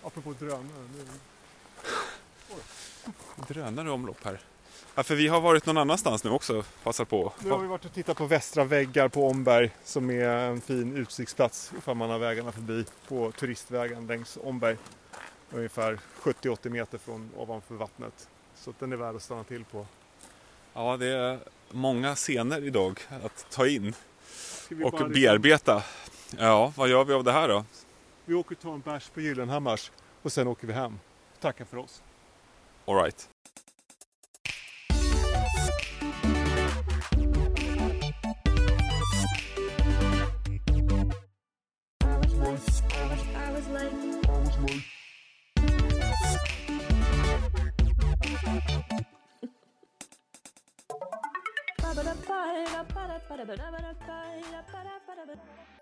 apropå 0.04 0.34
drönare. 0.40 0.64
Nu, 0.96 1.06
Drönare 3.48 3.88
i 3.88 3.92
omlopp 3.92 4.24
här. 4.24 4.40
Ja, 4.96 5.04
för 5.04 5.16
vi 5.16 5.28
har 5.28 5.42
varit 5.42 5.66
någon 5.66 5.78
annanstans 5.78 6.24
nu 6.24 6.30
också, 6.30 6.64
passat 6.84 7.10
på. 7.10 7.34
nu 7.44 7.50
har 7.50 7.60
vi 7.60 7.68
varit 7.68 7.86
och 7.86 7.94
tittat 7.94 8.18
på 8.18 8.26
västra 8.26 8.64
väggar 8.64 9.08
på 9.08 9.28
Omberg 9.28 9.72
som 9.84 10.10
är 10.10 10.26
en 10.26 10.62
fin 10.62 10.98
utsiktsplats 10.98 11.72
ifall 11.78 11.96
man 11.96 12.10
har 12.10 12.20
vägarna 12.20 12.52
förbi 12.52 12.86
på 13.08 13.32
turistvägen 13.32 14.08
längs 14.08 14.38
Omberg. 14.44 14.78
Ungefär 15.52 16.00
70-80 16.22 16.70
meter 16.70 16.98
från 16.98 17.30
ovanför 17.38 17.76
vattnet. 17.76 18.30
Så 18.56 18.74
den 18.80 18.92
är 18.92 18.98
värd 18.98 19.16
att 19.16 19.22
stanna 19.22 19.44
till 19.44 19.66
på. 19.66 19.86
Ja, 20.80 20.98
det 20.98 21.08
är 21.08 21.40
många 21.72 22.16
scener 22.16 22.64
idag 22.64 23.00
att 23.24 23.46
ta 23.52 23.68
in 23.68 23.94
och 24.70 24.92
liksom- 24.92 25.12
bearbeta. 25.12 25.84
Ja, 26.38 26.74
vad 26.76 26.90
gör 26.90 27.06
vi 27.06 27.14
av 27.14 27.24
det 27.24 27.32
här 27.32 27.48
då? 27.48 27.66
Vi 28.26 28.34
åker 28.34 28.56
och 28.56 28.62
tar 28.62 28.74
en 28.74 28.80
bärs 28.80 29.10
på 29.10 29.22
Gyllenhammars 29.22 29.92
och 30.22 30.32
sen 30.32 30.48
åker 30.48 30.68
vi 30.68 30.74
hem. 30.74 31.00
Tackar 31.40 31.66
för 31.66 31.78
oss. 31.78 32.04
All 32.86 32.96
right. 32.96 33.30
para 52.40 52.84
para 52.86 53.20
para 53.20 53.46
para 53.46 53.72
para 53.72 53.94
para 53.94 55.00
para 55.06 55.26
para 55.26 55.79